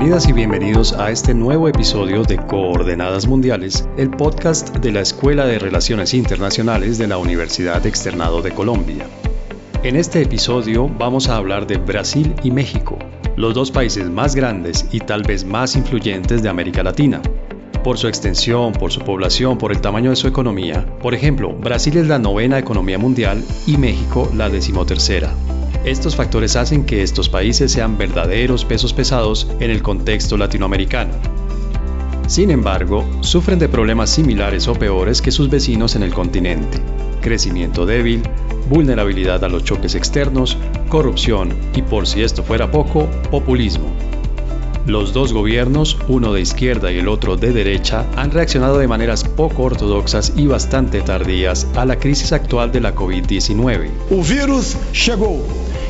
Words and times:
Bienvenidas 0.00 0.30
y 0.30 0.32
bienvenidos 0.32 0.92
a 0.94 1.10
este 1.10 1.34
nuevo 1.34 1.68
episodio 1.68 2.22
de 2.22 2.38
Coordenadas 2.38 3.26
Mundiales, 3.26 3.86
el 3.98 4.08
podcast 4.08 4.74
de 4.76 4.92
la 4.92 5.02
Escuela 5.02 5.44
de 5.44 5.58
Relaciones 5.58 6.14
Internacionales 6.14 6.96
de 6.96 7.06
la 7.06 7.18
Universidad 7.18 7.84
Externado 7.84 8.40
de 8.40 8.50
Colombia. 8.52 9.04
En 9.82 9.96
este 9.96 10.22
episodio 10.22 10.88
vamos 10.88 11.28
a 11.28 11.36
hablar 11.36 11.66
de 11.66 11.76
Brasil 11.76 12.34
y 12.42 12.50
México, 12.50 12.98
los 13.36 13.52
dos 13.52 13.70
países 13.70 14.08
más 14.08 14.34
grandes 14.34 14.86
y 14.90 15.00
tal 15.00 15.22
vez 15.22 15.44
más 15.44 15.76
influyentes 15.76 16.42
de 16.42 16.48
América 16.48 16.82
Latina. 16.82 17.20
Por 17.84 17.98
su 17.98 18.08
extensión, 18.08 18.72
por 18.72 18.92
su 18.92 19.00
población, 19.00 19.58
por 19.58 19.70
el 19.70 19.82
tamaño 19.82 20.08
de 20.08 20.16
su 20.16 20.28
economía. 20.28 20.86
Por 21.02 21.12
ejemplo, 21.12 21.52
Brasil 21.52 21.98
es 21.98 22.08
la 22.08 22.18
novena 22.18 22.58
economía 22.58 22.96
mundial 22.96 23.44
y 23.66 23.76
México 23.76 24.30
la 24.34 24.48
decimotercera. 24.48 25.30
Estos 25.84 26.14
factores 26.14 26.56
hacen 26.56 26.84
que 26.84 27.02
estos 27.02 27.30
países 27.30 27.72
sean 27.72 27.96
verdaderos 27.96 28.66
pesos 28.66 28.92
pesados 28.92 29.46
en 29.60 29.70
el 29.70 29.82
contexto 29.82 30.36
latinoamericano. 30.36 31.14
Sin 32.26 32.50
embargo, 32.50 33.04
sufren 33.20 33.58
de 33.58 33.68
problemas 33.68 34.10
similares 34.10 34.68
o 34.68 34.74
peores 34.74 35.22
que 35.22 35.32
sus 35.32 35.48
vecinos 35.48 35.96
en 35.96 36.02
el 36.02 36.12
continente. 36.12 36.78
Crecimiento 37.22 37.86
débil, 37.86 38.22
vulnerabilidad 38.68 39.42
a 39.42 39.48
los 39.48 39.64
choques 39.64 39.94
externos, 39.94 40.58
corrupción 40.90 41.54
y, 41.74 41.80
por 41.82 42.06
si 42.06 42.22
esto 42.22 42.42
fuera 42.42 42.70
poco, 42.70 43.08
populismo. 43.30 43.88
Los 44.86 45.12
dos 45.12 45.32
gobiernos, 45.32 45.98
uno 46.08 46.32
de 46.32 46.40
izquierda 46.40 46.90
y 46.90 46.98
el 46.98 47.08
otro 47.08 47.36
de 47.36 47.52
derecha, 47.52 48.06
han 48.16 48.30
reaccionado 48.30 48.78
de 48.78 48.88
maneras 48.88 49.24
poco 49.24 49.64
ortodoxas 49.64 50.32
y 50.36 50.46
bastante 50.46 51.00
tardías 51.00 51.66
a 51.74 51.84
la 51.84 51.98
crisis 51.98 52.32
actual 52.32 52.72
de 52.72 52.80
la 52.80 52.94
COVID-19. 52.94 53.90
El 54.10 54.22
virus 54.22 54.76
llegó 55.06 55.44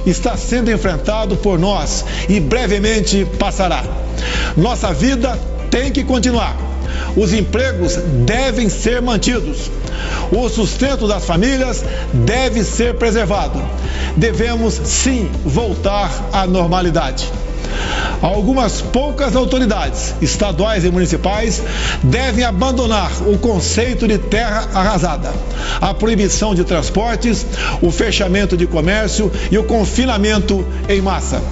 está 0.07 0.37
sendo 0.37 0.71
enfrentado 0.71 1.37
por 1.37 1.59
nós 1.59 2.05
e 2.29 2.41
brevemente 2.41 3.27
passará. 3.39 3.83
Nossa 4.57 4.93
vida 4.93 5.39
tem 5.71 5.91
que 5.91 6.05
continuar. 6.05 6.57
Os 7.17 7.33
empregos 7.33 7.97
devem 8.25 8.69
ser 8.69 9.01
mantidos. 9.01 9.71
O 10.33 10.49
sustento 10.49 11.07
das 11.07 11.25
famílias 11.25 11.85
deve 12.13 12.65
ser 12.65 12.95
preservado. 12.95 13.61
Devemos 14.17 14.75
sim 14.85 15.29
voltar 15.45 16.11
à 16.33 16.47
normalidade. 16.47 17.31
Algumas 18.23 18.83
poucas 18.83 19.35
autoridades, 19.35 20.15
estaduais 20.21 20.85
e 20.85 20.91
municipais, 20.91 21.63
devem 22.03 22.45
abandonar 22.45 23.11
o 23.27 23.39
conceito 23.39 24.07
de 24.07 24.19
terra 24.19 24.69
arrasada, 24.75 25.33
a 25.81 25.95
proibição 25.95 26.55
de 26.55 26.65
transportes, 26.65 27.47
o 27.81 27.91
fechamento 27.91 28.57
de 28.57 28.67
comércio 28.67 29.33
e 29.51 29.57
o 29.57 29.65
confinamento 29.65 30.67
em 30.89 31.01
massa. 31.01 31.43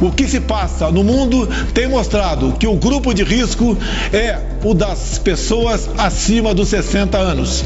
O 0.00 0.12
que 0.12 0.28
se 0.28 0.40
passa 0.40 0.90
no 0.90 1.02
mundo 1.02 1.48
tem 1.74 1.88
mostrado 1.88 2.52
que 2.58 2.66
o 2.66 2.76
grupo 2.76 3.12
de 3.12 3.22
risco 3.22 3.76
é 4.12 4.47
o 4.64 4.74
das 4.74 5.18
pessoas 5.18 5.88
acima 5.96 6.54
dos 6.54 6.68
60 6.68 7.16
anos. 7.16 7.64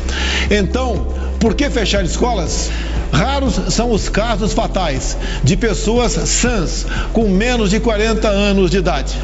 Então, 0.51 1.07
por 1.41 1.55
que 1.55 1.69
fechar 1.71 2.05
escolas? 2.05 2.71
Raros 3.13 3.75
são 3.75 3.91
os 3.91 4.09
casos 4.09 4.55
fatais 4.55 5.19
de 5.45 5.55
pessoas 5.57 6.13
sãs 6.13 6.87
com 7.13 7.29
menos 7.29 7.71
de 7.71 7.79
40 7.79 8.27
anos 8.27 8.71
de 8.71 8.79
idade. 8.79 9.19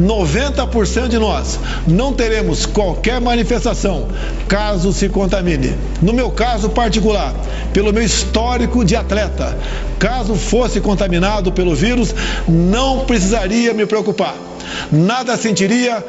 90% 0.00 1.08
de 1.08 1.18
nós 1.18 1.58
não 1.86 2.14
teremos 2.14 2.64
qualquer 2.64 3.20
manifestação 3.20 4.08
caso 4.48 4.92
se 4.92 5.10
contamine. 5.10 5.74
No 6.00 6.14
meu 6.14 6.30
caso 6.30 6.70
particular, 6.70 7.34
pelo 7.74 7.92
meu 7.92 8.02
histórico 8.02 8.82
de 8.84 8.96
atleta, 8.96 9.58
caso 9.98 10.34
fosse 10.34 10.80
contaminado 10.80 11.52
pelo 11.52 11.74
vírus, 11.74 12.14
não 12.48 13.00
precisaria 13.00 13.74
me 13.74 13.84
preocupar. 13.84 14.34
Nada 14.90 15.36
sentiria 15.36 16.02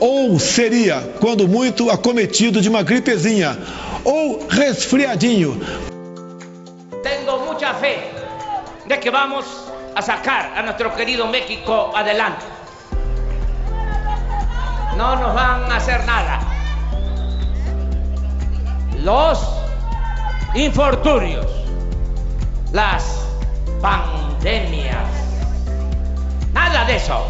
ou 0.00 0.38
seria, 0.38 1.14
quando 1.20 1.48
muito, 1.48 1.90
acometido 1.90 2.60
de 2.60 2.68
uma 2.68 2.82
gripezinha 2.82 3.58
ou 4.04 4.46
resfriadinho, 4.48 5.60
tengo 7.02 7.38
mucha 7.44 7.74
fe 7.74 7.98
de 8.86 8.96
que 8.98 9.10
vamos 9.10 9.44
a 9.94 10.02
sacar 10.02 10.52
a 10.56 10.62
nuestro 10.62 10.90
querido 10.94 11.26
México 11.26 11.92
adelante. 11.94 12.44
No 14.96 15.16
nos 15.16 15.34
van 15.34 15.70
a 15.70 15.76
hacer 15.76 16.04
nada. 16.06 16.40
Los 19.02 19.38
infortunios, 20.54 21.46
las 22.72 23.04
pandemias, 23.80 25.08
nada 26.52 26.84
de 26.84 26.96
eso. 26.96 27.26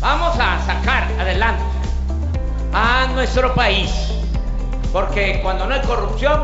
Vamos 0.00 0.34
a 0.38 0.58
sacar 0.64 0.99
adelante 1.30 1.62
a 2.72 3.06
nuestro 3.14 3.54
país, 3.54 3.90
porque 4.92 5.40
cuando 5.42 5.66
no 5.66 5.74
hay 5.74 5.80
corrupción, 5.82 6.42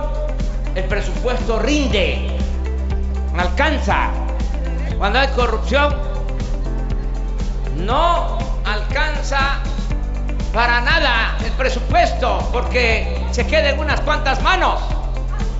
el 0.74 0.84
presupuesto 0.84 1.58
rinde, 1.58 2.36
alcanza. 3.36 4.10
Cuando 4.98 5.18
hay 5.18 5.28
corrupción, 5.28 5.94
no 7.76 8.38
alcanza 8.64 9.58
para 10.52 10.80
nada 10.80 11.36
el 11.44 11.52
presupuesto, 11.52 12.48
porque 12.52 13.24
se 13.30 13.46
queda 13.46 13.70
en 13.70 13.78
unas 13.78 14.00
cuantas 14.00 14.42
manos. 14.42 14.80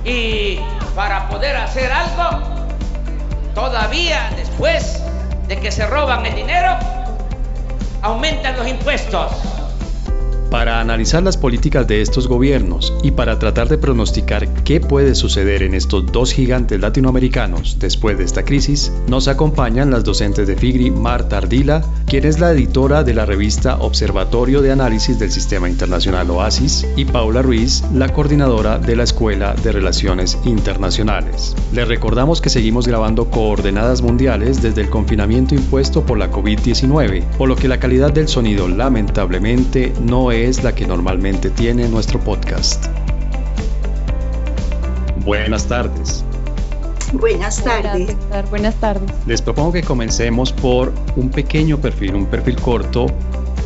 Y 0.03 0.59
para 0.95 1.27
poder 1.29 1.55
hacer 1.57 1.91
algo, 1.91 2.41
todavía 3.53 4.29
después 4.35 5.03
de 5.47 5.59
que 5.59 5.71
se 5.71 5.85
roban 5.85 6.25
el 6.25 6.35
dinero, 6.35 6.77
aumentan 8.07 8.55
los 8.57 8.67
impuestos. 8.67 9.56
Para 10.49 10.79
analizar 10.79 11.21
las 11.23 11.35
políticas 11.35 11.87
de 11.87 12.01
estos 12.01 12.29
gobiernos 12.29 12.93
y 13.03 13.11
para 13.11 13.37
tratar 13.37 13.67
de 13.67 13.77
pronosticar 13.77 14.47
qué 14.63 14.79
puede 14.79 15.13
suceder 15.13 15.61
en 15.61 15.73
estos 15.73 16.05
dos 16.05 16.31
gigantes 16.31 16.79
latinoamericanos 16.79 17.77
después 17.79 18.17
de 18.17 18.23
esta 18.23 18.45
crisis, 18.45 18.93
nos 19.07 19.27
acompañan 19.27 19.91
las 19.91 20.05
docentes 20.05 20.47
de 20.47 20.55
FIGRI 20.55 20.91
Marta 20.91 21.39
Ardila, 21.39 21.83
quien 22.05 22.25
es 22.25 22.39
la 22.39 22.51
editora 22.51 23.03
de 23.03 23.13
la 23.13 23.25
revista 23.25 23.75
Observatorio 23.79 24.61
de 24.61 24.71
Análisis 24.71 25.19
del 25.19 25.31
Sistema 25.31 25.69
Internacional 25.69 26.29
OASIS, 26.31 26.87
y 26.95 27.03
Paula 27.03 27.41
Ruiz, 27.41 27.83
la 27.93 28.07
coordinadora 28.13 28.79
de 28.79 28.95
la 28.95 29.03
Escuela 29.03 29.53
de 29.53 29.73
Relaciones 29.73 30.37
Internacionales. 30.45 31.55
Les 31.73 31.87
recordamos 31.89 32.39
que 32.39 32.49
seguimos 32.49 32.87
grabando 32.87 33.29
coordenadas 33.29 34.01
mundiales 34.01 34.61
desde 34.61 34.81
el 34.81 34.89
confinamiento 34.89 35.55
impuesto 35.55 36.05
por 36.05 36.17
la 36.17 36.31
COVID-19, 36.31 37.25
por 37.37 37.49
lo 37.49 37.57
que 37.57 37.67
la 37.67 37.81
calidad 37.81 38.13
del 38.13 38.29
sonido 38.29 38.69
lamentablemente 38.69 39.91
no 40.01 40.31
es 40.31 40.36
es 40.45 40.63
la 40.63 40.75
que 40.75 40.85
normalmente 40.85 41.49
tiene 41.49 41.87
nuestro 41.87 42.19
podcast. 42.19 42.85
Buenas 45.25 45.67
tardes. 45.67 46.23
Buenas 47.13 47.63
tardes. 47.63 48.15
Buenas 48.49 48.75
tardes. 48.75 49.11
Les 49.25 49.41
propongo 49.41 49.73
que 49.73 49.81
comencemos 49.81 50.53
por 50.53 50.93
un 51.15 51.29
pequeño 51.29 51.79
perfil, 51.79 52.15
un 52.15 52.25
perfil 52.25 52.57
corto 52.57 53.07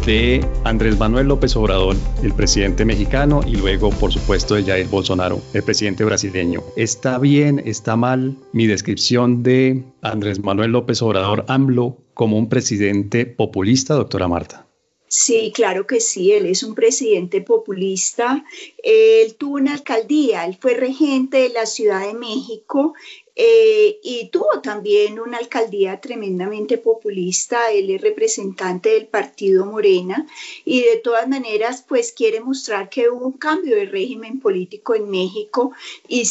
de 0.06 0.46
Andrés 0.64 0.98
Manuel 0.98 1.28
López 1.28 1.56
Obrador, 1.56 1.96
el 2.24 2.34
presidente 2.34 2.86
mexicano, 2.86 3.42
y 3.46 3.56
luego, 3.56 3.90
por 3.92 4.12
supuesto, 4.12 4.56
de 4.56 4.64
Jair 4.64 4.88
Bolsonaro, 4.88 5.40
el 5.54 5.64
presidente 5.64 6.04
brasileño. 6.04 6.62
¿Está 6.76 7.18
bien, 7.20 7.62
está 7.66 7.96
mal 7.96 8.38
mi 8.54 8.66
descripción 8.66 9.44
de 9.44 9.84
Andrés 10.02 10.44
Manuel 10.44 10.72
López 10.72 11.02
Obrador, 11.02 11.46
AMLO, 11.48 11.98
como 12.14 12.38
un 12.38 12.50
presidente 12.50 13.26
populista, 13.26 13.94
doctora 13.94 14.28
Marta? 14.28 14.71
Sí, 15.14 15.52
claro 15.54 15.86
que 15.88 16.00
sí, 16.00 16.32
él 16.32 16.46
es 16.46 16.64
un 16.64 16.74
presidente 16.74 17.42
populista. 17.42 18.46
Él 18.82 19.36
tuvo 19.36 19.56
una 19.56 19.74
alcaldía, 19.74 20.46
él 20.46 20.58
fue 20.58 20.74
regente 20.74 21.40
de 21.40 21.50
la 21.50 21.66
Ciudad 21.66 22.08
de 22.08 22.14
México 22.14 22.94
eh, 23.36 24.00
y 24.04 24.30
tuvo 24.30 24.62
también 24.62 25.20
una 25.20 25.38
alcaldía 25.38 26.02
tremendamente 26.02 26.78
populista, 26.78 27.72
él 27.72 27.90
es 27.90 28.02
representante 28.02 28.90
del 28.90 29.08
partido 29.08 29.66
Morena 29.66 30.28
y 30.66 30.82
de 30.82 30.98
todas 30.98 31.28
maneras 31.28 31.86
pues 31.88 32.12
quiere 32.12 32.42
mostrar 32.42 32.90
que 32.90 33.10
hubo 33.10 33.26
un 33.28 33.38
cambio 33.38 33.76
de 33.76 33.86
régimen 33.86 34.40
político 34.40 34.96
en 34.96 35.10
México 35.10 35.72
y, 36.08 36.24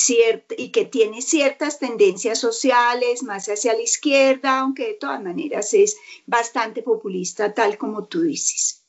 y 0.56 0.68
que 0.70 0.84
tiene 0.84 1.22
ciertas 1.22 1.78
tendencias 1.78 2.38
sociales 2.38 3.22
más 3.22 3.48
hacia 3.48 3.72
la 3.72 3.82
izquierda, 3.82 4.60
aunque 4.60 4.88
de 4.88 4.94
todas 4.94 5.22
maneras 5.22 5.72
es 5.74 5.96
bastante 6.26 6.82
populista 6.82 7.54
tal 7.54 7.78
como 7.78 8.04
tú 8.04 8.22
dices 8.22 8.79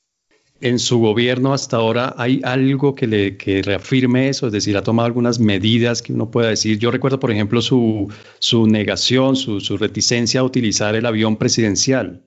en 0.61 0.79
su 0.79 0.99
gobierno 0.99 1.53
hasta 1.53 1.77
ahora 1.77 2.15
hay 2.17 2.39
algo 2.43 2.95
que 2.95 3.07
le 3.07 3.37
que 3.37 3.61
reafirme 3.61 4.29
eso, 4.29 4.47
es 4.47 4.53
decir, 4.53 4.77
ha 4.77 4.83
tomado 4.83 5.07
algunas 5.07 5.39
medidas 5.39 6.01
que 6.01 6.13
uno 6.13 6.31
pueda 6.31 6.49
decir. 6.49 6.77
Yo 6.79 6.91
recuerdo, 6.91 7.19
por 7.19 7.31
ejemplo, 7.31 7.61
su, 7.61 8.07
su 8.39 8.67
negación, 8.67 9.35
su, 9.35 9.59
su 9.59 9.77
reticencia 9.77 10.41
a 10.41 10.43
utilizar 10.43 10.95
el 10.95 11.05
avión 11.05 11.37
presidencial. 11.37 12.23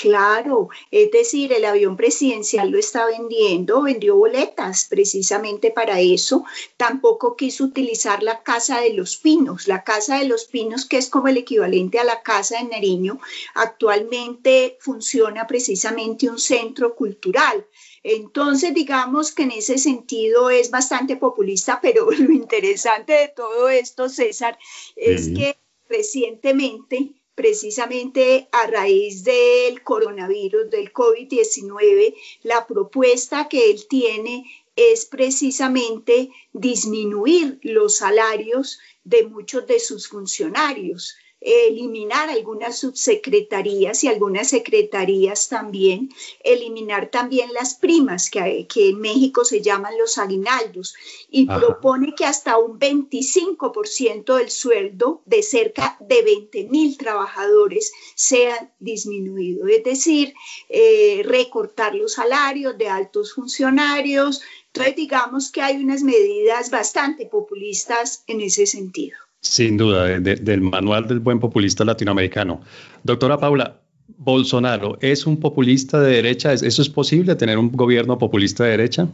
Claro, 0.00 0.68
es 0.92 1.10
decir, 1.10 1.52
el 1.52 1.64
avión 1.64 1.96
presidencial 1.96 2.70
lo 2.70 2.78
está 2.78 3.06
vendiendo, 3.06 3.82
vendió 3.82 4.14
boletas 4.14 4.86
precisamente 4.88 5.72
para 5.72 5.98
eso. 5.98 6.44
Tampoco 6.76 7.34
quiso 7.34 7.64
utilizar 7.64 8.22
la 8.22 8.44
Casa 8.44 8.80
de 8.80 8.92
los 8.92 9.16
Pinos. 9.16 9.66
La 9.66 9.82
Casa 9.82 10.20
de 10.20 10.26
los 10.26 10.44
Pinos, 10.44 10.86
que 10.86 10.98
es 10.98 11.10
como 11.10 11.26
el 11.26 11.36
equivalente 11.36 11.98
a 11.98 12.04
la 12.04 12.22
Casa 12.22 12.58
de 12.58 12.68
Nariño, 12.68 13.18
actualmente 13.54 14.78
funciona 14.78 15.48
precisamente 15.48 16.30
un 16.30 16.38
centro 16.38 16.94
cultural. 16.94 17.66
Entonces, 18.04 18.72
digamos 18.74 19.32
que 19.32 19.42
en 19.42 19.50
ese 19.50 19.78
sentido 19.78 20.48
es 20.48 20.70
bastante 20.70 21.16
populista, 21.16 21.80
pero 21.82 22.08
lo 22.12 22.32
interesante 22.32 23.14
de 23.14 23.28
todo 23.34 23.68
esto, 23.68 24.08
César, 24.08 24.56
es 24.94 25.30
que 25.30 25.58
recientemente 25.88 27.14
precisamente 27.38 28.48
a 28.50 28.66
raíz 28.66 29.22
del 29.22 29.84
coronavirus, 29.84 30.68
del 30.70 30.92
COVID-19, 30.92 32.12
la 32.42 32.66
propuesta 32.66 33.46
que 33.48 33.70
él 33.70 33.86
tiene 33.88 34.44
es 34.74 35.06
precisamente 35.06 36.30
disminuir 36.52 37.60
los 37.62 37.98
salarios 37.98 38.80
de 39.04 39.22
muchos 39.22 39.68
de 39.68 39.78
sus 39.78 40.08
funcionarios 40.08 41.14
eliminar 41.40 42.30
algunas 42.30 42.78
subsecretarías 42.78 44.02
y 44.02 44.08
algunas 44.08 44.48
secretarías 44.48 45.48
también, 45.48 46.10
eliminar 46.42 47.10
también 47.10 47.52
las 47.52 47.74
primas 47.74 48.30
que, 48.30 48.66
que 48.68 48.90
en 48.90 49.00
México 49.00 49.44
se 49.44 49.62
llaman 49.62 49.96
los 49.98 50.18
aguinaldos 50.18 50.94
y 51.30 51.46
propone 51.46 52.14
que 52.14 52.24
hasta 52.24 52.58
un 52.58 52.78
25% 52.78 54.36
del 54.36 54.50
sueldo 54.50 55.22
de 55.26 55.42
cerca 55.42 55.96
de 56.00 56.22
20 56.22 56.64
mil 56.64 56.96
trabajadores 56.96 57.92
sea 58.14 58.72
disminuido, 58.80 59.68
es 59.68 59.84
decir, 59.84 60.34
eh, 60.68 61.22
recortar 61.24 61.94
los 61.94 62.14
salarios 62.14 62.76
de 62.78 62.88
altos 62.88 63.34
funcionarios. 63.34 64.42
Entonces, 64.66 64.96
digamos 64.96 65.50
que 65.50 65.62
hay 65.62 65.76
unas 65.76 66.02
medidas 66.02 66.70
bastante 66.70 67.26
populistas 67.26 68.24
en 68.26 68.40
ese 68.40 68.66
sentido. 68.66 69.27
Sin 69.40 69.76
duda, 69.76 70.18
del 70.20 70.60
manual 70.60 71.06
del 71.06 71.20
buen 71.20 71.38
populista 71.38 71.84
latinoamericano. 71.84 72.60
Doctora 73.04 73.38
Paula, 73.38 73.80
¿Bolsonaro 74.16 74.98
es 75.00 75.26
un 75.26 75.38
populista 75.38 76.00
de 76.00 76.14
derecha? 76.14 76.52
¿Eso 76.52 76.82
es 76.82 76.88
posible, 76.88 77.36
tener 77.36 77.58
un 77.58 77.70
gobierno 77.70 78.18
populista 78.18 78.64
de 78.64 78.70
derecha? 78.70 79.08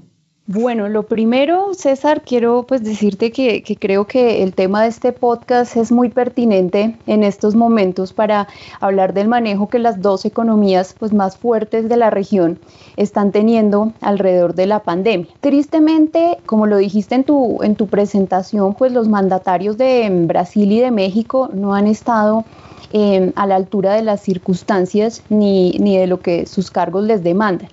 Bueno, 0.46 0.90
lo 0.90 1.04
primero, 1.04 1.72
César, 1.72 2.20
quiero 2.20 2.64
pues 2.64 2.84
decirte 2.84 3.32
que, 3.32 3.62
creo 3.80 4.06
que 4.06 4.42
el 4.42 4.52
tema 4.52 4.82
de 4.82 4.88
este 4.88 5.12
podcast 5.12 5.74
es 5.74 5.90
muy 5.90 6.10
pertinente 6.10 6.98
en 7.06 7.22
estos 7.22 7.54
momentos 7.54 8.12
para 8.12 8.46
hablar 8.78 9.14
del 9.14 9.26
manejo 9.26 9.70
que 9.70 9.78
las 9.78 10.02
dos 10.02 10.26
economías 10.26 10.94
pues 10.98 11.14
más 11.14 11.38
fuertes 11.38 11.88
de 11.88 11.96
la 11.96 12.10
región 12.10 12.58
están 12.98 13.32
teniendo 13.32 13.94
alrededor 14.02 14.54
de 14.54 14.66
la 14.66 14.80
pandemia. 14.80 15.28
Tristemente, 15.40 16.36
como 16.44 16.66
lo 16.66 16.76
dijiste 16.76 17.14
en 17.14 17.24
tu, 17.24 17.62
en 17.62 17.74
tu 17.74 17.86
presentación, 17.86 18.74
pues 18.74 18.92
los 18.92 19.08
mandatarios 19.08 19.78
de 19.78 20.10
Brasil 20.26 20.70
y 20.72 20.80
de 20.80 20.90
México 20.90 21.48
no 21.54 21.74
han 21.74 21.86
estado 21.86 22.44
eh, 22.92 23.32
a 23.34 23.46
la 23.46 23.56
altura 23.56 23.94
de 23.94 24.02
las 24.02 24.20
circunstancias 24.20 25.22
ni, 25.30 25.70
ni 25.80 25.96
de 25.96 26.06
lo 26.06 26.20
que 26.20 26.44
sus 26.44 26.70
cargos 26.70 27.04
les 27.04 27.24
demandan. 27.24 27.70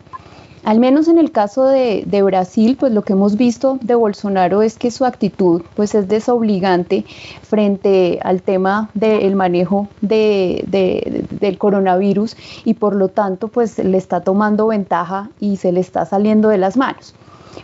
Al 0.63 0.79
menos 0.79 1.07
en 1.07 1.17
el 1.17 1.31
caso 1.31 1.65
de, 1.65 2.21
Brasil, 2.23 2.77
pues 2.79 2.93
lo 2.93 3.01
que 3.01 3.13
hemos 3.13 3.35
visto 3.35 3.79
de 3.81 3.95
Bolsonaro 3.95 4.61
es 4.61 4.77
que 4.77 4.91
su 4.91 5.05
actitud 5.05 5.63
pues 5.75 5.95
es 5.95 6.07
desobligante 6.07 7.03
frente 7.41 8.19
al 8.21 8.43
tema 8.43 8.89
del 8.93 9.35
manejo 9.35 9.87
de, 10.01 11.25
del 11.39 11.57
coronavirus 11.57 12.35
y 12.63 12.75
por 12.75 12.95
lo 12.95 13.07
tanto 13.07 13.47
pues 13.47 13.79
le 13.79 13.97
está 13.97 14.21
tomando 14.21 14.67
ventaja 14.67 15.29
y 15.39 15.57
se 15.57 15.71
le 15.71 15.79
está 15.79 16.05
saliendo 16.05 16.49
de 16.49 16.59
las 16.59 16.77
manos. 16.77 17.15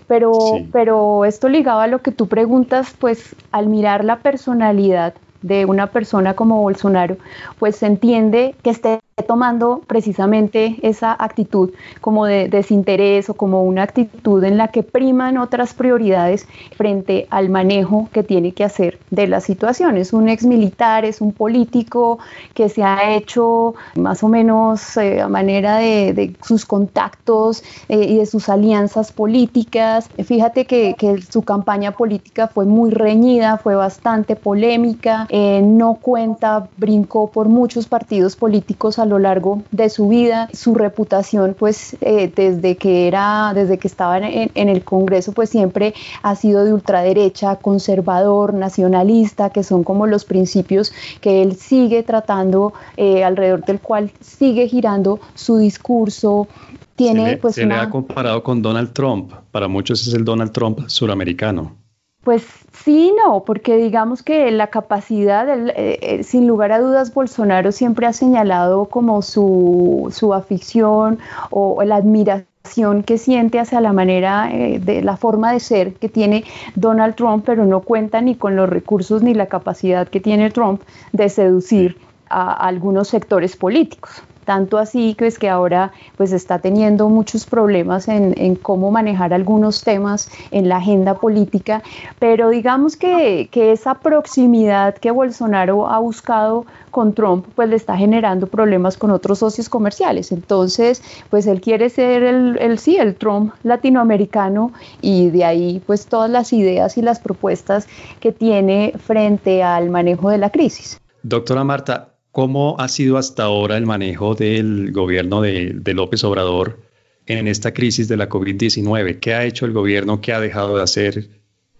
Pero, 0.08 0.32
pero 0.72 1.24
esto 1.26 1.50
ligado 1.50 1.82
a 1.82 1.88
lo 1.88 2.02
que 2.02 2.12
tú 2.12 2.28
preguntas, 2.28 2.96
pues 2.98 3.36
al 3.52 3.68
mirar 3.68 4.04
la 4.04 4.18
personalidad 4.20 5.14
de 5.42 5.66
una 5.66 5.88
persona 5.88 6.34
como 6.34 6.62
Bolsonaro, 6.62 7.18
pues 7.60 7.76
se 7.76 7.86
entiende 7.86 8.56
que 8.64 8.72
esté 8.72 9.00
tomando 9.26 9.82
precisamente 9.88 10.78
esa 10.84 11.12
actitud 11.18 11.72
como 12.02 12.28
de 12.28 12.50
desinterés 12.50 13.30
o 13.32 13.34
como 13.34 13.64
una 13.64 13.82
actitud 13.82 14.44
en 14.44 14.58
la 14.58 14.68
que 14.68 14.84
priman 14.84 15.40
otras 15.40 15.74
prioridades 15.74 16.48
frente 16.76 17.26
al 17.32 17.50
manejo 17.50 18.10
que 18.14 18.22
tiene 18.22 18.52
que 18.52 18.64
hacer 18.64 19.00
de 19.10 19.26
la 19.26 19.42
situación. 19.42 19.98
Es 19.98 20.14
un 20.14 20.30
ex 20.30 20.46
militar, 20.46 21.04
es 21.04 21.20
un 21.20 21.32
político 21.32 22.20
que 22.54 22.70
se 22.70 22.84
ha 22.84 23.16
hecho 23.16 23.74
más 23.96 24.22
o 24.24 24.28
menos 24.28 24.98
eh, 24.98 25.20
a 25.20 25.28
manera 25.28 25.78
de, 25.78 26.36
sus 26.44 26.66
contactos 26.66 27.64
eh, 27.90 28.04
y 28.04 28.18
de 28.18 28.26
sus 28.28 28.50
alianzas 28.50 29.12
políticas. 29.12 30.10
Fíjate 30.24 30.66
que, 30.66 30.96
su 31.28 31.42
campaña 31.42 31.92
política 31.92 32.48
fue 32.48 32.66
muy 32.66 32.92
reñida, 32.92 33.58
fue 33.58 33.76
bastante 33.76 34.36
polémica, 34.36 35.26
eh, 35.30 35.62
no 35.64 35.96
cuenta, 35.96 36.68
brincó 36.78 37.32
por 37.32 37.50
muchos 37.50 37.88
partidos 37.88 38.36
políticos 38.36 39.00
a 39.00 39.07
lo 39.08 39.20
largo 39.20 39.64
de 39.72 39.90
su 39.90 40.08
vida. 40.08 40.50
Su 40.54 40.76
reputación, 40.76 41.56
pues 41.58 41.96
eh, 42.02 42.32
desde 42.36 42.78
que 42.78 43.08
era, 43.08 43.52
desde 43.54 43.78
que 43.78 43.88
estaba 43.88 44.18
en, 44.18 44.70
el 44.70 44.84
Congreso, 44.84 45.32
pues 45.32 45.50
siempre 45.50 45.94
ha 46.22 46.36
sido 46.36 46.64
de 46.64 46.74
ultraderecha, 46.74 47.58
conservador, 47.58 48.54
nacionalista, 48.54 49.50
que 49.50 49.64
son 49.64 49.84
como 49.84 50.08
los 50.08 50.26
principios 50.26 50.94
que 51.22 51.42
él 51.42 51.56
sigue 51.56 52.04
tratando, 52.04 52.74
eh, 52.98 53.24
alrededor 53.24 53.66
del 53.66 53.80
cual 53.80 54.12
sigue 54.22 54.68
girando 54.68 55.20
su 55.36 55.58
discurso, 55.58 56.48
tiene 56.96 57.24
se 57.24 57.32
le, 57.32 57.38
pues 57.38 57.56
se 57.56 57.66
le 57.66 57.76
ha 57.76 57.90
comparado 57.90 58.44
con 58.44 58.62
Donald 58.62 58.94
Trump. 58.94 59.32
Para 59.52 59.68
muchos 59.68 60.08
es 60.08 60.14
el 60.14 60.26
Donald 60.26 60.52
Trump 60.52 60.88
suramericano. 60.88 61.87
Pues 62.24 62.46
sí, 62.74 63.14
no, 63.24 63.46
porque 63.46 63.78
digamos 63.78 64.22
que 64.22 64.52
la 64.52 64.68
capacidad, 64.68 65.48
eh, 65.50 66.00
eh, 66.02 66.24
sin 66.24 66.46
lugar 66.46 66.74
a 66.74 66.80
dudas, 66.80 67.14
Bolsonaro 67.14 67.72
siempre 67.72 68.06
ha 68.06 68.12
señalado 68.12 68.86
como 68.86 69.22
su, 69.22 70.10
su 70.12 70.34
afición 70.34 71.20
o, 71.52 71.82
la 71.84 71.96
admiración 71.96 73.04
que 73.04 73.18
siente 73.18 73.60
hacia 73.62 73.80
la 73.80 73.94
manera 73.94 74.50
eh, 74.52 74.80
de 74.80 75.02
la 75.02 75.16
forma 75.16 75.54
de 75.54 75.62
ser 75.62 75.94
que 75.94 76.10
tiene 76.10 76.44
Donald 76.76 77.16
Trump, 77.16 77.46
pero 77.46 77.66
no 77.66 77.80
cuenta 77.80 78.20
ni 78.20 78.36
con 78.36 78.58
los 78.58 78.68
recursos 78.68 79.24
ni 79.24 79.34
la 79.34 79.46
capacidad 79.46 80.06
que 80.06 80.20
tiene 80.20 80.52
Trump 80.52 80.82
de 81.14 81.30
seducir 81.30 81.98
a 82.30 82.52
algunos 82.52 83.08
sectores 83.08 83.56
políticos 83.56 84.22
tanto 84.48 84.78
así 84.78 85.14
que 85.14 85.28
es 85.28 85.38
que 85.38 85.50
ahora 85.50 85.92
pues 86.16 86.32
está 86.32 86.60
teniendo 86.60 87.10
muchos 87.10 87.46
problemas 87.46 88.08
en, 88.08 88.56
cómo 88.56 88.92
manejar 88.92 89.34
algunos 89.34 89.84
temas 89.84 90.32
en 90.52 90.70
la 90.70 90.78
agenda 90.78 91.16
política, 91.16 91.84
pero 92.18 92.50
digamos 92.50 92.96
que, 92.96 93.50
esa 93.58 93.96
proximidad 93.96 94.96
que 94.96 95.12
Bolsonaro 95.12 95.90
ha 95.90 96.00
buscado 96.00 96.66
con 96.92 97.14
Trump 97.14 97.46
pues 97.56 97.68
le 97.68 97.76
está 97.76 97.98
generando 97.98 98.48
problemas 98.48 98.96
con 98.96 99.12
otros 99.12 99.40
socios 99.40 99.68
comerciales, 99.68 100.32
entonces 100.32 101.02
pues 101.30 101.46
él 101.48 101.60
quiere 101.60 101.90
ser 101.90 102.24
el, 102.24 102.58
el 102.60 102.80
sí, 102.80 102.96
el 102.96 103.16
Trump 103.16 103.54
latinoamericano 103.64 104.72
y 105.02 105.30
de 105.32 105.44
ahí 105.44 105.82
pues 105.86 106.06
todas 106.06 106.30
las 106.30 106.54
ideas 106.54 106.98
y 106.98 107.02
las 107.02 107.20
propuestas 107.20 107.88
que 108.22 108.32
tiene 108.32 108.94
frente 108.98 109.62
al 109.64 109.90
manejo 109.90 110.30
de 110.30 110.38
la 110.38 110.50
crisis. 110.50 111.02
Doctora 111.24 111.66
Marta, 111.66 112.17
¿Cómo 112.38 112.76
ha 112.78 112.88
sido 112.88 113.18
hasta 113.18 113.46
ahora 113.46 113.78
el 113.78 113.88
manejo 113.88 114.36
del 114.36 114.92
gobierno 114.92 115.42
de, 115.42 115.74
López 115.96 116.24
Obrador 116.24 116.78
en 117.26 117.48
esta 117.48 117.74
crisis 117.74 118.08
de 118.08 118.16
la 118.16 118.30
COVID-19? 118.30 119.20
¿Qué 119.20 119.34
ha 119.34 119.44
hecho 119.44 119.66
el 119.66 119.74
gobierno? 119.74 120.22
¿Qué 120.22 120.34
ha 120.34 120.40
dejado 120.40 120.78
de 120.78 120.84
hacer? 120.84 121.30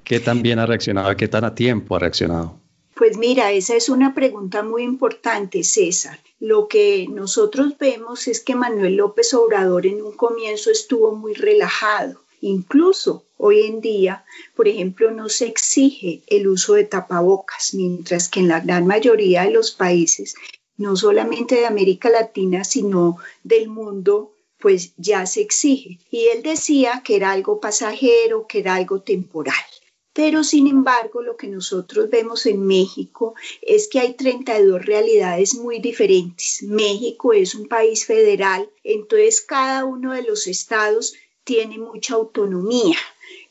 ¿Qué 0.04 0.20
tan 0.20 0.42
bien 0.42 0.58
ha 0.58 0.66
reaccionado? 0.66 1.16
¿Qué 1.16 1.28
tan 1.28 1.44
a 1.44 1.54
tiempo 1.54 1.96
ha 1.96 2.00
reaccionado? 2.00 2.60
Pues 2.96 3.20
mira, 3.20 3.52
esa 3.52 3.76
es 3.76 3.88
una 3.88 4.16
pregunta 4.16 4.64
muy 4.64 4.82
importante, 4.82 5.64
César. 5.64 6.18
Lo 6.40 6.68
que 6.68 7.06
nosotros 7.08 7.78
vemos 7.80 8.28
es 8.28 8.40
que 8.40 8.56
Manuel 8.56 8.96
López 8.96 9.36
Obrador 9.36 9.86
en 9.86 10.02
un 10.02 10.14
comienzo 10.14 10.72
estuvo 10.72 11.16
muy 11.16 11.36
relajado. 11.36 12.20
Incluso 12.42 13.26
hoy 13.38 13.62
en 13.62 13.82
día, 13.82 14.26
por 14.56 14.68
ejemplo, 14.68 15.12
no 15.12 15.30
se 15.30 15.46
exige 15.46 16.22
el 16.28 16.48
uso 16.48 16.74
de 16.74 16.84
tapabocas, 16.84 17.74
mientras 17.74 18.30
que 18.30 18.42
en 18.42 18.48
la 18.48 18.60
gran 18.60 18.86
mayoría 18.86 19.44
de 19.44 19.52
los 19.52 19.72
países, 19.72 20.36
no 20.78 20.96
solamente 20.96 21.56
de 21.56 21.66
América 21.66 22.10
Latina, 22.10 22.64
sino 22.64 23.18
del 23.44 23.70
mundo, 23.70 24.34
pues 24.60 24.94
ya 24.98 25.26
se 25.26 25.42
exige. 25.42 26.00
Y 26.12 26.28
él 26.28 26.44
decía 26.44 27.02
que 27.04 27.16
era 27.16 27.32
algo 27.32 27.60
pasajero, 27.60 28.48
que 28.48 28.60
era 28.60 28.76
algo 28.76 29.02
temporal. 29.02 29.56
Pero 30.14 30.44
sin 30.44 30.66
embargo, 30.66 31.22
lo 31.22 31.38
que 31.38 31.46
nosotros 31.48 32.10
vemos 32.10 32.48
en 32.48 32.66
México 32.66 33.36
es 33.62 33.88
que 33.88 34.00
hay 34.00 34.16
32 34.16 34.84
realidades 34.84 35.54
muy 35.54 35.80
diferentes. 35.80 36.64
México 36.64 37.34
es 37.34 37.54
un 37.54 37.68
país 37.68 38.08
federal, 38.08 38.68
entonces 38.84 39.42
cada 39.42 39.86
uno 39.86 40.14
de 40.14 40.24
los 40.24 40.48
estados 40.48 41.14
tiene 41.48 41.78
mucha 41.78 42.16
autonomía. 42.16 42.98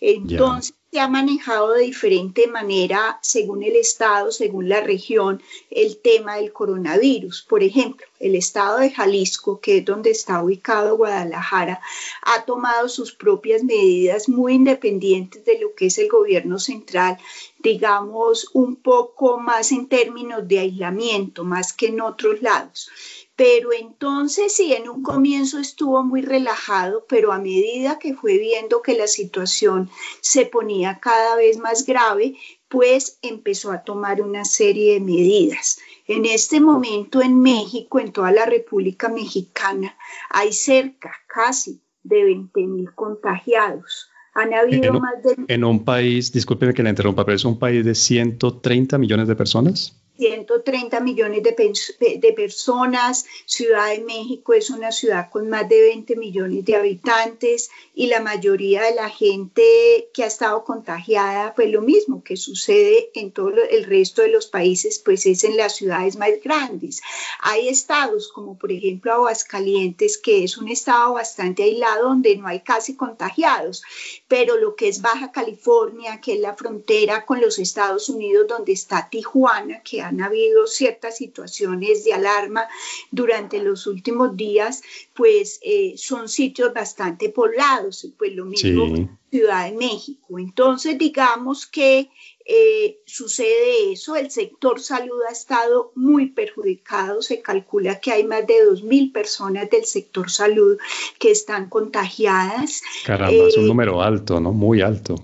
Entonces, 0.00 0.74
se 0.92 1.00
ha 1.00 1.08
manejado 1.08 1.72
de 1.72 1.84
diferente 1.84 2.46
manera 2.46 3.18
según 3.22 3.62
el 3.62 3.74
estado, 3.74 4.30
según 4.30 4.68
la 4.68 4.82
región, 4.82 5.42
el 5.70 5.96
tema 5.96 6.36
del 6.36 6.52
coronavirus. 6.52 7.46
Por 7.48 7.62
ejemplo, 7.62 8.06
el 8.20 8.34
estado 8.34 8.78
de 8.80 8.90
Jalisco, 8.90 9.60
que 9.60 9.78
es 9.78 9.84
donde 9.86 10.10
está 10.10 10.42
ubicado 10.42 10.98
Guadalajara, 10.98 11.80
ha 12.22 12.44
tomado 12.44 12.90
sus 12.90 13.12
propias 13.12 13.64
medidas 13.64 14.28
muy 14.28 14.52
independientes 14.54 15.42
de 15.46 15.58
lo 15.58 15.74
que 15.74 15.86
es 15.86 15.96
el 15.96 16.08
gobierno 16.08 16.58
central, 16.58 17.16
digamos, 17.58 18.50
un 18.52 18.76
poco 18.76 19.38
más 19.38 19.72
en 19.72 19.88
términos 19.88 20.46
de 20.46 20.58
aislamiento, 20.58 21.44
más 21.44 21.72
que 21.72 21.86
en 21.86 22.02
otros 22.02 22.42
lados. 22.42 22.90
Pero 23.36 23.74
entonces 23.74 24.54
sí, 24.56 24.72
en 24.72 24.88
un 24.88 25.02
comienzo 25.02 25.58
estuvo 25.58 26.02
muy 26.02 26.22
relajado, 26.22 27.04
pero 27.06 27.32
a 27.32 27.38
medida 27.38 27.98
que 27.98 28.14
fue 28.14 28.38
viendo 28.38 28.80
que 28.80 28.96
la 28.96 29.06
situación 29.06 29.90
se 30.22 30.46
ponía 30.46 31.00
cada 31.00 31.36
vez 31.36 31.58
más 31.58 31.84
grave, 31.84 32.36
pues 32.68 33.18
empezó 33.20 33.72
a 33.72 33.84
tomar 33.84 34.22
una 34.22 34.46
serie 34.46 34.94
de 34.94 35.00
medidas. 35.00 35.78
En 36.06 36.24
este 36.24 36.60
momento 36.60 37.20
en 37.20 37.40
México, 37.40 38.00
en 38.00 38.10
toda 38.10 38.32
la 38.32 38.46
República 38.46 39.10
Mexicana, 39.10 39.96
hay 40.30 40.52
cerca 40.52 41.12
casi 41.26 41.82
de 42.02 42.24
20 42.24 42.60
mil 42.62 42.94
contagiados. 42.94 44.08
Han 44.34 44.54
habido 44.54 44.94
más 44.94 45.22
de... 45.22 45.36
En 45.48 45.64
un 45.64 45.84
país, 45.84 46.32
discúlpeme 46.32 46.74
que 46.74 46.82
la 46.82 46.90
interrumpa, 46.90 47.24
pero 47.24 47.36
es 47.36 47.44
un 47.44 47.58
país 47.58 47.84
de 47.84 47.94
130 47.94 48.98
millones 48.98 49.28
de 49.28 49.36
personas. 49.36 50.00
130 50.16 51.00
millones 51.00 51.42
de, 51.42 52.32
personas. 52.32 53.26
Ciudad 53.44 53.90
de 53.90 54.00
México 54.00 54.54
es 54.54 54.70
una 54.70 54.92
ciudad 54.92 55.30
con 55.30 55.48
más 55.48 55.68
de 55.68 55.80
20 55.80 56.16
millones 56.16 56.64
de 56.64 56.76
habitantes 56.76 57.70
y 57.94 58.06
la 58.06 58.20
mayoría 58.20 58.82
de 58.82 58.94
la 58.94 59.08
gente 59.08 60.08
que 60.12 60.24
ha 60.24 60.26
estado 60.26 60.64
contagiada, 60.64 61.54
pues 61.54 61.70
lo 61.70 61.82
mismo 61.82 62.22
que 62.22 62.36
sucede 62.36 63.10
en 63.14 63.32
todo 63.32 63.50
el 63.70 63.84
resto 63.84 64.22
de 64.22 64.28
los 64.28 64.46
países, 64.46 64.98
pues 64.98 65.26
es 65.26 65.44
en 65.44 65.56
las 65.56 65.76
ciudades 65.76 66.16
más 66.16 66.30
grandes. 66.42 67.00
Hay 67.40 67.68
estados 67.68 68.30
como 68.32 68.58
por 68.58 68.72
ejemplo 68.72 69.12
Aguascalientes, 69.12 70.18
que 70.18 70.44
es 70.44 70.56
un 70.56 70.68
estado 70.68 71.14
bastante 71.14 71.62
aislado 71.62 72.08
donde 72.08 72.36
no 72.36 72.46
hay 72.46 72.60
casi 72.60 72.96
contagiados, 72.96 73.82
pero 74.28 74.56
lo 74.56 74.74
que 74.74 74.88
es 74.88 75.00
Baja 75.00 75.32
California, 75.32 76.20
que 76.20 76.34
es 76.34 76.40
la 76.40 76.54
frontera 76.54 77.24
con 77.24 77.40
los 77.40 77.58
Estados 77.58 78.08
Unidos, 78.08 78.46
donde 78.48 78.72
está 78.72 79.08
Tijuana, 79.08 79.82
que 79.82 80.02
han 80.08 80.20
habido 80.20 80.66
ciertas 80.66 81.16
situaciones 81.16 82.04
de 82.04 82.14
alarma 82.14 82.66
durante 83.10 83.62
los 83.62 83.86
últimos 83.86 84.36
días, 84.36 84.82
pues 85.14 85.60
eh, 85.62 85.94
son 85.96 86.28
sitios 86.28 86.72
bastante 86.72 87.28
poblados, 87.28 88.08
pues 88.18 88.34
lo 88.34 88.44
mismo 88.44 89.08
Ciudad 89.30 89.68
de 89.68 89.76
México. 89.76 90.38
Entonces, 90.38 90.96
digamos 90.96 91.66
que 91.66 92.08
eh, 92.44 93.00
sucede 93.06 93.92
eso, 93.92 94.14
el 94.14 94.30
sector 94.30 94.80
salud 94.80 95.20
ha 95.28 95.32
estado 95.32 95.90
muy 95.96 96.26
perjudicado, 96.26 97.20
se 97.20 97.42
calcula 97.42 98.00
que 98.00 98.12
hay 98.12 98.24
más 98.24 98.46
de 98.46 98.54
2.000 98.70 99.12
personas 99.12 99.68
del 99.68 99.84
sector 99.84 100.30
salud 100.30 100.78
que 101.18 101.32
están 101.32 101.68
contagiadas. 101.68 102.82
Caramba, 103.04 103.48
es 103.48 103.56
un 103.56 103.64
eh, 103.64 103.68
número 103.68 104.00
alto, 104.00 104.40
¿no? 104.40 104.52
Muy 104.52 104.80
alto 104.80 105.16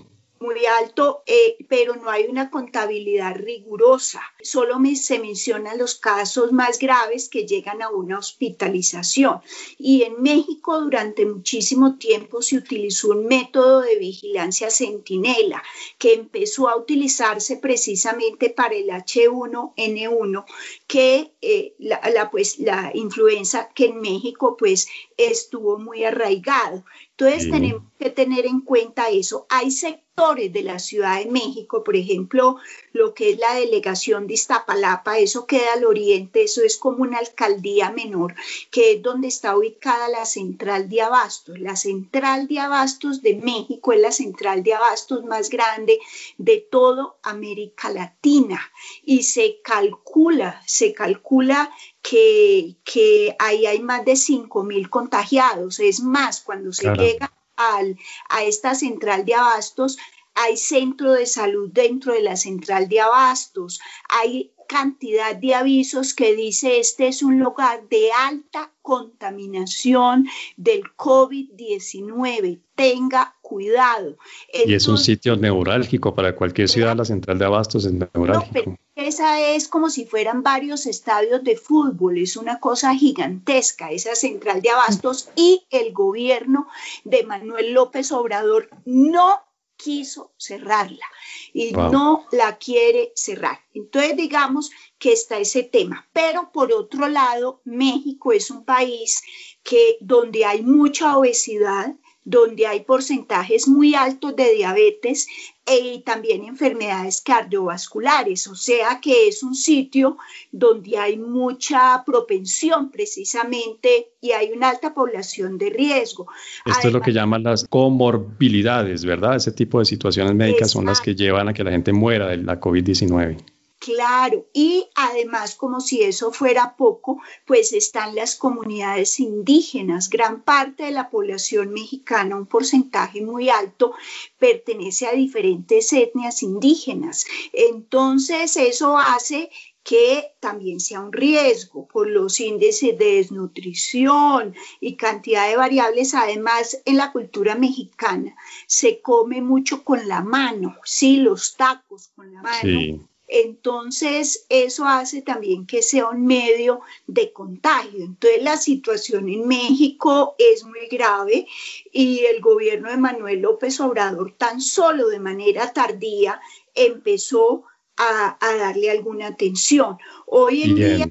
muy 0.43 0.65
alto, 0.65 1.23
eh, 1.25 1.55
pero 1.69 1.95
no 1.95 2.09
hay 2.09 2.25
una 2.25 2.51
contabilidad 2.51 3.35
rigurosa. 3.35 4.21
Solo 4.41 4.75
se 4.95 5.19
mencionan 5.19 5.77
los 5.77 5.95
casos 5.95 6.51
más 6.51 6.77
graves 6.77 7.29
que 7.29 7.45
llegan 7.45 7.81
a 7.81 7.89
una 7.89 8.19
hospitalización. 8.19 9.39
Y 9.77 10.03
en 10.03 10.21
México 10.21 10.81
durante 10.81 11.25
muchísimo 11.25 11.97
tiempo 11.97 12.41
se 12.41 12.57
utilizó 12.57 13.11
un 13.11 13.27
método 13.27 13.81
de 13.81 13.95
vigilancia 13.95 14.69
centinela 14.69 15.63
que 15.97 16.13
empezó 16.13 16.67
a 16.67 16.75
utilizarse 16.75 17.55
precisamente 17.57 18.49
para 18.49 18.75
el 18.75 18.89
H1N1, 18.89 20.45
que 20.87 21.33
eh, 21.41 21.75
la, 21.79 22.29
pues, 22.29 22.59
la 22.59 22.91
influenza 22.93 23.69
que 23.73 23.85
en 23.85 24.01
México 24.01 24.57
pues 24.57 24.87
estuvo 25.17 25.77
muy 25.77 26.03
arraigado. 26.03 26.83
Entonces 27.15 27.51
tenemos 27.51 27.83
que 27.99 28.09
tener 28.09 28.47
en 28.47 28.61
cuenta 28.61 29.09
eso. 29.09 29.45
Hay 29.49 29.69
sectores 29.69 30.51
de 30.51 30.63
la 30.63 30.79
Ciudad 30.79 31.19
de 31.19 31.29
México, 31.29 31.83
por 31.83 31.95
ejemplo, 31.95 32.57
lo 32.91 33.13
que 33.13 33.29
es 33.29 33.37
la 33.37 33.53
delegación 33.53 34.25
de 34.25 34.33
Iztapalapa, 34.33 35.19
eso 35.19 35.45
queda 35.45 35.73
al 35.75 35.85
oriente, 35.85 36.43
eso 36.43 36.63
es 36.63 36.77
como 36.77 37.03
una 37.03 37.19
alcaldía 37.19 37.91
menor, 37.91 38.33
que 38.71 38.93
es 38.93 39.03
donde 39.03 39.27
está 39.27 39.55
ubicada 39.55 40.09
la 40.09 40.25
central 40.25 40.89
de 40.89 41.01
abastos. 41.01 41.59
La 41.59 41.75
central 41.75 42.47
de 42.47 42.59
abastos 42.59 43.21
de 43.21 43.35
México 43.35 43.93
es 43.93 44.01
la 44.01 44.11
central 44.11 44.63
de 44.63 44.73
abastos 44.73 45.23
más 45.23 45.49
grande 45.49 45.99
de 46.39 46.57
toda 46.57 47.13
América 47.21 47.91
Latina 47.91 48.59
y 49.03 49.21
se 49.23 49.61
calcula, 49.63 50.63
se 50.65 50.93
calcula 50.93 51.71
que, 52.03 52.75
que 52.83 53.35
ahí 53.39 53.65
hay 53.65 53.79
más 53.79 54.05
de 54.05 54.15
5 54.15 54.63
mil 54.63 54.89
contagiados. 54.89 55.79
Es 55.79 56.01
más, 56.01 56.41
cuando 56.41 56.71
se 56.71 56.93
llega 56.93 57.31
al, 57.55 57.97
a 58.29 58.43
esta 58.43 58.75
central 58.75 59.25
de 59.25 59.33
abastos, 59.33 59.97
hay 60.35 60.57
centro 60.57 61.13
de 61.13 61.25
salud 61.25 61.69
dentro 61.71 62.13
de 62.13 62.21
la 62.21 62.35
central 62.35 62.89
de 62.89 62.99
abastos, 62.99 63.79
hay 64.09 64.51
cantidad 64.67 65.35
de 65.35 65.53
avisos 65.53 66.13
que 66.13 66.35
dice 66.35 66.79
este 66.79 67.07
es 67.07 67.21
un 67.21 67.39
lugar 67.39 67.87
de 67.89 68.11
alta 68.11 68.71
contaminación 68.81 70.27
del 70.57 70.83
COVID-19. 70.97 72.59
Tenga 72.75 73.35
cuidado. 73.41 74.17
y 74.65 74.73
es 74.73 74.87
un 74.87 74.97
sitio 74.97 75.35
neurálgico 75.35 76.15
para 76.15 76.35
cualquier 76.35 76.67
ciudad, 76.67 76.97
la 76.97 77.05
central 77.05 77.37
de 77.37 77.45
abastos 77.45 77.85
es 77.85 77.93
neurálgico. 77.93 78.77
Esa 79.03 79.39
es 79.41 79.67
como 79.67 79.89
si 79.89 80.05
fueran 80.05 80.43
varios 80.43 80.85
estadios 80.85 81.43
de 81.43 81.55
fútbol, 81.55 82.17
es 82.17 82.37
una 82.37 82.59
cosa 82.59 82.95
gigantesca, 82.95 83.91
esa 83.91 84.15
central 84.15 84.61
de 84.61 84.69
abastos 84.69 85.29
y 85.35 85.65
el 85.69 85.93
gobierno 85.93 86.67
de 87.03 87.23
Manuel 87.23 87.73
López 87.73 88.11
Obrador 88.11 88.69
no 88.85 89.41
quiso 89.75 90.31
cerrarla 90.37 91.05
y 91.53 91.73
no 91.73 92.25
la 92.31 92.57
quiere 92.57 93.11
cerrar. 93.15 93.59
Entonces 93.73 94.15
digamos 94.15 94.71
que 94.97 95.11
está 95.11 95.37
ese 95.39 95.63
tema. 95.63 96.07
Pero 96.13 96.51
por 96.51 96.71
otro 96.71 97.09
lado, 97.09 97.61
México 97.65 98.31
es 98.31 98.49
un 98.49 98.63
país 98.63 99.21
que 99.61 99.97
donde 99.99 100.45
hay 100.45 100.61
mucha 100.61 101.17
obesidad, 101.17 101.95
donde 102.25 102.67
hay 102.67 102.81
porcentajes 102.81 103.67
muy 103.67 103.95
altos 103.95 104.35
de 104.35 104.53
diabetes 104.53 105.27
y 105.65 105.99
también 105.99 106.43
enfermedades 106.43 107.21
cardiovasculares, 107.21 108.47
o 108.47 108.55
sea 108.55 108.99
que 109.01 109.27
es 109.27 109.43
un 109.43 109.55
sitio 109.55 110.17
donde 110.51 110.97
hay 110.97 111.17
mucha 111.17 112.03
propensión 112.05 112.91
precisamente 112.91 114.09
y 114.19 114.31
hay 114.31 114.51
una 114.51 114.69
alta 114.69 114.93
población 114.93 115.57
de 115.57 115.69
riesgo. 115.69 116.27
Esto 116.65 116.87
es 116.87 116.93
lo 116.93 117.01
que 117.01 117.13
llaman 117.13 117.43
las 117.43 117.65
comorbilidades, 117.69 119.05
¿verdad? 119.05 119.35
Ese 119.35 119.51
tipo 119.51 119.79
de 119.79 119.85
situaciones 119.85 120.35
médicas 120.35 120.71
son 120.71 120.85
las 120.85 120.99
que 120.99 121.15
llevan 121.15 121.47
a 121.47 121.53
que 121.53 121.63
la 121.63 121.71
gente 121.71 121.93
muera 121.93 122.27
de 122.27 122.37
la 122.37 122.59
COVID-19. 122.59 123.52
Claro, 123.83 124.45
y 124.53 124.87
además, 124.95 125.55
como 125.55 125.81
si 125.81 126.03
eso 126.03 126.31
fuera 126.31 126.77
poco, 126.77 127.21
pues 127.45 127.73
están 127.73 128.15
las 128.15 128.37
comunidades 128.37 129.19
indígenas. 129.19 130.09
Gran 130.09 130.41
parte 130.41 130.83
de 130.83 130.91
la 130.91 131.09
población 131.09 131.73
mexicana, 131.73 132.37
un 132.37 132.45
porcentaje 132.45 133.21
muy 133.21 133.49
alto, 133.49 133.93
pertenece 134.39 135.05
a 135.07 135.11
diferentes 135.11 135.91
etnias 135.91 136.43
indígenas. 136.43 137.25
Entonces, 137.51 138.55
eso 138.55 138.97
hace 138.97 139.49
que 139.83 140.31
también 140.39 140.79
sea 140.79 141.01
un 141.01 141.11
riesgo 141.11 141.85
por 141.85 142.09
los 142.09 142.39
índices 142.39 142.97
de 142.97 143.15
desnutrición 143.15 144.55
y 144.79 144.95
cantidad 144.95 145.49
de 145.49 145.57
variables. 145.57 146.13
Además, 146.13 146.81
en 146.85 146.95
la 146.95 147.11
cultura 147.11 147.55
mexicana 147.55 148.33
se 148.65 149.01
come 149.01 149.41
mucho 149.41 149.83
con 149.83 150.07
la 150.07 150.21
mano, 150.21 150.77
sí, 150.85 151.17
los 151.17 151.57
tacos 151.57 152.11
con 152.15 152.33
la 152.33 152.41
mano. 152.41 153.09
Entonces, 153.27 154.45
eso 154.49 154.85
hace 154.85 155.21
también 155.21 155.65
que 155.65 155.81
sea 155.81 156.09
un 156.09 156.25
medio 156.25 156.81
de 157.07 157.31
contagio. 157.31 158.03
Entonces, 158.03 158.43
la 158.43 158.57
situación 158.57 159.29
en 159.29 159.47
México 159.47 160.35
es 160.37 160.63
muy 160.63 160.87
grave 160.91 161.47
y 161.91 162.19
el 162.25 162.41
gobierno 162.41 162.89
de 162.89 162.97
Manuel 162.97 163.41
López 163.41 163.79
Obrador 163.79 164.33
tan 164.37 164.61
solo 164.61 165.07
de 165.07 165.19
manera 165.19 165.71
tardía 165.73 166.39
empezó 166.75 167.63
a, 167.97 168.37
darle 168.41 168.91
alguna 168.91 169.27
atención. 169.27 169.97
Hoy 170.25 170.63
en 170.63 170.75
día 170.75 171.09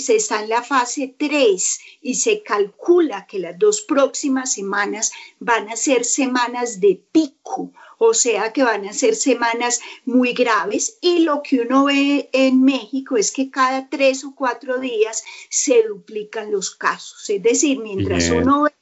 se 0.00 0.16
está 0.16 0.42
en 0.42 0.48
la 0.48 0.62
fase 0.62 1.14
3 1.16 1.80
y 2.02 2.14
se 2.14 2.42
calcula 2.42 3.26
que 3.26 3.38
las 3.38 3.58
dos 3.58 3.80
próximas 3.82 4.52
semanas 4.52 5.12
van 5.38 5.68
a 5.68 5.76
ser 5.76 6.04
semanas 6.04 6.80
de 6.80 7.00
pico 7.12 7.72
o 7.98 8.14
sea 8.14 8.52
que 8.52 8.62
van 8.62 8.86
a 8.86 8.92
ser 8.92 9.16
semanas 9.16 9.80
muy 10.04 10.32
graves. 10.32 10.98
Y 11.00 11.20
lo 11.20 11.42
que 11.42 11.60
uno 11.60 11.84
ve 11.84 12.30
en 12.32 12.62
México 12.62 13.16
es 13.16 13.32
que 13.32 13.50
cada 13.50 13.88
tres 13.88 14.24
o 14.24 14.34
cuatro 14.34 14.78
días 14.78 15.24
se 15.50 15.82
duplican 15.82 16.52
los 16.52 16.70
casos, 16.70 17.28
es 17.28 17.42
decir, 17.42 17.80
mientras 17.80 18.30
uno 18.30 18.62
ve 18.62 18.72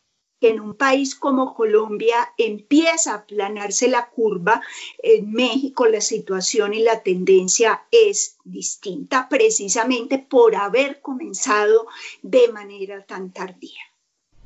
que 0.40 0.50
en 0.50 0.60
un 0.60 0.74
país 0.74 1.14
como 1.14 1.54
Colombia 1.54 2.16
empieza 2.38 3.12
a 3.12 3.16
aplanarse 3.18 3.88
la 3.88 4.08
curva, 4.08 4.60
en 5.02 5.32
México 5.32 5.86
la 5.86 6.00
situación 6.00 6.74
y 6.74 6.82
la 6.82 7.02
tendencia 7.02 7.82
es 7.90 8.36
distinta 8.44 9.28
precisamente 9.28 10.18
por 10.18 10.56
haber 10.56 11.00
comenzado 11.00 11.86
de 12.22 12.48
manera 12.52 13.04
tan 13.04 13.32
tardía. 13.32 13.80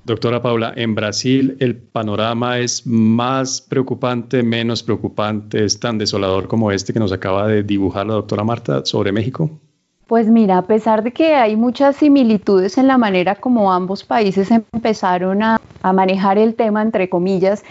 Doctora 0.02 0.40
Paula, 0.40 0.73
en 0.76 0.94
Brasil 0.94 1.56
el 1.61 1.76
panorama 1.76 2.59
es 2.59 2.87
más 2.87 3.61
preocupante, 3.61 4.42
menos 4.42 4.82
preocupante, 4.82 5.64
es 5.64 5.78
tan 5.78 5.99
desolador 5.99 6.49
como 6.49 6.73
este 6.73 6.94
que 6.94 7.00
nos 7.00 7.12
acaba 7.12 7.47
de 7.47 7.62
dibujar 7.62 8.06
la 8.06 8.14
doctora 8.14 8.42
Marta 8.42 8.85
sobre 8.87 9.12
México. 9.12 9.61
Pues 10.10 10.26
mira, 10.26 10.58
a 10.58 10.62
pesar 10.62 11.04
de 11.04 11.12
que 11.12 11.36
hay 11.36 11.54
muchas 11.54 11.94
similitudes 11.94 12.78
en 12.78 12.88
la 12.88 12.98
manera 12.98 13.36
como 13.36 13.72
ambos 13.72 14.02
países 14.02 14.50
empezaron 14.50 15.40
a, 15.44 15.60
manejar 15.94 16.36
el 16.36 16.56
tema, 16.56 16.82
entre 16.82 17.08
comillas, 17.08 17.62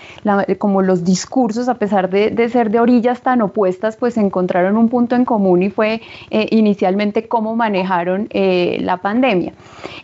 como 0.58 0.82
los 0.82 1.04
discursos, 1.04 1.68
a 1.68 1.76
pesar 1.76 2.10
de, 2.10 2.50
ser 2.50 2.72
de 2.72 2.80
orillas 2.80 3.22
tan 3.22 3.42
opuestas, 3.42 3.98
pues 3.98 4.16
encontraron 4.16 4.78
un 4.78 4.88
punto 4.88 5.18
en 5.18 5.26
común 5.26 5.64
y 5.64 5.70
fue 5.70 6.02
eh, 6.32 6.48
inicialmente 6.52 7.28
cómo 7.28 7.58
manejaron 7.58 8.28
eh, 8.30 8.78
la 8.80 8.98
pandemia. 8.98 9.52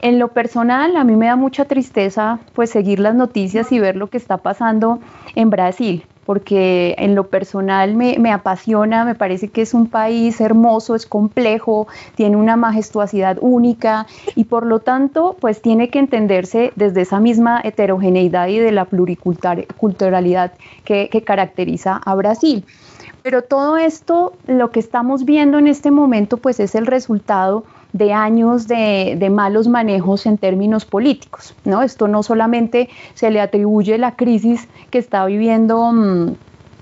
En 0.01 0.19
lo 0.19 0.27
personal, 0.27 0.97
a 0.97 1.05
mí 1.05 1.15
me 1.15 1.27
da 1.27 1.37
mucha 1.37 1.63
tristeza 1.63 2.39
pues 2.53 2.69
seguir 2.69 2.99
las 2.99 3.15
noticias 3.15 3.71
y 3.71 3.79
ver 3.79 3.95
lo 3.95 4.07
que 4.07 4.17
está 4.17 4.37
pasando 4.37 4.99
en 5.35 5.49
Brasil 5.49 6.03
porque 6.25 6.95
en 6.97 7.15
lo 7.15 7.27
personal 7.27 7.95
me, 7.95 8.31
apasiona, 8.31 9.05
me 9.05 9.15
parece 9.15 9.49
que 9.49 9.61
es 9.61 9.73
un 9.73 9.87
país 9.87 10.41
hermoso, 10.41 10.95
es 10.95 11.05
complejo, 11.05 11.87
tiene 12.15 12.35
una 12.35 12.55
majestuosidad 12.55 13.37
única 13.41 14.07
y 14.35 14.45
por 14.45 14.65
lo 14.65 14.79
tanto 14.79 15.37
pues 15.39 15.61
tiene 15.61 15.89
que 15.89 15.99
entenderse 15.99 16.73
desde 16.75 17.01
esa 17.01 17.19
misma 17.19 17.61
heterogeneidad 17.63 18.47
y 18.47 18.59
de 18.59 18.71
la 18.71 18.85
pluriculturalidad 18.85 20.53
que, 20.83 21.09
que 21.09 21.23
caracteriza 21.23 22.01
a 22.03 22.15
Brasil. 22.15 22.65
Pero 23.21 23.43
todo 23.43 23.77
esto, 23.77 24.33
lo 24.45 24.69
que 24.69 24.79
estamos 24.79 25.25
viendo 25.25 25.57
en 25.57 25.67
este 25.67 25.89
momento, 25.89 26.37
pues 26.37 26.59
es 26.59 26.75
el 26.75 26.85
resultado 26.85 27.63
de 27.95 28.11
años 28.11 28.67
de, 28.67 29.29
malos 29.31 29.69
manejos 29.69 30.25
en 30.25 30.37
términos 30.37 30.83
políticos. 30.83 31.55
¿no? 31.63 31.81
Esto 31.81 32.09
no 32.09 32.23
solamente 32.23 32.89
se 33.13 33.31
le 33.31 33.39
atribuye 33.39 33.97
la 33.97 34.17
crisis 34.17 34.67
que 34.89 34.97
está 34.97 35.25
viviendo 35.25 35.93
mm, 35.93 36.35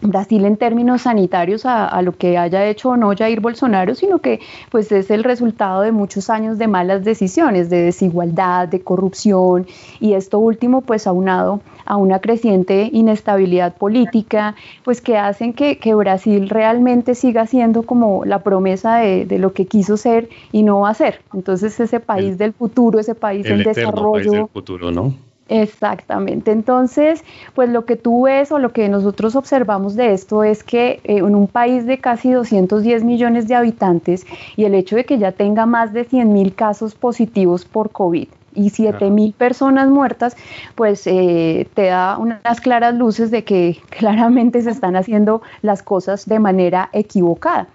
Brasil 0.03 0.45
en 0.45 0.57
términos 0.57 1.03
sanitarios 1.03 1.65
a, 1.65 2.01
lo 2.01 2.13
que 2.13 2.37
haya 2.37 2.65
hecho 2.67 2.89
o 2.89 2.97
no 2.97 3.15
Jair 3.15 3.39
Bolsonaro, 3.39 3.95
sino 3.95 4.19
que 4.19 4.39
pues 4.69 4.91
es 4.91 5.09
el 5.09 5.23
resultado 5.23 5.81
de 5.81 5.91
muchos 5.91 6.29
años 6.29 6.57
de 6.57 6.67
malas 6.67 7.03
decisiones, 7.03 7.69
de 7.69 7.81
desigualdad, 7.81 8.67
de 8.67 8.81
corrupción 8.81 9.67
y 9.99 10.13
esto 10.13 10.39
último 10.39 10.81
pues 10.81 11.07
aunado 11.07 11.61
a 11.85 11.97
una 11.97 12.19
creciente 12.19 12.89
inestabilidad 12.91 13.75
política, 13.75 14.55
pues 14.83 15.01
que 15.01 15.17
hacen 15.17 15.53
que, 15.53 15.93
Brasil 15.93 16.49
realmente 16.49 17.13
siga 17.13 17.45
siendo 17.45 17.83
como 17.83 18.25
la 18.25 18.39
promesa 18.39 18.97
de, 18.97 19.37
lo 19.37 19.53
que 19.53 19.67
quiso 19.67 19.95
ser 19.95 20.29
y 20.51 20.63
no 20.63 20.81
va 20.81 20.89
a 20.89 20.93
ser. 20.93 21.21
Entonces 21.33 21.79
ese 21.79 21.99
país 21.99 22.37
del 22.37 22.53
futuro, 22.53 22.99
ese 22.99 23.15
país 23.15 23.45
en 23.45 23.63
desarrollo. 23.63 24.13
País 24.13 24.31
del 24.31 24.47
futuro, 24.47 24.91
¿no? 24.91 25.13
Exactamente. 25.49 26.51
Entonces, 26.51 27.23
pues 27.53 27.69
lo 27.69 27.85
que 27.85 27.95
tú 27.95 28.23
ves 28.23 28.51
o 28.51 28.59
lo 28.59 28.71
que 28.71 28.87
nosotros 28.87 29.35
observamos 29.35 29.95
de 29.95 30.13
esto 30.13 30.43
es 30.43 30.63
que 30.63 31.01
eh, 31.03 31.17
en 31.17 31.35
un 31.35 31.47
país 31.47 31.85
de 31.85 31.99
casi 31.99 32.31
210 32.31 33.03
millones 33.03 33.47
de 33.47 33.55
habitantes 33.55 34.25
y 34.55 34.63
el 34.65 34.73
hecho 34.73 34.95
de 34.95 35.05
que 35.05 35.17
ya 35.17 35.31
tenga 35.33 35.65
más 35.65 35.91
de 35.91 36.05
100 36.05 36.31
mil 36.31 36.55
casos 36.55 36.95
positivos 36.95 37.65
por 37.65 37.91
COVID 37.91 38.27
y 38.55 38.69
7 38.69 39.09
mil 39.09 39.33
personas 39.33 39.89
muertas, 39.89 40.37
pues 40.75 41.05
eh, 41.07 41.67
te 41.73 41.87
da 41.87 42.17
unas 42.17 42.61
claras 42.61 42.95
luces 42.95 43.31
de 43.31 43.43
que 43.43 43.77
claramente 43.89 44.61
se 44.61 44.69
están 44.69 44.95
haciendo 44.95 45.41
las 45.61 45.83
cosas 45.83 46.25
de 46.25 46.39
manera 46.39 46.89
equivocada. 46.93 47.67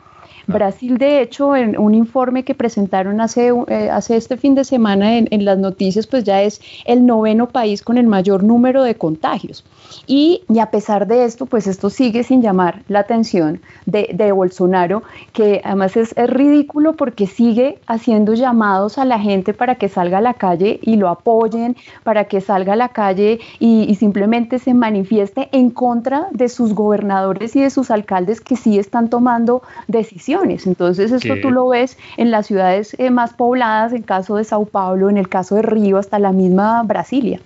Brasil, 0.49 0.97
de 0.97 1.21
hecho, 1.21 1.55
en 1.55 1.79
un 1.79 1.95
informe 1.95 2.43
que 2.43 2.55
presentaron 2.55 3.21
hace, 3.21 3.53
eh, 3.69 3.91
hace 3.91 4.17
este 4.17 4.39
fin 4.39 4.55
de 4.55 4.65
semana 4.65 5.19
en, 5.19 5.45
las 5.45 5.59
noticias, 5.59 6.07
pues 6.07 6.25
ya 6.25 6.43
es 6.43 6.61
el 6.87 7.05
noveno 7.05 7.51
país 7.51 7.83
con 7.83 7.99
el 7.99 8.07
mayor 8.07 8.43
número 8.43 8.83
de 8.83 8.95
contagios. 8.95 9.63
Y, 10.07 10.43
a 10.61 10.71
pesar 10.71 11.07
de 11.07 11.25
esto, 11.25 11.47
pues 11.47 11.67
esto 11.67 11.91
sigue 11.91 12.23
sin 12.23 12.43
llamar 12.43 12.83
la 12.89 13.01
atención 13.01 13.61
de, 13.87 14.33
Bolsonaro, 14.33 15.03
que 15.33 15.61
además 15.65 15.97
es, 15.97 16.15
ridículo 16.15 16.95
porque 16.95 17.27
sigue 17.27 17.79
haciendo 17.87 18.35
llamados 18.35 18.99
a 18.99 19.05
la 19.05 19.19
gente 19.19 19.55
para 19.55 19.77
que 19.77 19.89
salga 19.89 20.19
a 20.19 20.21
la 20.21 20.35
calle 20.35 20.79
y 20.83 20.97
lo 20.97 21.09
apoyen, 21.09 21.77
para 22.05 22.25
que 22.25 22.41
salga 22.41 22.75
a 22.75 22.77
la 22.77 22.91
calle 22.91 23.41
y, 23.59 23.85
y 23.89 23.95
simplemente 23.95 24.59
se 24.59 24.75
manifieste 24.75 25.49
en 25.53 25.71
contra 25.71 26.29
de 26.33 26.49
sus 26.49 26.75
gobernadores 26.75 27.57
y 27.57 27.63
de 27.63 27.71
sus 27.71 27.91
alcaldes 27.91 28.41
que 28.41 28.57
sí 28.57 28.79
están 28.79 29.09
tomando 29.09 29.63
decisiones 29.87 30.67
entonces 30.67 31.13
esto 31.13 31.35
tú 31.41 31.51
lo 31.51 31.69
ves 31.69 31.97
en 32.17 32.31
las 32.31 32.47
ciudades 32.47 32.95
eh, 32.99 33.11
más 33.11 33.33
pobladas, 33.33 33.93
en 33.93 33.99
el 33.99 34.05
caso 34.05 34.37
de 34.37 34.45
Sao 34.45 34.65
Paulo, 34.65 35.11
en 35.11 35.17
el 35.17 35.29
caso 35.29 35.55
de 35.57 35.63
Río, 35.63 35.99
hasta 35.99 36.19
la 36.19 36.33
misma 36.33 36.83
Brasilia. 36.83 37.41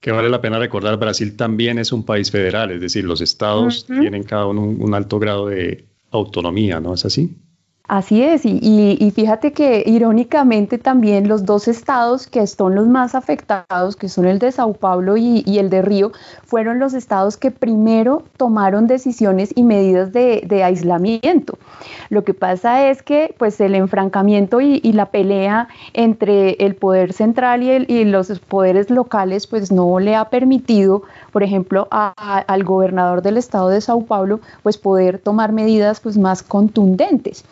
Que 0.00 0.12
vale 0.12 0.30
la 0.30 0.40
pena 0.40 0.58
recordar, 0.58 0.96
Brasil 0.98 1.36
también 1.36 1.78
es 1.78 1.92
un 1.92 2.04
país 2.04 2.30
federal, 2.30 2.70
es 2.70 2.80
decir, 2.80 3.04
los 3.04 3.20
estados 3.20 3.86
tienen 3.86 4.24
cada 4.24 4.46
uno 4.46 4.62
un 4.62 4.94
alto 4.94 5.18
grado 5.18 5.48
de 5.48 5.84
autonomía, 6.10 6.80
¿no 6.80 6.94
es 6.94 7.04
así? 7.04 7.36
Así 7.90 8.22
es, 8.22 8.42
y, 8.44 9.12
fíjate 9.16 9.52
que 9.52 9.82
irónicamente 9.84 10.78
también 10.78 11.26
los 11.26 11.44
dos 11.44 11.66
estados 11.66 12.28
que 12.28 12.46
son 12.46 12.76
los 12.76 12.86
más 12.86 13.16
afectados, 13.16 13.96
que 13.96 14.08
son 14.08 14.26
el 14.26 14.38
de 14.38 14.52
Sao 14.52 14.74
Paulo 14.74 15.16
y, 15.16 15.58
el 15.58 15.70
de 15.70 15.82
Río, 15.82 16.12
fueron 16.44 16.78
los 16.78 16.94
estados 16.94 17.36
que 17.36 17.50
primero 17.50 18.22
tomaron 18.36 18.86
decisiones 18.86 19.50
y 19.56 19.64
medidas 19.64 20.12
de, 20.12 20.62
aislamiento. 20.64 21.58
Lo 22.10 22.22
que 22.22 22.32
pasa 22.32 22.90
es 22.90 23.02
que 23.02 23.34
pues 23.36 23.60
el 23.60 23.74
enfrancamiento 23.74 24.60
y, 24.60 24.80
la 24.92 25.06
pelea 25.06 25.66
entre 25.92 26.52
el 26.64 26.76
poder 26.76 27.12
central 27.12 27.64
y, 27.64 28.04
los 28.04 28.38
poderes 28.38 28.88
locales 28.90 29.48
pues 29.48 29.72
no 29.72 29.98
le 29.98 30.14
ha 30.14 30.26
permitido, 30.26 31.02
por 31.32 31.42
ejemplo, 31.42 31.88
al 31.90 32.62
gobernador 32.62 33.20
del 33.20 33.36
estado 33.36 33.68
de 33.68 33.80
Sao 33.80 34.02
Paulo 34.02 34.38
pues 34.62 34.78
poder 34.78 35.18
tomar 35.18 35.50
medidas 35.50 35.98
pues 35.98 36.16
más 36.16 36.44
contundentes. 36.44 37.44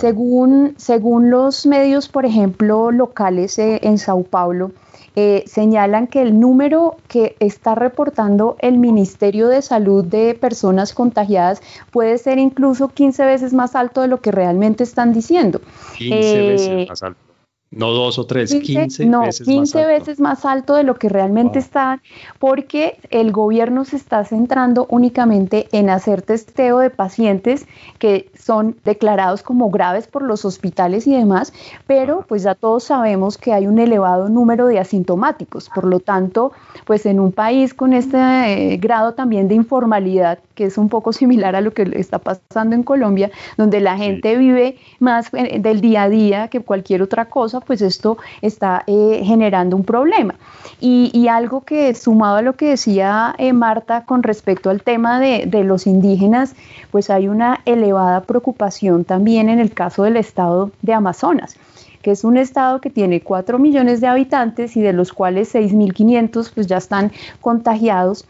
Según, 0.00 0.74
según 0.76 1.30
los 1.30 1.66
medios, 1.66 2.08
por 2.08 2.26
ejemplo, 2.26 2.90
locales 2.90 3.58
eh, 3.58 3.80
en 3.82 3.98
Sao 3.98 4.22
Paulo, 4.22 4.72
eh, 5.16 5.44
señalan 5.46 6.06
que 6.06 6.22
el 6.22 6.38
número 6.38 6.96
que 7.08 7.34
está 7.40 7.74
reportando 7.74 8.56
el 8.60 8.78
Ministerio 8.78 9.48
de 9.48 9.62
Salud 9.62 10.04
de 10.04 10.34
personas 10.34 10.92
contagiadas 10.92 11.60
puede 11.90 12.18
ser 12.18 12.38
incluso 12.38 12.88
15 12.88 13.24
veces 13.24 13.52
más 13.52 13.74
alto 13.74 14.02
de 14.02 14.08
lo 14.08 14.20
que 14.20 14.30
realmente 14.30 14.84
están 14.84 15.12
diciendo. 15.12 15.60
15 15.96 16.14
veces 16.42 16.68
eh, 16.68 16.86
más 16.88 17.02
alto. 17.02 17.27
No 17.70 17.90
dos 17.90 18.18
o 18.18 18.24
tres, 18.24 18.54
15, 18.54 19.04
no, 19.04 19.22
veces 19.22 19.46
15 19.46 19.84
veces 19.84 20.20
más 20.20 20.46
alto 20.46 20.74
de 20.74 20.84
lo 20.84 20.94
que 20.94 21.10
realmente 21.10 21.58
está, 21.58 22.00
porque 22.38 22.96
el 23.10 23.30
gobierno 23.30 23.84
se 23.84 23.96
está 23.96 24.24
centrando 24.24 24.86
únicamente 24.88 25.68
en 25.72 25.90
hacer 25.90 26.22
testeo 26.22 26.78
de 26.78 26.88
pacientes 26.88 27.66
que 27.98 28.30
son 28.38 28.76
declarados 28.84 29.42
como 29.42 29.70
graves 29.70 30.06
por 30.06 30.22
los 30.22 30.46
hospitales 30.46 31.06
y 31.06 31.12
demás, 31.12 31.52
pero 31.86 32.24
pues 32.26 32.42
ya 32.42 32.54
todos 32.54 32.84
sabemos 32.84 33.36
que 33.36 33.52
hay 33.52 33.66
un 33.66 33.78
elevado 33.78 34.30
número 34.30 34.66
de 34.66 34.78
asintomáticos. 34.78 35.68
Por 35.68 35.84
lo 35.84 36.00
tanto, 36.00 36.52
pues 36.86 37.04
en 37.04 37.20
un 37.20 37.32
país 37.32 37.74
con 37.74 37.92
este 37.92 38.16
eh, 38.16 38.76
grado 38.78 39.12
también 39.12 39.48
de 39.48 39.54
informalidad, 39.54 40.38
que 40.54 40.64
es 40.64 40.78
un 40.78 40.88
poco 40.88 41.12
similar 41.12 41.54
a 41.54 41.60
lo 41.60 41.72
que 41.72 41.82
está 41.94 42.18
pasando 42.18 42.74
en 42.74 42.82
Colombia, 42.82 43.30
donde 43.56 43.80
la 43.80 43.96
gente 43.96 44.36
vive 44.36 44.78
más 44.98 45.28
eh, 45.34 45.58
del 45.60 45.80
día 45.80 46.04
a 46.04 46.08
día 46.08 46.48
que 46.48 46.60
cualquier 46.60 47.02
otra 47.02 47.26
cosa, 47.26 47.57
pues 47.60 47.82
esto 47.82 48.18
está 48.42 48.84
eh, 48.86 49.22
generando 49.24 49.76
un 49.76 49.84
problema. 49.84 50.34
Y, 50.80 51.26
algo 51.28 51.60
que 51.62 51.94
sumado 51.94 52.36
a 52.36 52.42
lo 52.42 52.54
que 52.54 52.70
decía 52.70 53.34
eh, 53.38 53.52
Marta 53.52 54.04
con 54.04 54.22
respecto 54.22 54.70
al 54.70 54.82
tema 54.82 55.20
de, 55.20 55.64
los 55.64 55.86
indígenas, 55.86 56.54
pues 56.90 57.10
hay 57.10 57.28
una 57.28 57.60
elevada 57.64 58.22
preocupación 58.22 59.04
también 59.04 59.48
en 59.48 59.58
el 59.58 59.74
caso 59.74 60.04
del 60.04 60.16
estado 60.16 60.70
de 60.82 60.94
Amazonas 60.94 61.56
que 62.00 62.12
es 62.12 62.22
un 62.22 62.36
estado 62.36 62.80
que 62.80 62.90
tiene 62.90 63.22
4 63.22 63.58
millones 63.58 64.00
de 64.00 64.06
habitantes 64.06 64.76
y 64.76 64.80
de 64.80 64.92
los 64.92 65.12
cuales 65.12 65.52
6.500 65.52 66.52
pues 66.54 66.68
ya 66.68 66.76
están 66.76 67.10
contagiados 67.40 68.24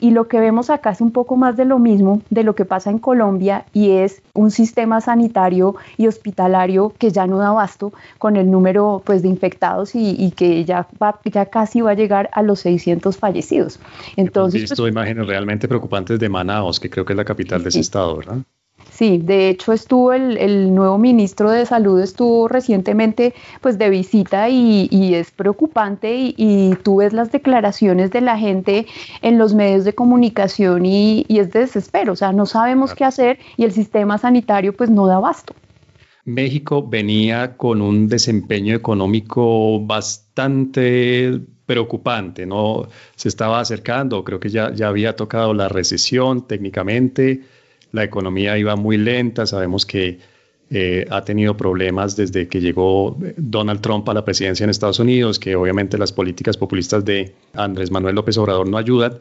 y 0.00 0.10
lo 0.10 0.28
que 0.28 0.40
vemos 0.40 0.70
acá 0.70 0.90
es 0.90 1.00
un 1.00 1.12
poco 1.12 1.36
más 1.36 1.56
de 1.56 1.64
lo 1.64 1.78
mismo 1.78 2.22
de 2.30 2.42
lo 2.42 2.54
que 2.54 2.64
pasa 2.64 2.90
en 2.90 2.98
Colombia 2.98 3.66
y 3.72 3.90
es 3.90 4.22
un 4.34 4.50
sistema 4.50 5.00
sanitario 5.00 5.76
y 5.96 6.06
hospitalario 6.06 6.92
que 6.98 7.10
ya 7.10 7.26
no 7.26 7.38
da 7.38 7.48
abasto 7.48 7.92
con 8.18 8.36
el 8.36 8.50
número 8.50 9.02
pues, 9.04 9.22
de 9.22 9.28
infectados 9.28 9.92
y, 9.94 10.30
que 10.32 10.64
ya, 10.64 10.88
ya 11.24 11.46
casi 11.46 11.80
va 11.80 11.92
a 11.92 11.94
llegar 11.94 12.30
a 12.32 12.42
los 12.42 12.60
600 12.60 13.16
fallecidos. 13.16 13.78
Entonces, 14.16 14.60
Hemos 14.60 14.70
visto 14.70 14.82
pues, 14.82 14.92
imágenes 14.92 15.26
realmente 15.26 15.68
preocupantes 15.68 16.18
de 16.18 16.28
Manaos, 16.28 16.80
que 16.80 16.88
creo 16.88 17.04
que 17.04 17.12
es 17.12 17.16
la 17.16 17.24
capital 17.24 17.62
de 17.62 17.68
ese 17.68 17.80
estado, 17.80 18.16
¿verdad? 18.16 18.38
Sí, 18.90 19.18
de 19.18 19.48
hecho 19.48 19.72
estuvo 19.72 20.12
el, 20.12 20.74
nuevo 20.74 20.98
ministro 20.98 21.50
de 21.50 21.64
Salud, 21.64 22.00
estuvo 22.00 22.48
recientemente 22.48 23.34
pues 23.60 23.78
de 23.78 23.88
visita 23.88 24.48
y, 24.48 25.14
es 25.14 25.30
preocupante 25.30 26.14
y, 26.36 26.74
tú 26.82 26.96
ves 26.96 27.12
las 27.12 27.32
declaraciones 27.32 28.10
de 28.10 28.20
la 28.20 28.36
gente 28.36 28.86
en 29.22 29.38
los 29.38 29.54
medios 29.54 29.84
de 29.84 29.94
comunicación 29.94 30.84
y, 30.84 31.24
es 31.28 31.50
de 31.52 31.60
desespero, 31.60 32.12
o 32.12 32.16
sea, 32.16 32.32
no 32.32 32.46
sabemos 32.46 32.94
qué 32.94 33.04
hacer 33.04 33.38
y 33.56 33.64
el 33.64 33.72
sistema 33.72 34.18
sanitario 34.18 34.76
pues 34.76 34.90
no 34.90 35.06
da 35.06 35.16
abasto. 35.16 35.54
México 36.24 36.86
venía 36.86 37.56
con 37.56 37.80
un 37.80 38.08
desempeño 38.08 38.74
económico 38.74 39.80
bastante 39.80 41.40
preocupante, 41.64 42.46
¿no? 42.46 42.88
Se 43.16 43.28
estaba 43.28 43.60
acercando, 43.60 44.24
creo 44.24 44.40
que 44.40 44.50
ya, 44.50 44.72
ya 44.74 44.88
había 44.88 45.16
tocado 45.16 45.54
la 45.54 45.68
recesión 45.68 46.46
técnicamente, 46.46 47.42
la 47.92 48.04
economía 48.04 48.56
iba 48.58 48.76
muy 48.76 48.96
lenta, 48.96 49.46
sabemos 49.46 49.86
que 49.86 50.18
eh, 50.70 51.04
ha 51.10 51.24
tenido 51.24 51.56
problemas 51.56 52.14
desde 52.14 52.46
que 52.46 52.60
llegó 52.60 53.16
Donald 53.36 53.80
Trump 53.80 54.08
a 54.08 54.14
la 54.14 54.24
presidencia 54.24 54.62
en 54.64 54.70
Estados 54.70 55.00
Unidos, 55.00 55.38
que 55.38 55.56
obviamente 55.56 55.98
las 55.98 56.12
políticas 56.12 56.56
populistas 56.56 57.04
de 57.04 57.34
Andrés 57.54 57.90
Manuel 57.90 58.14
López 58.14 58.38
Obrador 58.38 58.68
no 58.68 58.78
ayudan, 58.78 59.18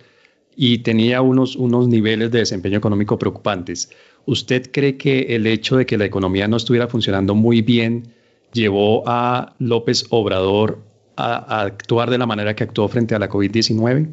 y 0.55 0.79
tenía 0.79 1.21
unos, 1.21 1.55
unos 1.55 1.87
niveles 1.87 2.31
de 2.31 2.39
desempeño 2.39 2.77
económico 2.77 3.17
preocupantes. 3.17 3.89
¿Usted 4.25 4.69
cree 4.71 4.97
que 4.97 5.35
el 5.35 5.47
hecho 5.47 5.77
de 5.77 5.85
que 5.85 5.97
la 5.97 6.05
economía 6.05 6.47
no 6.47 6.57
estuviera 6.57 6.87
funcionando 6.87 7.33
muy 7.33 7.61
bien 7.61 8.13
llevó 8.51 9.03
a 9.07 9.55
López 9.59 10.05
Obrador 10.09 10.79
a 11.15 11.61
actuar 11.61 12.09
de 12.09 12.17
la 12.17 12.25
manera 12.25 12.55
que 12.55 12.63
actuó 12.63 12.87
frente 12.87 13.15
a 13.15 13.19
la 13.19 13.29
COVID-19? 13.29 14.09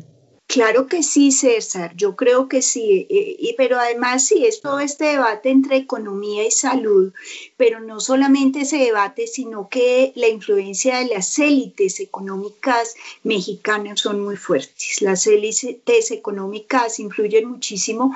Claro 0.48 0.86
que 0.86 1.02
sí, 1.02 1.32
César, 1.32 1.94
yo 1.96 2.14
creo 2.14 2.48
que 2.48 2.62
sí, 2.62 3.06
eh, 3.10 3.36
y, 3.38 3.54
pero 3.58 3.78
además 3.80 4.26
sí, 4.26 4.46
es 4.46 4.60
todo 4.60 4.78
este 4.78 5.06
debate 5.06 5.50
entre 5.50 5.76
economía 5.76 6.46
y 6.46 6.52
salud, 6.52 7.12
pero 7.56 7.80
no 7.80 7.98
solamente 7.98 8.60
ese 8.60 8.78
debate, 8.78 9.26
sino 9.26 9.68
que 9.68 10.12
la 10.14 10.28
influencia 10.28 10.98
de 11.00 11.06
las 11.06 11.36
élites 11.40 11.98
económicas 11.98 12.94
mexicanas 13.24 14.00
son 14.00 14.22
muy 14.22 14.36
fuertes. 14.36 15.02
Las 15.02 15.26
élites 15.26 16.12
económicas 16.12 17.00
influyen 17.00 17.48
muchísimo 17.48 18.14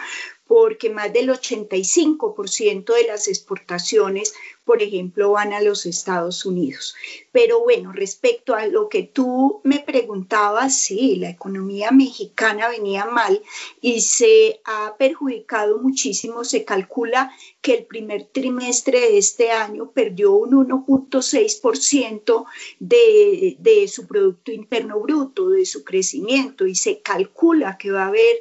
porque 0.51 0.91
más 0.91 1.13
del 1.13 1.29
85% 1.29 2.93
de 2.93 3.07
las 3.07 3.29
exportaciones, 3.29 4.35
por 4.65 4.83
ejemplo, 4.83 5.31
van 5.31 5.53
a 5.53 5.61
los 5.61 5.87
Estados 5.87 6.45
Unidos. 6.45 6.97
Pero 7.31 7.61
bueno, 7.61 7.93
respecto 7.93 8.57
a 8.57 8.67
lo 8.67 8.89
que 8.89 9.05
tú 9.05 9.61
me 9.63 9.79
preguntabas, 9.79 10.77
sí, 10.77 11.15
la 11.15 11.31
economía 11.31 11.93
mexicana 11.93 12.69
venía 12.69 13.05
mal 13.05 13.41
y 13.81 14.01
se 14.01 14.61
ha 14.65 14.97
perjudicado 14.99 15.79
muchísimo. 15.79 16.43
Se 16.43 16.65
calcula 16.65 17.33
que 17.61 17.75
el 17.75 17.85
primer 17.85 18.25
trimestre 18.25 18.99
de 18.99 19.19
este 19.19 19.53
año 19.53 19.93
perdió 19.93 20.33
un 20.33 20.51
1.6% 20.67 22.45
de, 22.81 23.57
de 23.61 23.87
su 23.87 24.09
Producto 24.09 24.51
Interno 24.51 24.99
Bruto, 24.99 25.51
de 25.51 25.65
su 25.65 25.85
crecimiento, 25.85 26.67
y 26.67 26.75
se 26.75 27.03
calcula 27.03 27.79
que 27.79 27.93
va 27.93 28.07
a 28.07 28.09
haber 28.09 28.37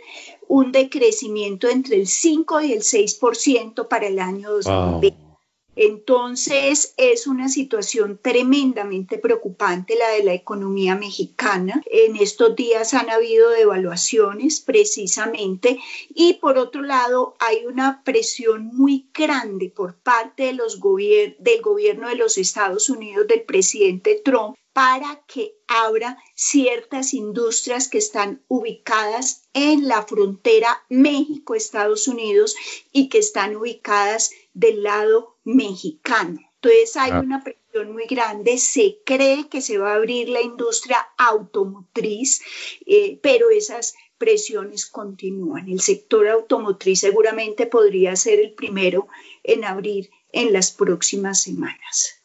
un 0.49 0.71
decrecimiento 0.71 1.69
entre 1.69 1.95
el 1.95 2.07
5 2.07 2.61
y 2.61 2.73
el 2.73 2.81
6% 2.81 3.87
para 3.87 4.07
el 4.07 4.19
año 4.19 4.49
2020. 4.49 5.29
Entonces 5.75 6.95
es 6.97 7.27
una 7.27 7.47
situación 7.47 8.19
tremendamente 8.21 9.19
preocupante 9.19 9.95
la 9.95 10.09
de 10.09 10.23
la 10.23 10.33
economía 10.33 10.95
mexicana. 10.95 11.81
En 11.85 12.15
estos 12.17 12.55
días 12.55 12.95
han 12.95 13.11
habido 13.11 13.51
devaluaciones 13.51 14.59
precisamente 14.59 15.79
y 16.09 16.33
por 16.33 16.57
otro 16.57 16.81
lado 16.81 17.35
hay 17.39 17.65
una 17.65 18.03
presión 18.03 18.71
muy 18.73 19.07
grande 19.13 19.69
por 19.69 19.95
parte 19.95 20.47
de 20.47 20.53
los 20.53 20.81
del 20.81 21.61
gobierno 21.61 22.09
de 22.09 22.15
los 22.15 22.39
Estados 22.39 22.89
Unidos 22.89 23.27
del 23.27 23.43
presidente 23.43 24.19
Trump 24.25 24.57
para 24.73 25.23
que 25.27 25.55
abra 25.67 26.17
ciertas 26.35 27.13
industrias 27.13 27.87
que 27.87 27.97
están 27.97 28.43
ubicadas 28.47 29.43
en 29.53 29.87
la 29.87 30.03
frontera 30.03 30.83
México-Estados 30.89 32.07
Unidos 32.07 32.55
y 32.91 33.09
que 33.09 33.19
están 33.19 33.55
ubicadas 33.55 34.31
del 34.53 34.83
lado 34.83 35.37
mexicano. 35.43 36.39
Entonces 36.61 36.97
hay 36.97 37.11
ah. 37.11 37.21
una 37.21 37.43
presión 37.43 37.93
muy 37.93 38.05
grande, 38.05 38.57
se 38.57 38.99
cree 39.05 39.47
que 39.47 39.61
se 39.61 39.77
va 39.77 39.93
a 39.93 39.95
abrir 39.95 40.29
la 40.29 40.41
industria 40.41 40.97
automotriz, 41.17 42.41
eh, 42.85 43.19
pero 43.21 43.49
esas 43.49 43.95
presiones 44.17 44.85
continúan. 44.85 45.69
El 45.69 45.79
sector 45.79 46.27
automotriz 46.27 46.99
seguramente 46.99 47.65
podría 47.65 48.15
ser 48.17 48.39
el 48.39 48.53
primero 48.53 49.07
en 49.43 49.63
abrir 49.63 50.09
en 50.31 50.51
las 50.51 50.71
próximas 50.71 51.41
semanas. 51.41 52.21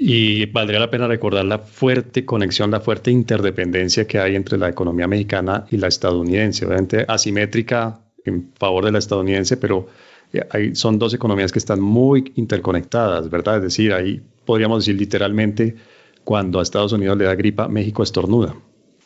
Y 0.00 0.46
valdría 0.46 0.78
la 0.78 0.90
pena 0.90 1.08
recordar 1.08 1.44
la 1.44 1.58
fuerte 1.58 2.24
conexión, 2.24 2.70
la 2.70 2.80
fuerte 2.80 3.10
interdependencia 3.10 4.06
que 4.06 4.20
hay 4.20 4.36
entre 4.36 4.56
la 4.56 4.68
economía 4.68 5.08
mexicana 5.08 5.66
y 5.72 5.76
la 5.76 5.88
estadounidense, 5.88 6.64
obviamente 6.64 7.04
asimétrica 7.08 8.00
en 8.24 8.52
favor 8.56 8.84
de 8.84 8.92
la 8.92 8.98
estadounidense, 9.00 9.56
pero 9.56 9.88
eh, 10.32 10.70
son 10.74 11.00
dos 11.00 11.14
economías 11.14 11.50
que 11.50 11.58
están 11.58 11.80
muy 11.80 12.32
interconectadas, 12.36 13.28
¿verdad? 13.28 13.56
Es 13.56 13.62
decir, 13.62 13.92
ahí 13.92 14.22
podríamos 14.44 14.84
decir 14.84 14.98
literalmente, 14.98 15.74
cuando 16.22 16.60
a 16.60 16.62
Estados 16.62 16.92
Unidos 16.92 17.18
le 17.18 17.24
da 17.24 17.34
gripa, 17.34 17.68
México 17.68 18.02
estornuda. 18.02 18.54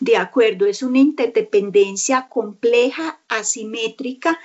De 0.00 0.16
acuerdo, 0.16 0.66
es 0.66 0.83
una 0.83 0.98
interdependencia 0.98 2.26
compleja, 2.28 3.20
asimétrica, 3.28 4.40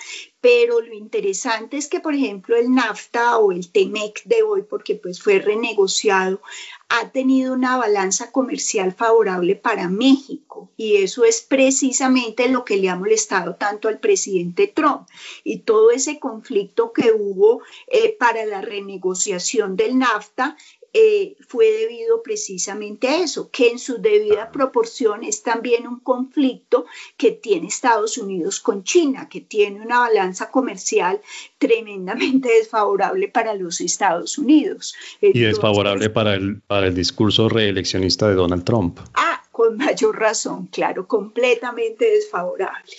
pero 0.48 0.80
lo 0.80 0.94
interesante 0.94 1.76
es 1.76 1.90
que, 1.90 2.00
por 2.00 2.16
ejemplo, 2.16 2.56
el 2.56 2.74
NAFTA 2.74 3.38
o 3.38 3.52
el 3.52 3.70
TEMEC 3.70 4.24
de 4.24 4.44
hoy, 4.44 4.64
porque 4.64 4.96
pues 4.96 5.22
fue 5.22 5.40
renegociado, 5.40 6.42
ha 6.88 7.10
tenido 7.10 7.54
una 7.54 7.76
balanza 7.76 8.32
comercial 8.32 8.94
favorable 8.94 9.58
para 9.58 9.90
México. 9.90 10.72
Y 10.78 10.96
eso 10.98 11.26
es 11.26 11.42
precisamente 11.42 12.48
lo 12.48 12.64
que 12.64 12.78
le 12.78 12.88
ha 12.88 12.96
molestado 12.96 13.56
tanto 13.56 13.90
al 13.90 14.00
presidente 14.00 14.68
Trump. 14.68 15.10
Y 15.44 15.60
todo 15.60 15.92
ese 15.92 16.18
conflicto 16.18 16.94
que 16.94 17.12
hubo 17.12 17.62
eh, 17.88 18.16
para 18.18 18.46
la 18.46 18.62
renegociación 18.62 19.76
del 19.76 20.00
NAFTA 20.00 20.56
eh, 21.00 21.36
fue 21.48 21.70
debido 21.72 22.24
precisamente 22.24 23.08
a 23.08 23.22
eso, 23.22 23.52
que 23.52 23.70
en 23.70 23.78
su 23.78 24.02
debida 24.02 24.52
proporción 24.52 25.24
es 25.24 25.44
también 25.44 25.86
un 25.86 26.00
conflicto 26.00 26.88
que 27.18 27.30
tiene 27.32 27.68
Estados 27.68 28.18
Unidos 28.18 28.60
con 28.60 28.84
China, 28.84 29.30
que 29.30 29.42
tiene 29.42 29.80
una 29.80 30.00
balanza 30.00 30.50
comercial 30.50 31.22
tremendamente 31.60 32.50
desfavorable 32.58 33.28
para 33.28 33.54
los 33.54 33.80
Estados 33.80 34.40
Unidos. 34.40 34.96
y 35.22 35.40
desfavorable 35.40 36.10
para 36.10 36.34
el, 36.34 36.62
para 36.62 36.88
el 36.88 36.96
discurso 36.96 37.48
reeleccionista 37.48 38.28
de 38.28 38.34
Donald 38.34 38.64
Trump. 38.64 39.00
Ah, 39.14 39.44
con 39.52 39.78
mayor 39.78 40.18
razón, 40.20 40.66
claro, 40.66 41.08
completamente 41.08 42.10
desfavorable. 42.10 42.92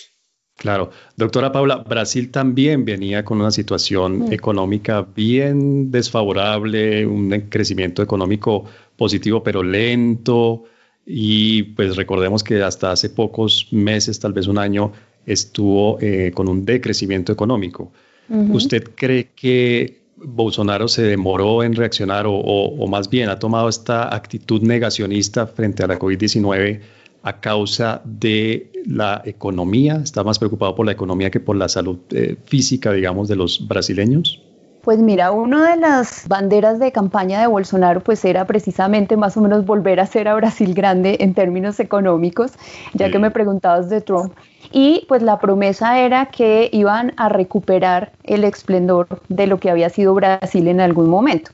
Claro. 0.59 0.91
Doctora 1.17 1.53
Paula, 1.53 1.77
Brasil 1.77 2.33
también 2.33 2.85
venía 2.85 3.25
con 3.25 3.41
una 3.41 3.53
situación 3.53 4.19
mm. 4.19 4.33
económica 4.33 5.07
bien 5.15 5.93
desfavorable, 5.93 7.07
un 7.07 7.31
crecimiento 7.49 8.03
económico 8.03 8.65
positivo 8.97 9.41
pero 9.45 9.63
lento 9.63 10.65
y 11.07 11.63
pues 11.63 11.95
recordemos 11.95 12.43
que 12.43 12.61
hasta 12.61 12.91
hace 12.91 13.09
pocos 13.09 13.69
meses, 13.71 14.19
tal 14.19 14.33
vez 14.33 14.49
un 14.49 14.59
año, 14.59 14.91
estuvo 15.27 15.97
eh, 16.01 16.33
con 16.35 16.49
un 16.49 16.65
decrecimiento 16.65 17.33
económico. 17.33 17.93
¿Usted 18.29 18.91
cree 18.95 19.31
que 19.35 20.03
Bolsonaro 20.17 20.89
se 20.89 21.03
demoró 21.03 21.63
en 21.63 21.75
reaccionar 21.75 22.27
o, 22.27 22.35
o 22.35 22.87
más 22.89 23.09
bien 23.09 23.31
ha 23.31 23.39
tomado 23.39 23.69
esta 23.71 24.15
actitud 24.15 24.61
negacionista 24.61 25.47
frente 25.47 25.85
a 25.85 25.87
la 25.87 25.99
COVID-19? 25.99 26.81
A 27.23 27.41
causa 27.41 28.01
de 28.05 28.71
la 28.87 29.23
economía? 29.25 29.97
¿Está 29.97 30.25
más 30.25 30.39
preocupado 30.39 30.75
por 30.75 30.87
la 30.87 30.93
economía 30.93 31.31
que 31.31 31.41
por 31.41 31.57
la 31.57 31.69
salud 31.69 31.99
eh, 32.11 32.37
física, 32.45 32.93
digamos, 32.93 33.29
de 33.29 33.37
los 33.37 33.67
brasileños? 33.67 34.43
Pues 34.83 35.01
mira, 35.01 35.33
una 35.33 35.71
de 35.71 35.77
las 35.77 36.27
banderas 36.29 36.79
de 36.79 36.93
campaña 36.93 37.41
de 37.41 37.47
Bolsonaro 37.47 38.01
pues 38.01 38.25
era 38.25 38.47
precisamente 38.47 39.19
más 39.19 39.37
o 39.37 39.43
menos 39.43 39.67
volver 39.67 40.01
a 40.01 40.07
ser 40.07 40.29
a 40.29 40.35
Brasil 40.35 40.73
grande 40.73 41.19
en 41.21 41.35
términos 41.35 41.79
económicos, 41.79 42.53
ya 42.95 43.11
que 43.11 43.19
me 43.19 43.31
preguntabas 43.31 43.91
de 43.91 44.01
Trump. 44.01 44.33
Y 44.73 45.05
pues 45.09 45.21
la 45.21 45.41
promesa 45.41 45.99
era 46.01 46.27
que 46.27 46.71
iban 46.73 47.13
a 47.17 47.29
recuperar 47.29 48.13
el 48.25 48.45
esplendor 48.45 49.09
de 49.29 49.47
lo 49.47 49.59
que 49.59 49.71
había 49.71 49.91
sido 49.91 50.15
Brasil 50.15 50.69
en 50.69 50.81
algún 50.81 51.11
momento. 51.11 51.51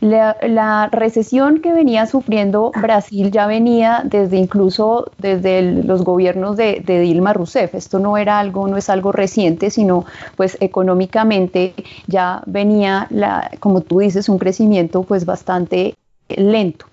La, 0.00 0.88
recesión 0.92 1.60
que 1.60 1.72
venía 1.72 2.06
sufriendo 2.06 2.72
Brasil 2.80 3.30
ya 3.30 3.46
venía 3.46 4.02
desde 4.04 4.36
incluso 4.36 5.10
desde 5.18 5.62
los 5.82 6.02
gobiernos 6.02 6.56
de, 6.56 6.82
Dilma 6.86 7.32
Rousseff. 7.32 7.74
Esto 7.74 7.98
no 7.98 8.16
era 8.16 8.38
algo, 8.38 8.68
no 8.68 8.76
es 8.76 8.88
algo 8.88 9.12
reciente, 9.12 9.70
sino 9.70 10.04
pues 10.36 10.56
económicamente 10.60 11.74
ya 12.06 12.42
venía, 12.46 13.06
la, 13.10 13.50
como 13.60 13.80
tú 13.80 14.00
dices, 14.00 14.28
un 14.28 14.38
crecimiento 14.38 15.02
pues 15.02 15.24
bastante 15.24 15.94
lento. 16.28 16.86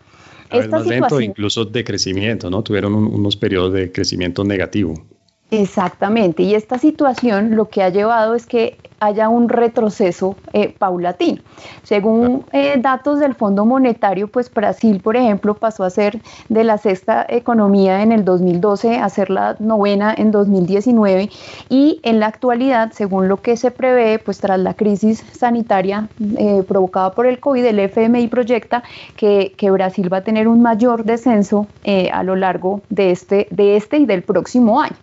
Esta 0.49 0.77
más 0.77 0.87
lento, 0.87 1.21
incluso 1.21 1.65
de 1.65 1.83
crecimiento, 1.83 2.49
¿no? 2.49 2.61
Tuvieron 2.61 2.93
unos 2.93 3.37
periodos 3.37 3.73
de 3.73 3.91
crecimiento 3.91 4.43
negativo. 4.43 4.93
Exactamente, 5.51 6.43
y 6.43 6.55
esta 6.55 6.77
situación 6.77 7.57
lo 7.57 7.67
que 7.67 7.83
ha 7.83 7.89
llevado 7.89 8.35
es 8.35 8.45
que 8.45 8.77
haya 9.01 9.27
un 9.27 9.49
retroceso 9.49 10.37
eh, 10.53 10.73
paulatino. 10.77 11.41
Según 11.83 12.45
eh, 12.53 12.75
datos 12.77 13.19
del 13.19 13.35
Fondo 13.35 13.65
Monetario, 13.65 14.29
pues 14.29 14.53
Brasil, 14.53 15.01
por 15.01 15.17
ejemplo, 15.17 15.55
pasó 15.55 15.83
a 15.83 15.89
ser 15.89 16.21
de 16.49 16.63
la 16.63 16.77
sexta 16.77 17.25
economía 17.27 18.03
en 18.03 18.13
el 18.13 18.23
2012 18.23 18.99
a 18.99 19.09
ser 19.09 19.31
la 19.31 19.57
novena 19.59 20.13
en 20.15 20.31
2019 20.31 21.29
y 21.67 21.99
en 22.03 22.19
la 22.19 22.27
actualidad, 22.27 22.91
según 22.93 23.27
lo 23.27 23.41
que 23.41 23.57
se 23.57 23.71
prevé, 23.71 24.19
pues 24.19 24.39
tras 24.39 24.59
la 24.59 24.75
crisis 24.75 25.25
sanitaria 25.33 26.07
eh, 26.37 26.63
provocada 26.65 27.11
por 27.13 27.25
el 27.25 27.39
COVID, 27.39 27.65
el 27.65 27.79
FMI 27.79 28.27
proyecta 28.27 28.83
que, 29.17 29.53
que, 29.57 29.71
Brasil 29.71 30.13
va 30.13 30.17
a 30.17 30.23
tener 30.23 30.47
un 30.47 30.61
mayor 30.61 31.03
descenso 31.03 31.65
a 32.13 32.23
lo 32.23 32.35
largo 32.35 32.81
de 32.89 33.11
este, 33.11 33.47
de 33.49 33.75
este 33.75 33.97
y 33.97 34.05
del 34.05 34.21
próximo 34.21 34.79
año. 34.79 34.95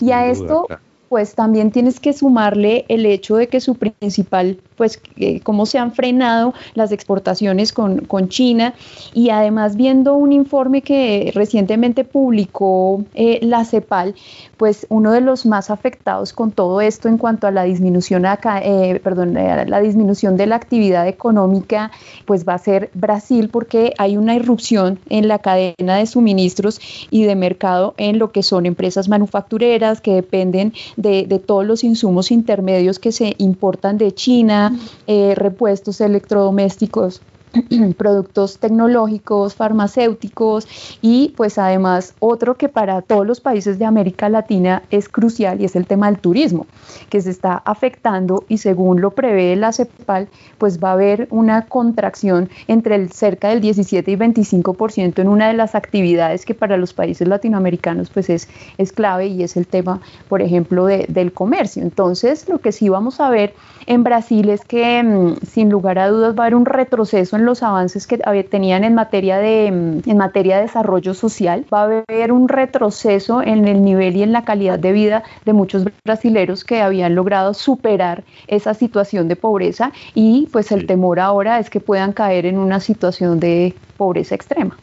Y 0.00 0.12
a 0.12 0.26
esto 0.26 0.66
pues 1.08 1.34
también 1.34 1.70
tienes 1.70 2.00
que 2.00 2.12
sumarle 2.12 2.84
el 2.88 3.06
hecho 3.06 3.36
de 3.36 3.48
que 3.48 3.60
su 3.60 3.74
principal, 3.76 4.58
pues 4.76 5.00
eh, 5.16 5.40
cómo 5.40 5.66
se 5.66 5.78
han 5.78 5.92
frenado 5.92 6.54
las 6.74 6.92
exportaciones 6.92 7.72
con, 7.72 8.00
con, 8.06 8.28
China. 8.28 8.74
Y 9.12 9.30
además 9.30 9.76
viendo 9.76 10.14
un 10.14 10.32
informe 10.32 10.82
que 10.82 11.30
recientemente 11.34 12.04
publicó 12.04 13.04
eh, 13.14 13.38
la 13.42 13.64
CEPAL, 13.64 14.14
pues 14.56 14.86
uno 14.88 15.12
de 15.12 15.20
los 15.20 15.46
más 15.46 15.70
afectados 15.70 16.32
con 16.32 16.52
todo 16.52 16.80
esto 16.80 17.08
en 17.08 17.18
cuanto 17.18 17.46
a 17.46 17.50
la 17.50 17.64
disminución, 17.64 18.24
eh, 18.26 19.00
perdón, 19.02 19.34
la 19.34 19.80
disminución 19.80 20.36
de 20.36 20.46
la 20.46 20.56
actividad 20.56 21.06
económica, 21.06 21.90
pues 22.24 22.46
va 22.46 22.54
a 22.54 22.58
ser 22.58 22.90
Brasil 22.94 23.50
porque 23.50 23.92
hay 23.98 24.16
una 24.16 24.34
irrupción 24.34 24.98
en 25.08 25.28
la 25.28 25.38
cadena 25.38 25.96
de 25.96 26.06
suministros 26.06 26.80
y 27.10 27.24
de 27.24 27.34
mercado 27.34 27.94
en 27.96 28.18
lo 28.18 28.32
que 28.32 28.42
son 28.42 28.66
empresas 28.66 29.08
manufactureras 29.08 30.00
que 30.00 30.14
dependen 30.14 30.72
de, 30.96 31.42
todos 31.44 31.64
los 31.64 31.84
insumos 31.84 32.30
intermedios 32.30 32.98
que 32.98 33.12
se 33.12 33.34
importan 33.38 33.98
de 33.98 34.12
China, 34.12 34.78
eh, 35.06 35.34
repuestos 35.34 36.00
electrodomésticos 36.00 37.20
productos 37.96 38.58
tecnológicos, 38.58 39.54
farmacéuticos 39.54 40.66
y 41.00 41.32
pues 41.36 41.58
además 41.58 42.14
otro 42.20 42.56
que 42.56 42.68
para 42.68 43.02
todos 43.02 43.26
los 43.26 43.40
países 43.40 43.78
de 43.78 43.84
América 43.84 44.28
Latina 44.28 44.82
es 44.90 45.08
crucial 45.08 45.60
y 45.60 45.64
es 45.64 45.76
el 45.76 45.86
tema 45.86 46.06
del 46.10 46.18
turismo, 46.18 46.66
que 47.10 47.20
se 47.20 47.30
está 47.30 47.62
afectando 47.64 48.44
y 48.48 48.58
según 48.58 49.00
lo 49.00 49.10
prevé 49.10 49.56
la 49.56 49.72
CEPAL, 49.72 50.28
pues 50.58 50.82
va 50.82 50.90
a 50.90 50.92
haber 50.92 51.28
una 51.30 51.66
contracción 51.66 52.48
entre 52.68 52.96
el 52.96 53.10
cerca 53.12 53.48
del 53.48 53.60
17 53.60 54.10
y 54.10 54.16
25% 54.16 55.18
en 55.18 55.28
una 55.28 55.48
de 55.48 55.54
las 55.54 55.74
actividades 55.74 56.44
que 56.44 56.54
para 56.54 56.76
los 56.76 56.92
países 56.92 57.28
latinoamericanos 57.28 58.10
pues 58.10 58.30
es, 58.30 58.48
es 58.78 58.92
clave 58.92 59.26
y 59.26 59.42
es 59.42 59.56
el 59.56 59.66
tema, 59.66 60.00
por 60.28 60.42
ejemplo, 60.42 60.86
de, 60.86 61.06
del 61.08 61.32
comercio. 61.32 61.82
Entonces, 61.82 62.48
lo 62.48 62.58
que 62.58 62.72
sí 62.72 62.88
vamos 62.88 63.20
a 63.20 63.30
ver 63.30 63.54
en 63.86 64.04
Brasil 64.04 64.48
es 64.48 64.64
que 64.64 65.02
mm, 65.02 65.46
sin 65.46 65.70
lugar 65.70 65.98
a 65.98 66.08
dudas 66.08 66.34
va 66.36 66.44
a 66.44 66.46
haber 66.46 66.54
un 66.54 66.66
retroceso 66.66 67.36
en 67.36 67.43
los 67.44 67.62
avances 67.62 68.06
que 68.06 68.18
tenían 68.50 68.84
en 68.84 68.94
materia, 68.94 69.38
de, 69.38 69.70
mm, 69.70 70.10
en 70.10 70.16
materia 70.16 70.56
de 70.56 70.62
desarrollo 70.62 71.14
social, 71.14 71.64
va 71.72 71.82
a 71.82 71.84
haber 71.84 72.32
un 72.32 72.48
retroceso 72.48 73.42
en 73.42 73.66
el 73.68 73.82
nivel 73.82 74.16
y 74.16 74.22
en 74.22 74.32
la 74.32 74.44
calidad 74.44 74.78
de 74.78 74.92
vida 74.92 75.22
de 75.44 75.52
muchos 75.52 75.84
brasileros 76.04 76.64
que 76.64 76.80
habían 76.80 77.14
logrado 77.14 77.54
superar 77.54 78.24
esa 78.46 78.74
situación 78.74 79.28
de 79.28 79.36
pobreza 79.36 79.92
y 80.14 80.48
pues 80.52 80.72
el 80.72 80.86
temor 80.86 81.20
ahora 81.20 81.58
es 81.58 81.70
que 81.70 81.80
puedan 81.80 82.12
caer 82.12 82.46
en 82.46 82.58
una 82.58 82.80
situación 82.80 83.40
de 83.40 83.74
pobreza 83.96 84.34
extrema. 84.34 84.76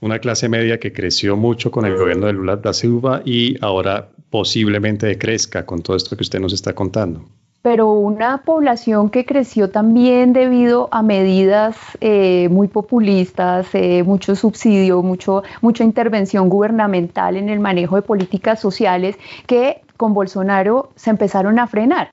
Una 0.00 0.18
clase 0.18 0.48
media 0.48 0.78
que 0.78 0.92
creció 0.92 1.36
mucho 1.36 1.70
con 1.70 1.86
el 1.86 1.96
gobierno 1.96 2.26
de 2.26 2.34
Lula 2.34 2.56
da 2.56 2.72
Silva 2.72 3.22
y 3.24 3.56
ahora 3.64 4.08
posiblemente 4.28 5.06
decrezca 5.06 5.64
con 5.64 5.80
todo 5.82 5.96
esto 5.96 6.16
que 6.16 6.22
usted 6.22 6.40
nos 6.40 6.52
está 6.52 6.74
contando 6.74 7.24
pero 7.64 7.92
una 7.92 8.42
población 8.42 9.08
que 9.08 9.24
creció 9.24 9.70
también 9.70 10.34
debido 10.34 10.90
a 10.92 11.02
medidas 11.02 11.74
eh, 12.02 12.50
muy 12.50 12.68
populistas, 12.68 13.68
eh, 13.72 14.02
mucho 14.02 14.36
subsidio, 14.36 15.02
mucho, 15.02 15.42
mucha 15.62 15.82
intervención 15.82 16.50
gubernamental 16.50 17.38
en 17.38 17.48
el 17.48 17.60
manejo 17.60 17.96
de 17.96 18.02
políticas 18.02 18.60
sociales 18.60 19.16
que 19.46 19.80
con 19.96 20.12
Bolsonaro 20.12 20.90
se 20.94 21.08
empezaron 21.08 21.58
a 21.58 21.66
frenar. 21.66 22.10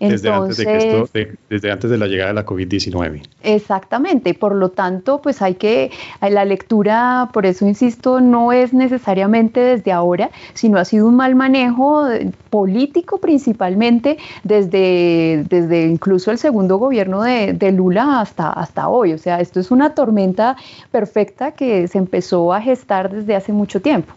Desde, 0.00 0.30
antes 0.30 0.56
de 0.56 1.36
desde 1.48 1.70
antes 1.70 1.90
de 1.90 1.98
la 1.98 2.06
llegada 2.06 2.28
de 2.28 2.34
la 2.34 2.46
COVID-19. 2.46 3.22
Exactamente, 3.42 4.34
por 4.34 4.54
lo 4.54 4.70
tanto, 4.70 5.20
pues 5.20 5.42
hay 5.42 5.54
que, 5.54 5.90
la 6.20 6.44
lectura, 6.44 7.30
por 7.32 7.46
eso 7.46 7.66
insisto, 7.66 8.20
no 8.20 8.52
es 8.52 8.72
necesariamente 8.72 9.60
desde 9.60 9.92
ahora, 9.92 10.30
sino 10.54 10.78
ha 10.78 10.84
sido 10.84 11.06
un 11.06 11.16
mal 11.16 11.34
manejo 11.34 12.06
político 12.50 13.18
principalmente 13.18 14.18
desde, 14.42 15.44
desde 15.48 15.86
incluso 15.86 16.30
el 16.30 16.38
segundo 16.38 16.78
gobierno 16.78 17.22
de, 17.22 17.52
de 17.52 17.72
Lula 17.72 18.20
hasta, 18.20 18.50
hasta 18.50 18.88
hoy. 18.88 19.12
O 19.12 19.18
sea, 19.18 19.40
esto 19.40 19.60
es 19.60 19.70
una 19.70 19.94
tormenta 19.94 20.56
perfecta 20.90 21.52
que 21.52 21.88
se 21.88 21.98
empezó 21.98 22.52
a 22.52 22.60
gestar 22.60 23.10
desde 23.10 23.34
hace 23.36 23.52
mucho 23.52 23.80
tiempo. 23.80 24.12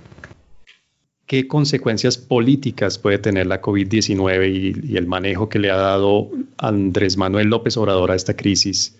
¿Qué 1.27 1.45
consecuencias 1.45 2.17
políticas 2.17 2.97
puede 2.97 3.17
tener 3.17 3.47
la 3.47 3.61
COVID-19 3.61 4.85
y, 4.89 4.95
el 4.95 5.07
manejo 5.07 5.49
que 5.49 5.59
le 5.59 5.69
ha 5.69 5.75
dado 5.75 6.29
Andrés 6.57 7.17
Manuel 7.17 7.47
López 7.49 7.75
Obrador 7.75 8.11
a 8.11 8.15
esta 8.15 8.37
crisis 8.37 8.97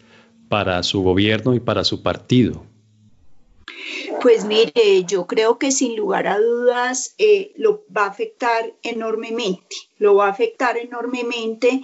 para 0.49 0.83
su 0.83 1.03
gobierno 1.03 1.55
y 1.55 1.61
para 1.61 1.85
su 1.85 2.03
partido? 2.03 2.65
Pues 4.21 4.43
mire, 4.43 5.05
yo 5.07 5.25
creo 5.25 5.57
que 5.57 5.71
sin 5.71 5.95
lugar 5.95 6.27
a 6.27 6.37
dudas 6.37 7.15
eh, 7.17 7.53
lo 7.55 7.85
va 7.95 8.03
a 8.03 8.09
afectar 8.09 8.73
enormemente, 8.83 9.77
lo 9.97 10.15
va 10.15 10.27
a 10.27 10.31
afectar 10.31 10.77
enormemente 10.77 11.81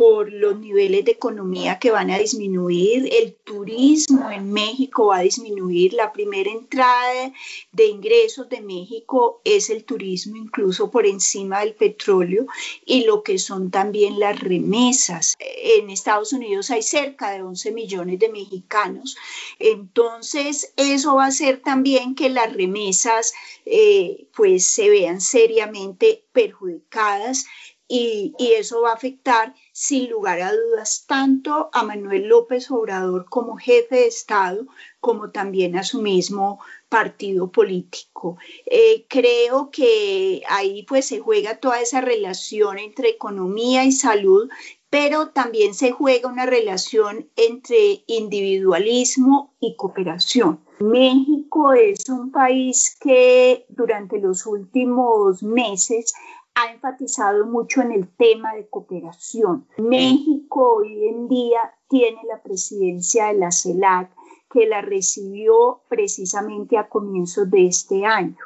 por 0.00 0.32
los 0.32 0.58
niveles 0.58 1.04
de 1.04 1.10
economía 1.10 1.78
que 1.78 1.90
van 1.90 2.10
a 2.10 2.18
disminuir, 2.18 3.06
el 3.12 3.34
turismo 3.34 4.30
en 4.30 4.50
México 4.50 5.08
va 5.08 5.18
a 5.18 5.20
disminuir, 5.20 5.92
la 5.92 6.10
primera 6.10 6.50
entrada 6.50 7.30
de 7.70 7.86
ingresos 7.86 8.48
de 8.48 8.62
México 8.62 9.42
es 9.44 9.68
el 9.68 9.84
turismo 9.84 10.36
incluso 10.36 10.90
por 10.90 11.04
encima 11.04 11.60
del 11.60 11.74
petróleo 11.74 12.46
y 12.86 13.04
lo 13.04 13.22
que 13.22 13.38
son 13.38 13.70
también 13.70 14.18
las 14.18 14.40
remesas. 14.40 15.36
En 15.38 15.90
Estados 15.90 16.32
Unidos 16.32 16.70
hay 16.70 16.80
cerca 16.80 17.32
de 17.32 17.42
11 17.42 17.70
millones 17.72 18.18
de 18.20 18.30
mexicanos, 18.30 19.18
entonces 19.58 20.72
eso 20.76 21.16
va 21.16 21.26
a 21.26 21.28
hacer 21.28 21.60
también 21.60 22.14
que 22.14 22.30
las 22.30 22.50
remesas 22.50 23.34
eh, 23.66 24.28
pues 24.34 24.66
se 24.66 24.88
vean 24.88 25.20
seriamente 25.20 26.24
perjudicadas 26.32 27.44
y, 27.92 28.36
eso 28.38 28.82
va 28.82 28.90
a 28.90 28.94
afectar 28.94 29.52
sin 29.72 30.08
lugar 30.08 30.40
a 30.40 30.52
dudas 30.52 31.06
tanto 31.08 31.70
a 31.72 31.82
Manuel 31.82 32.28
López 32.28 32.70
Obrador 32.70 33.26
como 33.28 33.56
jefe 33.56 33.96
de 33.96 34.06
Estado, 34.06 34.66
como 35.00 35.30
también 35.30 35.76
a 35.76 35.82
su 35.82 36.00
mismo 36.00 36.60
partido 36.88 37.50
político. 37.50 38.36
Eh, 38.66 39.06
creo 39.08 39.70
que 39.72 40.42
ahí 40.48 40.84
pues 40.84 41.06
se 41.06 41.18
juega 41.18 41.58
toda 41.58 41.80
esa 41.80 42.00
relación 42.00 42.78
entre 42.78 43.08
economía 43.08 43.84
y 43.84 43.90
salud, 43.90 44.48
pero 44.88 45.30
también 45.30 45.74
se 45.74 45.90
juega 45.90 46.28
una 46.28 46.46
relación 46.46 47.28
entre 47.34 48.04
individualismo 48.06 49.52
y 49.58 49.74
cooperación. 49.74 50.60
México 50.80 51.72
es 51.72 52.08
un 52.08 52.30
país 52.30 52.96
que 53.00 53.66
durante 53.68 54.18
los 54.18 54.46
últimos 54.46 55.42
meses 55.42 56.14
ha 56.60 56.72
enfatizado 56.72 57.46
mucho 57.46 57.80
en 57.80 57.92
el 57.92 58.08
tema 58.08 58.54
de 58.54 58.68
cooperación. 58.68 59.66
México 59.78 60.74
hoy 60.74 61.08
en 61.08 61.28
día 61.28 61.74
tiene 61.88 62.20
la 62.28 62.42
presidencia 62.42 63.26
de 63.26 63.34
la 63.34 63.50
CELAC, 63.50 64.10
que 64.50 64.66
la 64.66 64.82
recibió 64.82 65.80
precisamente 65.88 66.76
a 66.76 66.88
comienzos 66.88 67.50
de 67.50 67.66
este 67.66 68.04
año. 68.04 68.36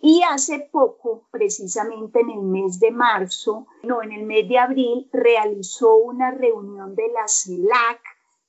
Y 0.00 0.22
hace 0.22 0.70
poco, 0.72 1.24
precisamente 1.30 2.20
en 2.20 2.30
el 2.30 2.42
mes 2.42 2.80
de 2.80 2.90
marzo, 2.90 3.66
no, 3.82 4.02
en 4.02 4.12
el 4.12 4.24
mes 4.24 4.48
de 4.48 4.58
abril, 4.58 5.10
realizó 5.12 5.96
una 5.96 6.30
reunión 6.30 6.94
de 6.94 7.08
la 7.08 7.26
CELAC 7.26 8.00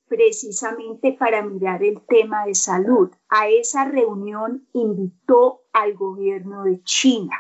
precisamente 0.07 1.13
para 1.13 1.41
mirar 1.41 1.83
el 1.83 2.01
tema 2.01 2.45
de 2.45 2.55
salud. 2.55 3.09
A 3.27 3.49
esa 3.49 3.83
reunión 3.85 4.67
invitó 4.73 5.63
al 5.73 5.95
gobierno 5.95 6.63
de 6.63 6.81
China 6.83 7.35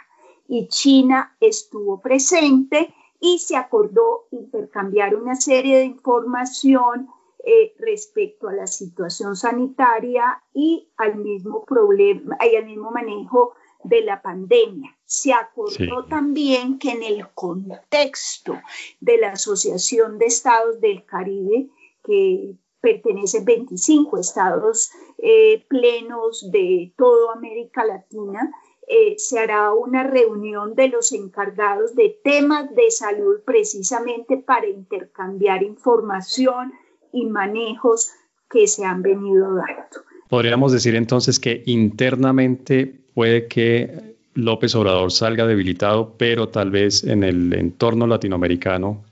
y 0.51 0.67
China 0.67 1.33
estuvo 1.39 2.01
presente 2.01 2.93
y 3.21 3.39
se 3.39 3.55
acordó 3.55 4.27
intercambiar 4.31 5.15
una 5.15 5.35
serie 5.37 5.77
de 5.77 5.85
información 5.85 7.07
eh, 7.45 7.73
respecto 7.79 8.49
a 8.49 8.53
la 8.53 8.67
situación 8.67 9.37
sanitaria 9.37 10.43
y 10.53 10.89
al 10.97 11.15
mismo 11.15 11.63
problema 11.63 12.37
y 12.41 12.57
al 12.57 12.65
mismo 12.65 12.91
manejo 12.91 13.53
de 13.85 14.01
la 14.01 14.21
pandemia. 14.21 14.93
Se 15.05 15.31
acordó 15.31 16.03
también 16.09 16.79
que 16.79 16.91
en 16.91 17.03
el 17.03 17.29
contexto 17.29 18.59
de 18.99 19.19
la 19.19 19.31
Asociación 19.31 20.17
de 20.17 20.25
Estados 20.25 20.81
del 20.81 21.05
Caribe, 21.05 21.69
que 22.03 22.57
pertenece 22.81 23.39
25 23.39 24.17
estados 24.17 24.91
eh, 25.17 25.65
plenos 25.69 26.51
de 26.51 26.93
toda 26.97 27.35
América 27.35 27.85
Latina, 27.85 28.51
eh, 28.87 29.15
se 29.17 29.39
hará 29.39 29.73
una 29.73 30.03
reunión 30.03 30.75
de 30.75 30.89
los 30.89 31.11
encargados 31.11 31.95
de 31.95 32.19
temas 32.23 32.73
de 32.75 32.89
salud 32.91 33.41
precisamente 33.45 34.37
para 34.37 34.67
intercambiar 34.67 35.63
información 35.63 36.73
y 37.13 37.25
manejos 37.25 38.11
que 38.49 38.67
se 38.67 38.85
han 38.85 39.01
venido 39.01 39.55
dando. 39.55 40.05
Podríamos 40.29 40.71
decir 40.71 40.95
entonces 40.95 41.39
que 41.39 41.63
internamente 41.65 43.01
puede 43.13 43.47
que 43.47 44.15
López 44.33 44.75
Obrador 44.75 45.11
salga 45.11 45.45
debilitado, 45.45 46.15
pero 46.17 46.49
tal 46.49 46.71
vez 46.71 47.03
en 47.03 47.23
el 47.23 47.53
entorno 47.53 48.07
latinoamericano 48.07 49.03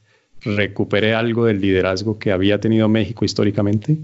recupere 0.42 1.14
algo 1.14 1.46
del 1.46 1.60
liderazgo 1.60 2.18
que 2.18 2.32
había 2.32 2.60
tenido 2.60 2.88
México 2.88 3.26
históricamente? 3.26 3.98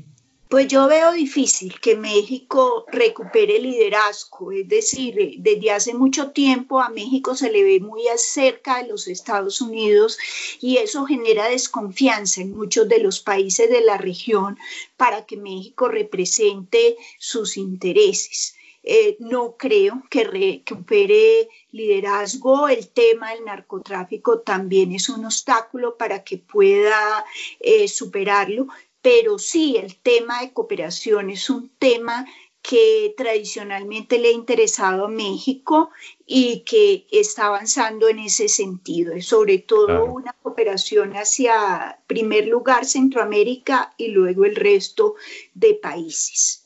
Pues 0.48 0.68
yo 0.68 0.88
veo 0.88 1.12
difícil 1.12 1.80
que 1.80 1.96
México 1.96 2.86
recupere 2.92 3.58
liderazgo, 3.58 4.52
es 4.52 4.68
decir, 4.68 5.36
desde 5.40 5.72
hace 5.72 5.96
mucho 5.96 6.32
tiempo 6.32 6.80
a 6.80 6.90
México 6.90 7.36
se 7.36 7.52
le 7.52 7.64
ve 7.64 7.80
muy 7.80 8.04
cerca 8.18 8.78
de 8.78 8.88
los 8.90 9.08
Estados 9.08 9.60
Unidos 9.60 10.20
y 10.62 10.78
eso 10.78 11.06
genera 11.06 11.50
desconfianza 11.50 12.42
en 12.42 12.56
muchos 12.56 12.88
de 12.88 13.00
los 13.00 13.20
países 13.22 13.72
de 13.72 13.82
la 13.82 13.98
región 13.98 14.60
para 14.98 15.26
que 15.26 15.36
México 15.36 15.88
represente 15.88 16.96
sus 17.18 17.58
intereses. 17.58 18.56
Eh, 18.88 19.18
no 19.20 19.58
creo 19.58 20.04
que 20.12 20.26
recupere 20.26 21.50
liderazgo. 21.72 22.70
El 22.70 22.88
tema 22.90 23.32
del 23.32 23.44
narcotráfico 23.46 24.42
también 24.42 24.92
es 24.92 25.10
un 25.10 25.26
obstáculo 25.26 25.98
para 25.98 26.24
que 26.24 26.38
pueda 26.38 27.26
eh, 27.60 27.88
superarlo, 27.88 28.68
pero 29.06 29.38
sí 29.38 29.78
el 29.78 29.98
tema 29.98 30.41
de 30.41 30.52
cooperación 30.52 31.30
es 31.30 31.52
un 31.52 31.70
tema 31.78 32.26
que 32.63 33.13
tradicionalmente 33.15 34.18
le 34.18 34.30
ha 34.30 34.32
interesado 34.32 35.06
a 35.06 35.10
México 35.10 35.91
y 36.26 36.63
que 36.65 37.06
está 37.12 37.46
avanzando 37.46 38.10
en 38.10 38.18
ese 38.18 38.48
sentido, 38.48 39.13
es 39.13 39.28
sobre 39.28 39.60
todo 39.60 40.06
una 40.06 40.34
cooperación 40.41 41.13
hacia, 41.13 42.00
primer 42.08 42.48
lugar, 42.48 42.86
Centroamérica 42.86 43.94
y 43.96 44.08
luego 44.08 44.44
el 44.44 44.56
resto 44.56 45.13
de 45.54 45.76
países. 45.76 46.65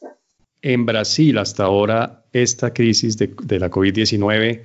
En 0.61 0.85
Brasil, 0.85 1.37
hasta 1.39 1.65
ahora, 1.65 2.23
esta 2.31 2.73
crisis 2.73 3.17
de, 3.17 3.59
la 3.59 3.69
COVID-19 3.69 4.63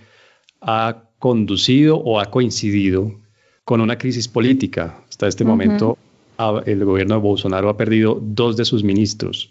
ha 0.61 1.03
conducido 1.19 1.97
o 1.97 2.21
ha 2.21 2.31
coincidido 2.31 3.21
con 3.65 3.81
una 3.81 3.99
crisis 3.99 4.29
política. 4.29 5.03
Hasta 5.09 5.27
este 5.27 5.43
momento, 5.43 5.99
el 6.67 6.85
gobierno 6.85 7.15
de 7.15 7.21
Bolsonaro 7.21 7.69
ha 7.69 7.77
perdido 7.77 8.19
dos 8.21 8.57
de 8.57 8.65
sus 8.65 8.85
ministros. 8.85 9.51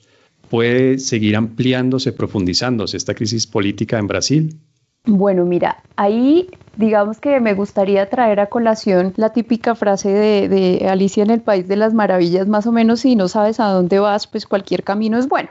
¿Puede 0.50 1.00
seguir 1.00 1.36
ampliándose, 1.36 2.12
profundizándose 2.12 2.98
esta 2.98 3.14
crisis 3.14 3.48
política 3.48 3.98
en 3.98 4.08
Brasil? 4.08 4.60
Bueno, 5.06 5.46
mira, 5.46 5.84
ahí 5.96 6.48
digamos 6.78 7.20
que 7.20 7.40
me 7.40 7.54
gustaría 7.54 8.10
traer 8.10 8.40
a 8.40 8.48
colación 8.48 9.14
la 9.18 9.34
típica 9.34 9.76
frase 9.76 10.10
de, 10.10 10.48
de 10.48 10.88
Alicia 10.88 11.24
en 11.24 11.30
el 11.30 11.42
País 11.42 11.68
de 11.68 11.76
las 11.76 11.94
Maravillas, 11.94 12.48
más 12.48 12.68
o 12.68 12.72
menos, 12.72 13.02
si 13.02 13.16
no 13.16 13.28
sabes 13.28 13.60
a 13.60 13.68
dónde 13.68 14.00
vas, 14.00 14.28
pues 14.28 14.46
cualquier 14.46 14.84
camino 14.84 15.18
es 15.18 15.28
bueno. 15.28 15.50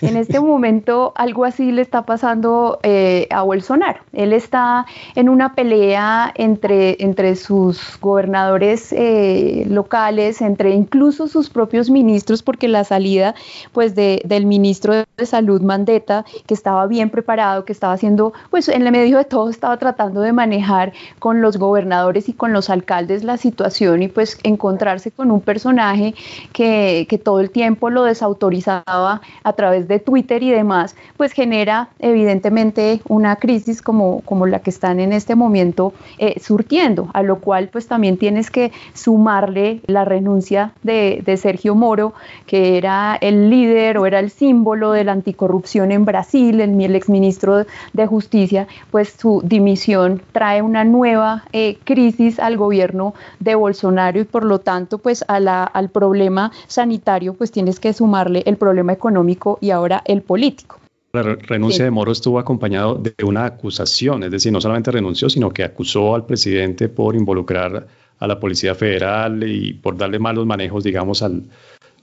En 0.00 0.16
este 0.16 0.40
momento 0.40 1.12
algo 1.16 1.44
así 1.44 1.72
le 1.72 1.82
está 1.82 2.02
pasando 2.02 2.78
eh, 2.82 3.26
a 3.30 3.42
Bolsonaro. 3.42 4.00
Él 4.12 4.32
está 4.32 4.86
en 5.14 5.28
una 5.28 5.54
pelea 5.54 6.32
entre, 6.34 7.02
entre 7.02 7.36
sus 7.36 7.98
gobernadores 8.00 8.92
eh, 8.92 9.64
locales, 9.68 10.40
entre 10.40 10.70
incluso 10.70 11.26
sus 11.26 11.50
propios 11.50 11.90
ministros, 11.90 12.42
porque 12.42 12.68
la 12.68 12.84
salida 12.84 13.34
pues, 13.72 13.94
del 13.94 14.46
ministro 14.46 14.94
de 14.94 15.26
Salud, 15.26 15.60
Mandetta, 15.62 16.24
que 16.46 16.54
estaba 16.54 16.86
bien 16.86 17.10
preparado, 17.10 17.64
que 17.64 17.72
estaba 17.72 17.92
haciendo, 17.92 18.32
pues 18.50 18.68
en 18.68 18.86
el 18.86 18.92
medio 18.92 19.18
de 19.18 19.24
todo 19.24 19.48
estaba 19.48 19.76
tratando 19.78 20.20
de 20.20 20.32
manejar 20.32 20.92
con 21.18 21.40
los 21.40 21.56
gobernadores 21.56 22.28
y 22.28 22.32
con 22.32 22.52
los 22.52 22.70
alcaldes 22.70 23.24
la 23.24 23.36
situación 23.36 24.02
y 24.02 24.08
pues 24.08 24.38
encontrarse 24.42 25.10
con 25.10 25.30
un 25.30 25.40
personaje 25.40 26.14
que, 26.52 27.06
que 27.08 27.18
todo 27.18 27.40
el 27.40 27.50
tiempo 27.50 27.90
lo 27.90 28.04
desautorizaba 28.04 29.20
a 29.42 29.52
través 29.52 29.63
de 29.70 29.98
Twitter 29.98 30.42
y 30.42 30.50
demás, 30.50 30.96
pues 31.16 31.32
genera 31.32 31.88
evidentemente 31.98 33.00
una 33.08 33.36
crisis 33.36 33.82
como, 33.82 34.20
como 34.22 34.46
la 34.46 34.60
que 34.60 34.70
están 34.70 35.00
en 35.00 35.12
este 35.12 35.34
momento 35.34 35.92
eh, 36.18 36.40
surtiendo, 36.40 37.08
a 37.12 37.22
lo 37.22 37.38
cual 37.38 37.68
pues 37.72 37.86
también 37.86 38.16
tienes 38.16 38.50
que 38.50 38.72
sumarle 38.92 39.80
la 39.86 40.04
renuncia 40.04 40.72
de, 40.82 41.22
Sergio 41.34 41.74
Moro, 41.74 42.14
que 42.46 42.78
era 42.78 43.18
el 43.20 43.50
líder 43.50 43.98
o 43.98 44.06
era 44.06 44.20
el 44.20 44.30
símbolo 44.30 44.92
de 44.92 45.04
la 45.04 45.12
anticorrupción 45.12 45.90
en 45.90 46.04
Brasil, 46.04 46.60
el, 46.60 46.80
el 46.80 46.94
exministro 46.94 47.66
de 47.92 48.06
Justicia, 48.06 48.68
pues 48.90 49.14
su 49.18 49.42
dimisión 49.44 50.22
trae 50.32 50.62
una 50.62 50.84
nueva 50.84 51.44
eh, 51.52 51.78
crisis 51.84 52.38
al 52.38 52.56
gobierno 52.56 53.14
de 53.40 53.54
Bolsonaro 53.54 54.20
y 54.20 54.24
por 54.24 54.44
lo 54.44 54.60
tanto 54.60 54.98
pues 54.98 55.24
al 55.28 55.88
problema 55.90 56.52
sanitario 56.66 57.34
pues 57.34 57.50
tienes 57.50 57.80
que 57.80 57.92
sumarle 57.92 58.42
el 58.46 58.56
problema 58.56 58.92
económico 58.92 59.53
y 59.60 59.70
ahora 59.70 60.02
el 60.04 60.22
político. 60.22 60.80
La 61.12 61.22
renuncia 61.22 61.84
de 61.84 61.92
Moro 61.92 62.10
estuvo 62.10 62.40
acompañado 62.40 62.96
de 62.96 63.14
una 63.24 63.44
acusación, 63.44 64.24
es 64.24 64.32
decir, 64.32 64.50
no 64.50 64.60
solamente 64.60 64.90
renunció, 64.90 65.30
sino 65.30 65.50
que 65.50 65.62
acusó 65.62 66.14
al 66.14 66.26
presidente 66.26 66.88
por 66.88 67.14
involucrar 67.14 67.86
a 68.18 68.26
la 68.26 68.40
Policía 68.40 68.74
Federal 68.74 69.42
y 69.48 69.74
por 69.74 69.96
darle 69.96 70.18
malos 70.18 70.44
manejos, 70.44 70.82
digamos, 70.82 71.22
al, 71.22 71.44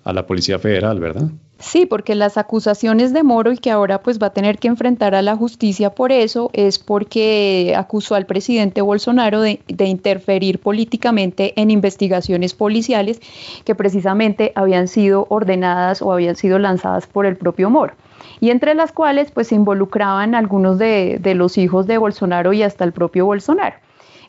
a 0.04 0.14
la 0.14 0.26
Policía 0.26 0.60
Federal, 0.60 1.00
¿verdad? 1.00 1.30
Sí, 1.60 1.86
porque 1.86 2.16
las 2.16 2.38
acusaciones 2.38 3.14
de 3.14 3.22
Moro 3.22 3.52
y 3.52 3.58
que 3.58 3.70
ahora 3.70 4.02
pues 4.02 4.20
va 4.20 4.28
a 4.28 4.34
tener 4.34 4.58
que 4.58 4.68
enfrentar 4.68 5.14
a 5.14 5.22
la 5.22 5.36
justicia 5.36 5.92
por 5.92 6.12
eso 6.12 6.50
es 6.54 6.80
porque 6.80 7.76
acusó 7.78 8.16
al 8.16 8.26
presidente 8.26 8.82
Bolsonaro 8.82 9.42
de, 9.42 9.60
interferir 9.68 10.60
políticamente 10.60 11.54
en 11.62 11.70
investigaciones 11.70 12.56
policiales 12.56 13.22
que 13.64 13.76
precisamente 13.76 14.52
habían 14.56 14.88
sido 14.88 15.28
ordenadas 15.30 16.02
o 16.02 16.12
habían 16.12 16.36
sido 16.36 16.58
lanzadas 16.58 17.06
por 17.06 17.28
el 17.28 17.38
propio 17.38 17.70
Moro 17.70 17.94
y 18.40 18.50
entre 18.50 18.74
las 18.74 18.92
cuales 18.92 19.30
pues 19.30 19.50
se 19.50 19.56
involucraban 19.56 20.34
algunos 20.34 20.80
de 20.80 21.34
los 21.36 21.60
hijos 21.60 21.86
de 21.86 22.00
Bolsonaro 22.00 22.54
y 22.54 22.64
hasta 22.64 22.86
el 22.86 22.92
propio 22.92 23.28
Bolsonaro. 23.28 23.76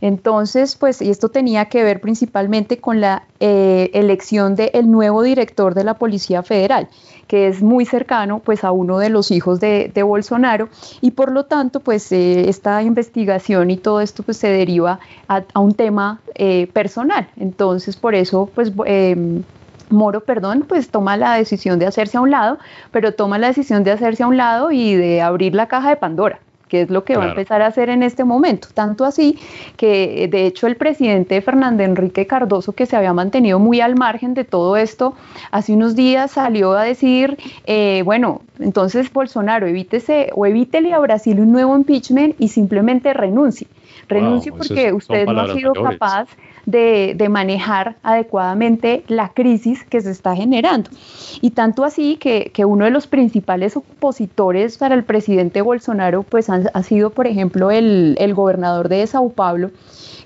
Entonces, 0.03 0.75
pues, 0.75 1.01
y 1.01 1.11
esto 1.11 1.29
tenía 1.29 1.67
que 1.67 1.85
ver 1.85 2.01
principalmente 2.01 2.79
con 2.79 3.01
la 3.01 3.23
eh, 3.39 3.89
elección 3.95 4.57
del 4.57 4.91
nuevo 4.91 5.23
director 5.23 5.75
de 5.75 5.85
la 5.85 5.95
Policía 5.95 6.43
Federal, 6.43 6.89
que 7.29 7.47
es 7.47 7.63
muy 7.63 7.87
cercano 7.87 8.41
pues 8.41 8.65
a 8.65 8.73
uno 8.73 8.99
de 8.99 9.11
los 9.11 9.31
hijos 9.31 9.61
de, 9.61 9.93
Bolsonaro 10.03 10.69
y 11.01 11.13
por 11.13 11.31
lo 11.31 11.45
tanto 11.45 11.79
pues 11.79 12.11
eh, 12.11 12.49
esta 12.49 12.83
investigación 12.83 13.71
y 13.71 13.77
todo 13.77 14.01
esto 14.01 14.25
pues 14.25 14.39
se 14.39 14.49
deriva 14.49 14.99
a, 15.29 15.45
un 15.55 15.73
tema 15.75 16.21
eh, 16.35 16.67
personal. 16.73 17.29
Entonces 17.37 17.95
por 17.97 18.17
eso 18.17 18.51
pues 18.53 18.73
em, 18.85 19.45
Moro, 19.89 20.25
perdón, 20.25 20.65
pues 20.67 20.89
toma 20.89 21.17
la 21.17 21.35
decisión 21.35 21.79
de 21.79 21.87
hacerse 21.87 22.17
a 22.17 22.23
un 22.23 22.33
lado, 22.33 22.59
pero 22.91 23.15
toma 23.15 23.39
la 23.39 23.49
decisión 23.49 23.85
de 23.85 23.93
hacerse 23.93 24.25
a 24.25 24.27
un 24.27 24.37
lado 24.37 24.73
y 24.73 24.97
de 24.97 25.23
abrir 25.23 25.55
la 25.55 25.69
caja 25.69 25.91
de 25.91 25.97
Pandora 25.97 26.41
que 26.73 26.81
es 26.81 26.91
lo 26.91 27.05
que 27.05 27.19
va 27.19 27.27
a 27.27 27.29
empezar 27.29 27.61
a 27.61 27.67
hacer 27.67 27.91
en 27.91 28.03
este 28.03 28.25
momento. 28.25 28.69
Tanto 28.73 29.05
así 29.05 29.39
que, 29.77 30.27
de 30.31 30.47
hecho, 30.47 30.67
el 30.67 30.77
presidente 30.77 31.43
Fernando 31.43 31.83
Enrique 31.83 32.27
Cardoso, 32.27 32.73
que 32.73 32.87
se 32.87 32.97
había 32.97 33.13
mantenido 33.13 33.59
muy 33.59 33.83
al 33.83 33.95
margen 33.95 34.33
de 34.33 34.45
todo 34.45 34.79
esto, 34.79 35.13
hace 35.51 35.75
unos 35.75 35.95
días 35.97 36.31
salió 36.31 36.73
a 36.73 36.83
decir, 36.83 37.37
eh, 37.67 38.01
bueno, 38.07 38.41
entonces 38.59 39.13
Bolsonaro, 39.13 39.67
evítese 39.67 40.31
o 40.35 40.47
evítele 40.47 40.95
a 40.95 40.99
Brasil 40.99 41.41
un 41.41 41.53
nuevo 41.53 41.77
impeachment 41.77 42.37
y 42.39 42.49
simplemente 42.49 43.13
renuncie. 43.13 43.67
Renuncie 44.09 44.51
porque 44.51 44.95
usted 44.95 45.27
no 45.27 45.43
ha 45.43 45.53
sido 45.53 45.75
capaz 45.75 46.31
de, 46.67 47.29
manejar 47.31 47.97
adecuadamente 48.03 49.05
la 49.09 49.31
crisis 49.31 49.85
que 49.85 50.01
se 50.01 50.11
está 50.11 50.37
generando. 50.37 50.91
Y 51.41 51.51
tanto 51.51 51.85
así 51.85 52.17
que, 52.17 52.51
uno 52.65 52.85
de 52.85 52.91
los 52.91 53.07
principales 53.07 53.77
opositores 53.77 54.79
para 54.79 54.95
el 54.95 55.05
presidente 55.05 55.63
Bolsonaro 55.63 56.23
pues 56.23 56.49
ha, 56.49 56.83
sido, 56.83 57.11
por 57.11 57.27
ejemplo, 57.27 57.71
el, 57.71 58.35
gobernador 58.35 58.89
de 58.89 59.07
Sao 59.07 59.31
Paulo, 59.31 59.71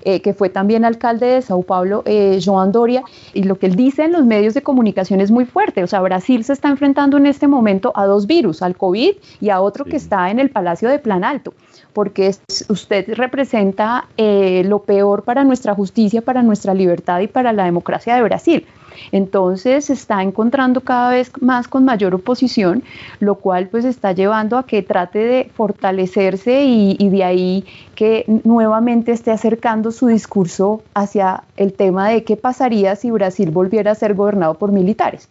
eh, 0.03 0.21
que 0.21 0.33
fue 0.33 0.49
también 0.49 0.85
alcalde 0.85 1.25
de 1.25 1.41
Sao 1.41 1.63
Paulo, 1.63 2.03
eh, 2.05 2.39
Joan 2.43 2.71
Doria, 2.71 3.03
y 3.33 3.43
lo 3.43 3.57
que 3.57 3.65
él 3.65 3.75
dice 3.75 4.05
en 4.05 4.13
los 4.13 4.25
medios 4.25 4.53
de 4.53 4.61
comunicación 4.61 5.19
es 5.19 5.31
muy 5.31 5.45
fuerte. 5.45 5.83
O 5.83 5.87
sea, 5.87 5.99
Brasil 6.01 6.43
se 6.43 6.53
está 6.53 6.69
enfrentando 6.69 7.17
en 7.17 7.25
este 7.25 7.47
momento 7.47 7.91
a 7.95 8.05
dos 8.05 8.27
virus, 8.27 8.61
al 8.61 8.77
COVID 8.77 9.15
y 9.41 9.49
a 9.49 9.59
otro 9.59 9.85
que 9.85 9.97
está 9.97 10.29
en 10.29 10.39
el 10.39 10.49
Palacio 10.49 10.89
de 10.89 10.99
Plan 10.99 11.23
Alto 11.23 11.53
porque 11.97 12.31
usted 12.69 13.15
representa 13.15 14.05
eh, 14.17 14.61
lo 14.65 14.83
peor 14.83 15.23
para 15.23 15.43
nuestra 15.43 15.73
justicia, 15.73 16.21
para 16.21 16.43
nuestra 16.43 16.75
libertad 16.75 17.21
y 17.21 17.27
para 17.27 17.53
la 17.53 17.63
democracia 17.63 18.15
de 18.15 18.21
Brasil. 18.21 18.67
Entonces 19.11 19.85
se 19.85 19.93
está 19.93 20.21
encontrando 20.21 20.81
cada 20.81 21.09
vez 21.09 21.31
más 21.41 21.67
con 21.67 21.85
mayor 21.85 22.13
oposición, 22.13 22.83
lo 23.19 23.33
cual 23.33 23.69
pues 23.69 23.83
está 23.83 24.11
llevando 24.11 24.59
a 24.59 24.67
que 24.67 24.83
trate 24.83 25.17
de 25.17 25.49
fortalecerse 25.55 26.65
y, 26.65 26.97
y 26.99 27.09
de 27.09 27.23
ahí 27.23 27.65
que 27.95 28.25
nuevamente 28.43 29.11
esté 29.11 29.31
acercando 29.31 29.91
su 29.91 30.05
discurso 30.05 30.83
hacia 30.93 31.45
el 31.55 31.73
tema 31.73 32.09
de 32.09 32.23
qué 32.23 32.37
pasaría 32.37 32.95
si 32.95 33.09
Brasil 33.09 33.49
volviera 33.49 33.89
a 33.89 33.95
ser 33.95 34.13
gobernado 34.13 34.53
por 34.53 34.71
militares. 34.71 35.29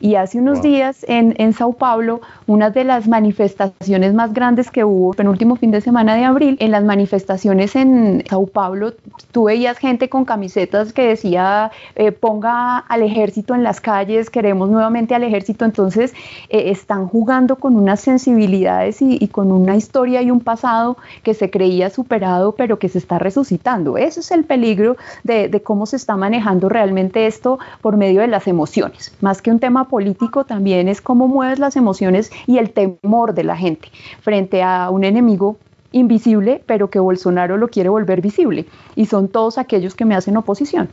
Y 0.00 0.14
hace 0.16 0.38
unos 0.38 0.62
días 0.62 1.04
en, 1.08 1.34
en 1.38 1.52
Sao 1.52 1.72
Paulo, 1.72 2.20
una 2.46 2.70
de 2.70 2.84
las 2.84 3.08
manifestaciones 3.08 4.14
más 4.14 4.32
grandes 4.32 4.70
que 4.70 4.84
hubo, 4.84 5.14
en 5.14 5.22
el 5.22 5.28
último 5.28 5.56
fin 5.56 5.70
de 5.70 5.80
semana 5.80 6.14
de 6.14 6.24
abril, 6.24 6.56
en 6.60 6.70
las 6.70 6.84
manifestaciones 6.84 7.76
en 7.76 8.22
Sao 8.28 8.46
Paulo, 8.46 8.92
tú 9.32 9.44
veías 9.44 9.78
gente 9.78 10.08
con 10.08 10.24
camisetas 10.24 10.92
que 10.92 11.08
decía 11.08 11.70
eh, 11.94 12.12
ponga 12.12 12.78
al 12.78 13.02
ejército 13.02 13.54
en 13.54 13.62
las 13.62 13.80
calles, 13.80 14.30
queremos 14.30 14.68
nuevamente 14.68 15.14
al 15.14 15.22
ejército. 15.22 15.64
Entonces, 15.64 16.12
eh, 16.48 16.70
están 16.70 17.08
jugando 17.08 17.56
con 17.56 17.76
unas 17.76 18.00
sensibilidades 18.00 19.00
y, 19.00 19.26
con 19.28 19.50
una 19.52 19.76
historia 19.76 20.22
y 20.22 20.30
un 20.30 20.40
pasado 20.40 20.96
que 21.22 21.34
se 21.34 21.50
creía 21.50 21.90
superado, 21.90 22.52
pero 22.52 22.78
que 22.78 22.88
se 22.88 22.98
está 22.98 23.18
resucitando. 23.18 23.98
Ese 23.98 24.20
es 24.20 24.30
el 24.30 24.44
peligro 24.44 24.96
de, 25.24 25.48
de 25.48 25.62
cómo 25.62 25.86
se 25.86 25.96
está 25.96 26.16
manejando 26.16 26.68
realmente 26.68 27.26
esto 27.26 27.58
por 27.80 27.96
medio 27.96 28.20
de 28.20 28.28
las 28.28 28.46
emociones. 28.46 29.14
Más 29.20 29.42
que 29.42 29.50
un 29.50 29.58
tema 29.58 29.85
político, 29.88 30.44
también 30.44 30.88
es 30.88 31.00
cómo 31.00 31.28
mueves 31.28 31.58
las 31.58 31.76
emociones 31.76 32.30
y 32.46 32.58
el 32.58 32.70
temor 32.70 33.34
de 33.34 33.44
la 33.44 33.56
gente 33.56 33.88
frente 34.20 34.62
a 34.62 34.90
un 34.90 35.04
enemigo 35.04 35.58
invisible, 35.92 36.62
pero 36.66 36.90
que 36.90 36.98
Bolsonaro 36.98 37.56
lo 37.56 37.68
quiere 37.68 37.88
volver 37.88 38.20
visible. 38.20 38.66
Y 38.94 39.06
son 39.06 39.28
todos 39.28 39.58
aquellos 39.58 39.94
que 39.94 40.04
me 40.04 40.14
hacen 40.14 40.36
oposición. 40.36 40.88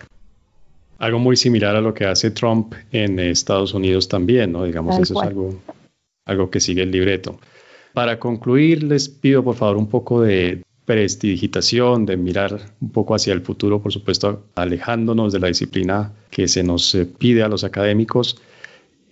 Algo 1.00 1.20
muy 1.20 1.36
similar 1.36 1.76
a 1.76 1.82
lo 1.82 1.94
que 1.94 2.06
hace 2.06 2.32
Trump 2.32 2.74
en 2.92 3.20
Estados 3.20 3.74
Unidos 3.74 4.08
también, 4.08 4.52
¿no? 4.52 4.64
Digamos, 4.64 4.98
eso 5.00 5.20
es 5.20 5.28
algo, 5.28 5.54
algo 6.26 6.50
que 6.50 6.60
sigue 6.60 6.84
el 6.84 6.92
libreto. 6.92 7.38
Para 7.94 8.20
concluir, 8.20 8.84
les 8.84 9.10
pido 9.10 9.44
por 9.44 9.56
favor 9.56 9.78
un 9.78 9.88
poco 9.88 10.22
de 10.22 10.64
prestidigitación, 10.86 12.06
de 12.06 12.18
mirar 12.18 12.60
un 12.82 12.90
poco 12.90 13.16
hacia 13.16 13.34
el 13.34 13.42
futuro, 13.42 13.82
por 13.82 13.92
supuesto, 13.92 14.46
alejándonos 14.56 15.32
de 15.32 15.40
la 15.40 15.48
disciplina 15.48 16.12
que 16.30 16.48
se 16.48 16.64
nos 16.64 16.94
eh, 16.96 17.06
pide 17.06 17.44
a 17.44 17.48
los 17.48 17.64
académicos. 17.64 18.42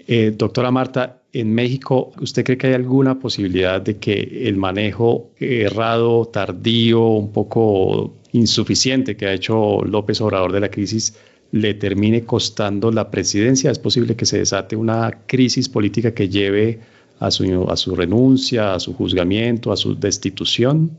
Eh, 0.08 0.34
doctora 0.36 0.72
Marta, 0.72 1.24
en 1.34 1.54
México, 1.54 2.12
¿usted 2.20 2.44
cree 2.44 2.58
que 2.58 2.68
hay 2.68 2.74
alguna 2.74 3.20
posibilidad 3.20 3.82
de 3.82 3.98
que 3.98 4.48
el 4.48 4.58
manejo 4.58 5.32
errado, 5.40 6.26
tardío, 6.26 7.08
un 7.08 7.32
poco 7.32 8.16
insuficiente 8.34 9.16
que 9.16 9.28
ha 9.28 9.34
hecho 9.34 9.82
López 9.84 10.20
Obrador 10.22 10.52
de 10.52 10.60
la 10.60 10.70
crisis 10.70 11.16
le 11.52 11.74
termine 11.74 12.26
costando 12.26 12.92
la 12.92 13.10
presidencia? 13.10 13.72
¿Es 13.72 13.80
posible 13.80 14.16
que 14.16 14.26
se 14.26 14.40
desate 14.40 14.76
una 14.76 15.24
crisis 15.26 15.70
política 15.70 16.14
que 16.14 16.30
lleve 16.30 16.80
a 17.20 17.32
su, 17.32 17.70
a 17.70 17.78
su 17.78 17.96
renuncia, 17.96 18.74
a 18.74 18.80
su 18.80 18.94
juzgamiento, 18.94 19.72
a 19.72 19.78
su 19.78 19.96
destitución? 19.96 20.98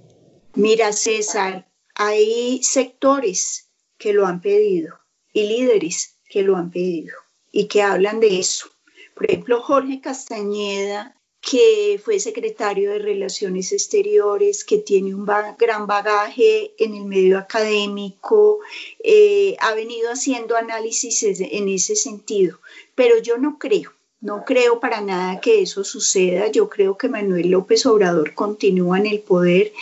Mira, 0.55 0.93
César, 0.93 1.69
hay 1.95 2.61
sectores 2.63 3.71
que 3.99 4.13
lo 4.13 4.27
han 4.27 4.41
pedido 4.41 4.95
y 5.33 5.47
líderes 5.47 6.19
que 6.29 6.43
lo 6.43 6.57
han 6.57 6.71
pedido 6.71 7.15
y 7.51 7.67
que 7.67 7.83
hablan 7.83 8.21
de 8.21 8.39
eso. 8.39 8.72
Por 9.23 9.31
ejemplo, 9.31 9.63
Jorge 9.63 10.01
Castañeda, 10.01 11.15
que 11.41 12.01
fue 12.05 12.19
secretario 12.19 12.91
de 12.91 12.99
Relaciones 12.99 13.71
Exteriores, 13.71 14.65
que 14.65 14.79
tiene 14.79 15.15
un 15.15 15.25
gran 15.25 15.87
bagaje 15.87 16.75
en 16.77 16.97
el 16.97 17.05
medio 17.05 17.39
académico, 17.39 18.59
eh, 18.99 19.55
ha 19.61 19.77
venido 19.77 20.11
haciendo 20.11 20.57
análisis 20.57 21.23
en 21.23 21.69
ese 21.69 21.95
sentido. 21.95 22.59
Pero 22.97 23.17
yo 23.19 23.39
no 23.39 23.61
creo, 23.61 23.93
no 24.21 24.45
creo 24.45 24.81
para 24.81 25.01
nada 25.01 25.41
que 25.41 25.63
eso 25.63 25.85
suceda. 25.85 26.49
Yo 26.49 26.69
creo 26.69 26.99
que 26.99 27.09
Manuel 27.09 27.49
López 27.49 27.87
Obrador 27.87 28.35
continúa 28.35 28.99
en 28.99 29.07
el 29.07 29.21
poder 29.21 29.73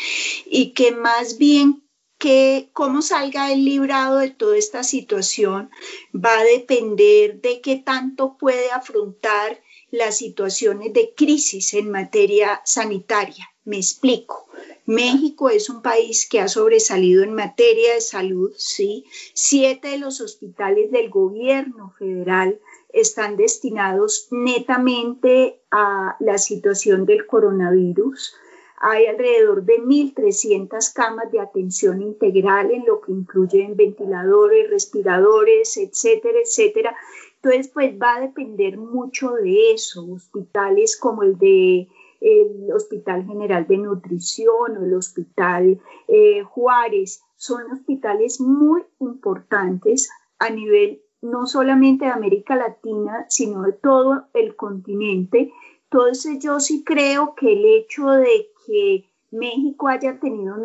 y 0.45 0.73
que 0.73 0.93
más 0.93 1.39
bien 1.39 1.83
que 2.21 2.69
cómo 2.75 3.01
salga 3.01 3.51
el 3.51 3.65
librado 3.65 4.19
de 4.19 4.31
toda 4.31 4.57
esta 4.59 4.85
situación 4.85 5.71
va 6.15 6.39
a 6.39 6.45
depender 6.45 7.41
de 7.41 7.63
qué 7.63 7.77
tanto 7.77 8.37
puede 8.39 8.71
afrontar 8.71 9.59
las 9.91 10.19
situaciones 10.19 10.93
de 10.93 11.15
crisis 11.17 11.73
en 11.75 11.91
materia 11.91 12.61
sanitaria. 12.65 13.49
Me 13.65 13.79
explico. 13.79 14.49
México 14.85 15.49
es 15.49 15.71
un 15.71 15.81
país 15.81 16.29
que 16.29 16.41
ha 16.41 16.49
sobresalido 16.49 17.23
en 17.23 17.35
materia 17.35 17.95
de 17.95 18.01
salud, 18.03 18.53
sí. 18.57 19.05
Siete 19.33 19.89
de 19.89 19.99
los 19.99 20.21
hospitales 20.21 20.91
del 20.91 21.09
gobierno 21.09 21.95
federal 21.99 22.61
están 22.93 23.37
destinados 23.37 24.29
netamente 24.31 25.61
a 25.71 26.17
la 26.21 26.37
situación 26.37 27.07
del 27.07 27.27
coronavirus. 27.27 28.35
Hay 28.83 29.05
alrededor 29.07 29.65
de 29.65 29.75
1.300 29.75 30.95
camas 30.95 31.31
de 31.31 31.39
atención 31.39 32.01
integral 32.01 32.71
en 32.71 32.87
lo 32.87 33.03
que 33.03 33.13
incluyen 33.13 33.77
ventiladores, 33.77 34.71
respiradores, 34.71 35.77
etcétera, 35.77 36.39
etcétera. 36.43 36.97
Entonces, 37.37 37.69
pues 37.69 37.95
va 38.01 38.17
a 38.17 38.21
depender 38.23 38.79
mucho 38.79 39.33
de 39.33 39.73
eso. 39.73 40.07
Hospitales 40.11 40.97
como 40.97 41.23
el 41.23 41.37
de 41.39 41.89
Hospital 42.75 43.27
General 43.27 43.67
de 43.67 43.77
Nutrición 43.77 44.79
o 44.79 44.85
el 44.85 44.95
Hospital 44.95 45.79
eh, 46.09 46.43
Juárez 46.43 47.23
son 47.37 47.71
hospitales 47.73 48.41
muy 48.41 48.83
importantes 48.99 50.11
a 50.39 50.49
nivel 50.49 51.03
no 51.23 51.47
solamente 51.47 52.07
de 52.07 52.13
América 52.13 52.57
Latina, 52.57 53.27
sino 53.29 53.63
de 53.63 53.73
todo 53.73 54.25
el 54.33 54.57
continente 54.57 55.53
entonces 55.93 56.39
yo 56.39 56.61
sí 56.61 56.85
creo 56.85 57.35
que 57.35 57.53
el 57.53 57.65
hecho 57.65 58.07
de 58.11 58.49
que 58.67 59.11
México 59.31 59.89
haya 59.89 60.19
tenido 60.19 60.57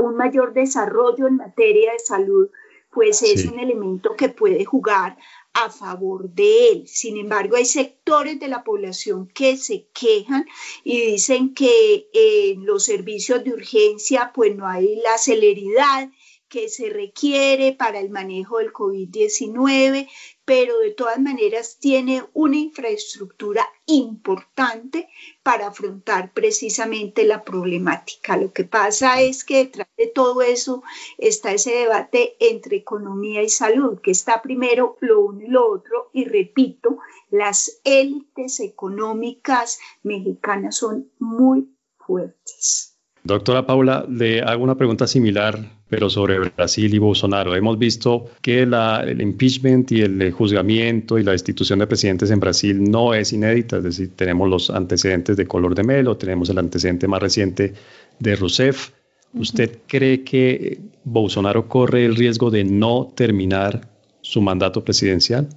un 0.00 0.16
mayor 0.16 0.52
desarrollo 0.52 1.26
en 1.26 1.36
materia 1.36 1.92
de 1.92 1.98
salud, 1.98 2.48
pues 2.92 3.22
es 3.22 3.44
un 3.44 3.58
elemento 3.58 4.16
que 4.16 4.30
puede 4.30 4.64
jugar 4.64 5.18
a 5.52 5.70
favor 5.70 6.30
de 6.30 6.70
él. 6.70 6.88
Sin 6.88 7.16
embargo, 7.16 7.56
hay 7.56 7.64
sectores 7.64 8.38
de 8.38 8.48
la 8.48 8.62
población 8.62 9.28
que 9.28 9.56
se 9.56 9.88
quejan 9.92 10.46
y 10.84 11.00
dicen 11.00 11.54
que 11.54 12.08
en 12.12 12.64
los 12.64 12.84
servicios 12.84 13.42
de 13.44 13.52
urgencia 13.52 14.32
pues 14.34 14.54
no 14.56 14.66
hay 14.66 14.96
la 14.96 15.18
celeridad 15.18 16.10
que 16.56 16.70
se 16.70 16.88
requiere 16.88 17.74
para 17.74 18.00
el 18.00 18.08
manejo 18.08 18.56
del 18.56 18.72
COVID-19, 18.72 20.08
pero 20.46 20.78
de 20.78 20.90
todas 20.92 21.20
maneras 21.20 21.76
tiene 21.78 22.24
una 22.32 22.56
infraestructura 22.56 23.68
importante 23.84 25.10
para 25.42 25.66
afrontar 25.66 26.32
precisamente 26.32 27.24
la 27.24 27.44
problemática. 27.44 28.38
Lo 28.38 28.54
que 28.54 28.64
pasa 28.64 29.20
es 29.20 29.44
que 29.44 29.66
detrás 29.66 29.88
de 29.98 30.06
todo 30.06 30.40
eso 30.40 30.82
está 31.18 31.52
ese 31.52 31.72
debate 31.72 32.36
entre 32.40 32.78
economía 32.78 33.42
y 33.42 33.50
salud, 33.50 34.00
que 34.00 34.12
está 34.12 34.40
primero 34.40 34.96
lo 35.00 35.26
uno 35.26 35.42
y 35.42 35.48
lo 35.48 35.70
otro, 35.70 36.08
y 36.14 36.24
repito, 36.24 36.96
las 37.28 37.82
élites 37.84 38.60
económicas 38.60 39.78
mexicanas 40.02 40.76
son 40.76 41.12
muy 41.18 41.68
fuertes. 41.98 42.95
Doctora 43.26 43.66
Paula, 43.66 44.06
le 44.08 44.40
hago 44.40 44.62
una 44.62 44.76
pregunta 44.76 45.08
similar, 45.08 45.58
pero 45.88 46.08
sobre 46.08 46.38
Brasil 46.38 46.94
y 46.94 46.98
Bolsonaro. 46.98 47.56
Hemos 47.56 47.76
visto 47.76 48.26
que 48.40 48.62
el 48.62 49.20
impeachment 49.20 49.90
y 49.90 50.02
el 50.02 50.30
juzgamiento 50.30 51.18
y 51.18 51.24
la 51.24 51.32
destitución 51.32 51.80
de 51.80 51.88
presidentes 51.88 52.30
en 52.30 52.38
Brasil 52.38 52.88
no 52.88 53.14
es 53.14 53.32
inédita, 53.32 53.78
es 53.78 53.82
decir, 53.82 54.12
tenemos 54.14 54.48
los 54.48 54.70
antecedentes 54.70 55.36
de 55.36 55.44
Color 55.44 55.74
de 55.74 55.82
Melo, 55.82 56.16
tenemos 56.16 56.50
el 56.50 56.58
antecedente 56.58 57.08
más 57.08 57.20
reciente 57.20 57.74
de 58.20 58.36
Rousseff. 58.36 58.90
¿Usted 59.34 59.80
cree 59.88 60.22
que 60.22 60.78
Bolsonaro 61.02 61.68
corre 61.68 62.04
el 62.04 62.14
riesgo 62.14 62.52
de 62.52 62.62
no 62.62 63.12
terminar 63.16 63.88
su 64.20 64.40
mandato 64.40 64.84
presidencial? 64.84 65.48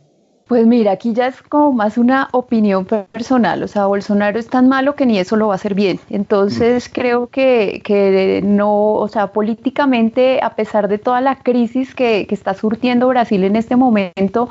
Pues 0.50 0.66
mira, 0.66 0.94
aquí 0.94 1.14
ya 1.14 1.28
es 1.28 1.44
como 1.44 1.74
más 1.74 2.00
una 2.00 2.28
opinión 2.32 2.84
personal, 2.84 3.62
o 3.62 3.68
sea, 3.68 3.86
Bolsonaro 3.86 4.40
es 4.40 4.48
tan 4.48 4.68
malo 4.68 4.96
que 4.96 5.06
ni 5.06 5.20
eso 5.20 5.36
lo 5.36 5.50
va 5.50 5.54
a 5.54 5.58
hacer 5.58 5.76
bien. 5.76 6.00
Entonces 6.10 6.90
mm. 6.90 6.92
creo 6.92 7.28
que, 7.28 7.84
que 7.86 8.42
no, 8.44 8.94
o 8.94 9.08
sea, 9.10 9.28
políticamente, 9.28 10.40
a 10.42 10.56
pesar 10.56 10.88
de 10.88 10.98
toda 10.98 11.22
la 11.22 11.36
crisis 11.36 11.94
que, 11.94 12.26
que 12.28 12.34
está 12.34 12.56
surtiendo 12.56 13.08
Brasil 13.10 13.44
en 13.44 13.58
este 13.58 13.76
momento, 13.76 14.50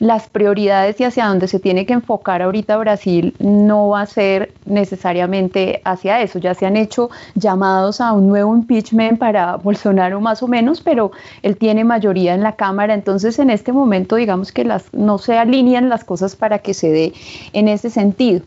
las 0.00 0.28
prioridades 0.28 0.98
y 0.98 1.04
hacia 1.04 1.26
dónde 1.26 1.46
se 1.46 1.60
tiene 1.60 1.86
que 1.86 1.92
enfocar 1.92 2.40
ahorita 2.42 2.76
Brasil 2.78 3.34
no 3.38 3.90
va 3.90 4.00
a 4.00 4.06
ser 4.06 4.52
necesariamente 4.64 5.82
hacia 5.84 6.22
eso. 6.22 6.38
Ya 6.38 6.54
se 6.54 6.66
han 6.66 6.76
hecho 6.76 7.10
llamados 7.34 8.00
a 8.00 8.12
un 8.12 8.28
nuevo 8.28 8.56
impeachment 8.56 9.18
para 9.18 9.56
Bolsonaro 9.56 10.20
más 10.20 10.42
o 10.42 10.48
menos, 10.48 10.80
pero 10.80 11.12
él 11.42 11.56
tiene 11.56 11.84
mayoría 11.84 12.34
en 12.34 12.42
la 12.42 12.52
Cámara, 12.52 12.94
entonces 12.94 13.38
en 13.38 13.50
este 13.50 13.72
momento 13.72 14.16
digamos 14.16 14.52
que 14.52 14.64
las, 14.64 14.92
no 14.92 15.18
se 15.18 15.38
alinean 15.38 15.90
las 15.90 16.02
cosas 16.02 16.34
para 16.34 16.58
que 16.60 16.72
se 16.72 16.90
dé 16.90 17.12
en 17.52 17.68
ese 17.68 17.90
sentido. 17.90 18.42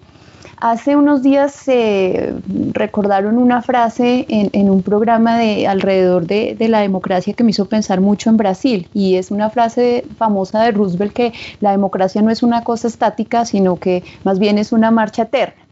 Hace 0.66 0.96
unos 0.96 1.22
días 1.22 1.52
se 1.52 2.36
recordaron 2.72 3.38
una 3.38 3.62
frase 3.62 4.26
en, 4.30 4.70
un 4.70 4.82
programa 4.82 5.38
de 5.38 5.68
alrededor 5.68 6.26
de, 6.26 6.56
la 6.70 6.80
democracia 6.80 7.34
que 7.34 7.44
me 7.44 7.52
hizo 7.52 7.66
pensar 7.66 8.00
mucho 8.00 8.30
en 8.30 8.38
Brasil 8.38 8.88
y 8.94 9.16
es 9.16 9.30
una 9.30 9.50
frase 9.50 10.06
famosa 10.18 10.64
de 10.64 10.72
Roosevelt 10.72 11.12
que 11.12 11.34
la 11.60 11.72
democracia 11.72 12.22
no 12.22 12.32
es 12.32 12.44
una 12.44 12.64
cosa 12.64 12.88
estática, 12.88 13.44
sino 13.44 13.76
que 13.76 14.06
más 14.24 14.40
bien 14.40 14.58
es 14.58 14.72
una 14.72 14.90
marcha 14.90 15.24
eterna. 15.24 15.64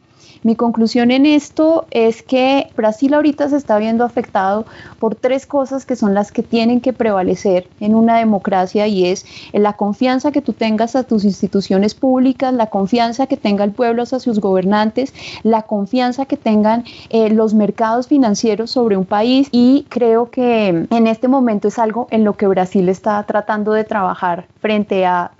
Mi 0.43 0.55
conclusión 0.55 1.11
en 1.11 1.27
esto 1.27 1.85
es 1.91 2.23
que 2.23 2.71
Brasil 2.75 3.13
ahorita 3.13 3.49
se 3.49 3.57
está 3.57 3.77
viendo 3.77 4.03
afectado 4.03 4.65
por 4.99 5.13
tres 5.13 5.45
cosas 5.45 5.85
que 5.85 5.95
son 5.95 6.15
las 6.15 6.31
que 6.31 6.41
tienen 6.41 6.81
que 6.81 6.93
prevalecer 6.93 7.67
en 7.79 7.93
una 7.93 8.17
democracia 8.17 8.87
y 8.87 9.05
es 9.05 9.25
la 9.53 9.73
confianza 9.73 10.31
que 10.31 10.41
tú 10.41 10.53
tengas 10.53 10.95
a 10.95 11.03
tus 11.03 11.25
instituciones 11.25 11.93
públicas, 11.93 12.53
la 12.53 12.67
confianza 12.67 13.27
que 13.27 13.37
tenga 13.37 13.63
el 13.63 13.71
pueblo 13.71 14.01
hacia 14.01 14.19
sus 14.19 14.39
gobernantes, 14.39 15.13
la 15.43 15.61
confianza 15.61 16.25
que 16.25 16.37
tengan 16.37 16.85
eh, 17.09 17.29
los 17.29 17.53
mercados 17.53 18.07
financieros 18.07 18.71
sobre 18.71 18.97
un 18.97 19.05
país 19.05 19.47
y 19.51 19.85
creo 19.89 20.31
que 20.31 20.87
en 20.89 21.07
este 21.07 21.27
momento 21.27 21.67
es 21.67 21.77
algo 21.77 22.07
en 22.09 22.23
lo 22.23 22.35
que 22.35 22.47
Brasil 22.47 22.89
está 22.89 23.21
tratando 23.23 23.73
de 23.73 23.83
trabajar 23.83 24.47
frente 24.59 25.05
a, 25.05 25.31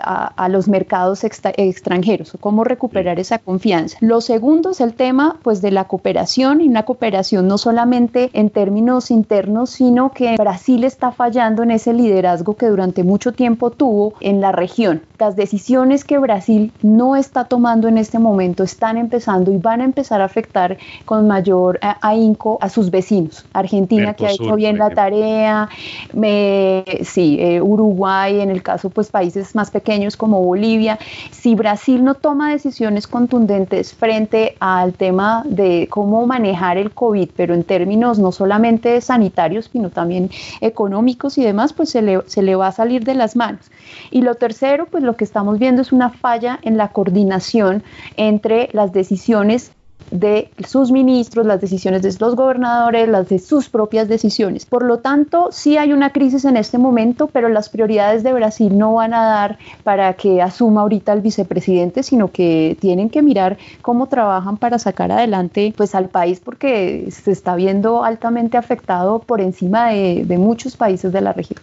los 0.50 0.68
mercados 0.68 1.24
extranjeros, 1.24 2.36
cómo 2.40 2.64
recuperar 2.64 3.20
esa 3.20 3.38
confianza. 3.38 3.98
Lo 4.02 4.20
segundo 4.20 4.72
es 4.72 4.82
el 4.82 4.91
tema 4.92 5.38
pues 5.44 5.62
de 5.62 5.72
la 5.72 5.86
cooperación 5.86 6.62
y 6.62 6.68
una 6.68 6.84
cooperación 6.84 7.48
no 7.48 7.58
solamente 7.58 8.30
en 8.34 8.50
términos 8.50 9.12
internos, 9.12 9.72
sino 9.72 10.12
que 10.12 10.36
Brasil 10.38 10.84
está 10.84 11.12
fallando 11.12 11.64
en 11.64 11.72
ese 11.72 11.94
liderazgo 11.94 12.56
que 12.56 12.68
durante 12.68 13.04
mucho 13.04 13.32
tiempo 13.34 13.72
tuvo 13.72 14.14
en 14.20 14.42
la 14.42 14.52
región. 14.52 15.02
Las 15.20 15.36
decisiones 15.36 16.04
que 16.04 16.18
Brasil 16.18 16.72
no 16.82 17.16
está 17.16 17.46
tomando 17.46 17.88
en 17.88 17.98
este 17.98 18.20
momento 18.20 18.64
están 18.64 18.98
empezando 18.98 19.52
y 19.52 19.58
van 19.58 19.82
a 19.82 19.86
empezar 19.86 20.22
a 20.22 20.26
afectar 20.26 20.78
con 21.06 21.28
mayor 21.28 21.80
eh, 21.82 21.88
ahínco 22.02 22.58
a 22.62 22.70
sus 22.70 22.90
vecinos. 22.90 23.46
Argentina 23.54 24.14
que 24.14 24.28
ha 24.28 24.32
hecho 24.32 24.56
bien 24.56 24.78
la 24.78 24.90
tarea, 24.90 25.70
me, 26.14 26.84
sí, 27.04 27.38
eh, 27.40 27.62
Uruguay, 27.62 28.40
en 28.40 28.50
el 28.50 28.64
caso 28.64 28.90
pues 28.90 29.10
países 29.10 29.56
más 29.56 29.72
pequeños 29.72 30.18
como 30.18 30.42
Bolivia. 30.42 30.98
Si 31.32 31.56
Brasil 31.56 32.04
no 32.04 32.16
toma 32.16 32.52
decisiones 32.52 33.08
contundentes 33.08 33.94
frente 33.94 34.56
a 34.60 34.81
al 34.82 34.94
tema 34.94 35.44
de 35.46 35.88
cómo 35.90 36.26
manejar 36.26 36.78
el 36.78 36.92
COVID, 36.92 37.30
pero 37.36 37.54
en 37.54 37.64
términos 37.64 38.20
no 38.20 38.32
solamente 38.32 39.00
sanitarios, 39.02 39.70
sino 39.72 39.90
también 39.90 40.30
económicos 40.60 41.38
y 41.38 41.44
demás, 41.44 41.74
pues 41.74 41.90
se 41.90 42.02
le, 42.02 42.22
se 42.26 42.42
le 42.42 42.56
va 42.56 42.68
a 42.68 42.72
salir 42.72 43.04
de 43.04 43.16
las 43.16 43.36
manos. 43.36 43.72
Y 44.10 44.22
lo 44.22 44.36
tercero, 44.36 44.86
pues 44.86 45.04
lo 45.04 45.16
que 45.16 45.24
estamos 45.24 45.60
viendo 45.60 45.82
es 45.82 45.92
una 45.92 46.10
falla 46.10 46.60
en 46.62 46.78
la 46.78 46.90
coordinación 46.90 47.84
entre 48.18 48.70
las 48.74 48.92
decisiones 48.92 49.72
de 50.12 50.52
sus 50.68 50.92
ministros, 50.92 51.46
las 51.46 51.62
decisiones 51.62 52.02
de 52.02 52.14
los 52.20 52.36
gobernadores, 52.36 53.08
las 53.08 53.30
de 53.30 53.40
sus 53.40 53.70
propias 53.70 54.08
decisiones. 54.08 54.66
Por 54.66 54.84
lo 54.84 55.00
tanto, 55.00 55.50
sí 55.52 55.78
hay 55.78 55.94
una 55.94 56.12
crisis 56.12 56.46
en 56.46 56.58
este 56.58 56.78
momento, 56.78 57.28
pero 57.28 57.50
las 57.50 57.70
prioridades 57.70 58.24
de 58.24 58.34
Brasil 58.34 58.78
no 58.78 58.96
van 58.96 59.14
a 59.14 59.24
dar 59.24 59.58
para 59.84 60.14
que 60.14 60.42
asuma 60.42 60.82
ahorita 60.82 61.14
el 61.14 61.22
vicepresidente, 61.22 62.04
sino 62.04 62.32
que 62.32 62.78
tienen 62.80 63.10
que 63.10 63.22
mirar 63.22 63.58
cómo 63.82 64.08
trabajan 64.08 64.58
para 64.58 64.78
sacar 64.78 65.12
adelante 65.12 65.74
pues 65.76 65.96
al 65.96 66.10
país 66.10 66.42
porque 66.44 67.08
se 67.10 67.32
está 67.32 67.56
viendo 67.56 68.04
altamente 68.04 68.58
afectado 68.58 69.20
por 69.20 69.42
encima 69.42 69.90
de, 69.90 70.26
de 70.26 70.38
muchos 70.38 70.76
países 70.76 71.12
de 71.12 71.22
la 71.22 71.34
región. 71.34 71.62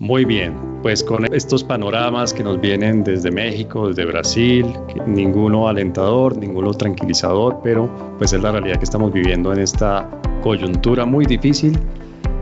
Muy 0.00 0.24
bien, 0.24 0.54
pues 0.80 1.04
con 1.04 1.30
estos 1.34 1.62
panoramas 1.62 2.32
que 2.32 2.42
nos 2.42 2.58
vienen 2.58 3.04
desde 3.04 3.30
México, 3.30 3.88
desde 3.88 4.06
Brasil, 4.06 4.64
ninguno 5.06 5.68
alentador, 5.68 6.38
ninguno 6.38 6.72
tranquilizador, 6.72 7.60
pero 7.62 8.16
pues 8.16 8.32
es 8.32 8.40
la 8.40 8.50
realidad 8.50 8.78
que 8.78 8.84
estamos 8.84 9.12
viviendo 9.12 9.52
en 9.52 9.58
esta 9.58 10.08
coyuntura 10.42 11.04
muy 11.04 11.26
difícil. 11.26 11.78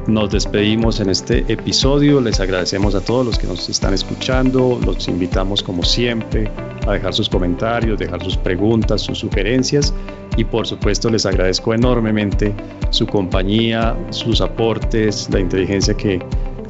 Nos 0.06 0.30
despedimos 0.30 1.00
en 1.00 1.10
este 1.10 1.44
episodio, 1.52 2.20
les 2.20 2.38
agradecemos 2.38 2.94
a 2.94 3.00
todos 3.00 3.26
los 3.26 3.38
que 3.40 3.48
nos 3.48 3.68
están 3.68 3.92
escuchando, 3.92 4.78
los 4.86 5.08
invitamos 5.08 5.60
como 5.60 5.82
siempre 5.82 6.48
a 6.86 6.92
dejar 6.92 7.12
sus 7.12 7.28
comentarios, 7.28 7.98
dejar 7.98 8.22
sus 8.22 8.36
preguntas, 8.36 9.02
sus 9.02 9.18
sugerencias. 9.18 9.92
Y 10.36 10.44
por 10.44 10.64
supuesto 10.64 11.10
les 11.10 11.26
agradezco 11.26 11.74
enormemente 11.74 12.54
su 12.90 13.04
compañía, 13.04 13.96
sus 14.10 14.40
aportes, 14.40 15.28
la 15.32 15.40
inteligencia 15.40 15.92
que 15.94 16.20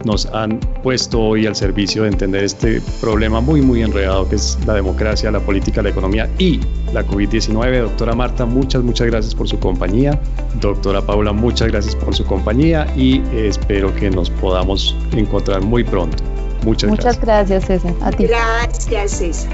nos 0.04 0.26
han 0.26 0.60
puesto 0.82 1.20
hoy 1.20 1.46
al 1.46 1.56
servicio 1.56 2.02
de 2.02 2.08
entender 2.08 2.44
este 2.44 2.80
problema 3.00 3.40
muy, 3.40 3.60
muy 3.60 3.82
enredado 3.82 4.28
que 4.28 4.36
es 4.36 4.58
la 4.66 4.74
democracia, 4.74 5.30
la 5.30 5.40
política, 5.40 5.82
la 5.82 5.90
economía 5.90 6.28
y 6.38 6.60
la 6.92 7.04
COVID-19. 7.06 7.82
Doctora 7.82 8.14
Marta, 8.14 8.44
muchas, 8.46 8.82
muchas 8.82 9.06
gracias 9.08 9.34
por 9.34 9.48
su 9.48 9.58
compañía. 9.58 10.20
Doctora 10.60 11.02
Paula, 11.02 11.32
muchas 11.32 11.68
gracias 11.68 11.94
por 11.96 12.14
su 12.14 12.24
compañía 12.24 12.86
y 12.96 13.22
espero 13.34 13.94
que 13.94 14.10
nos 14.10 14.30
podamos 14.30 14.96
encontrar 15.12 15.62
muy 15.62 15.84
pronto. 15.84 16.22
Muchas, 16.64 16.90
muchas 16.90 17.20
gracias. 17.20 17.66
gracias, 17.66 17.82
César. 17.82 17.94
A 18.02 18.10
ti. 18.10 18.26
Gracias, 18.26 19.10
César. 19.12 19.52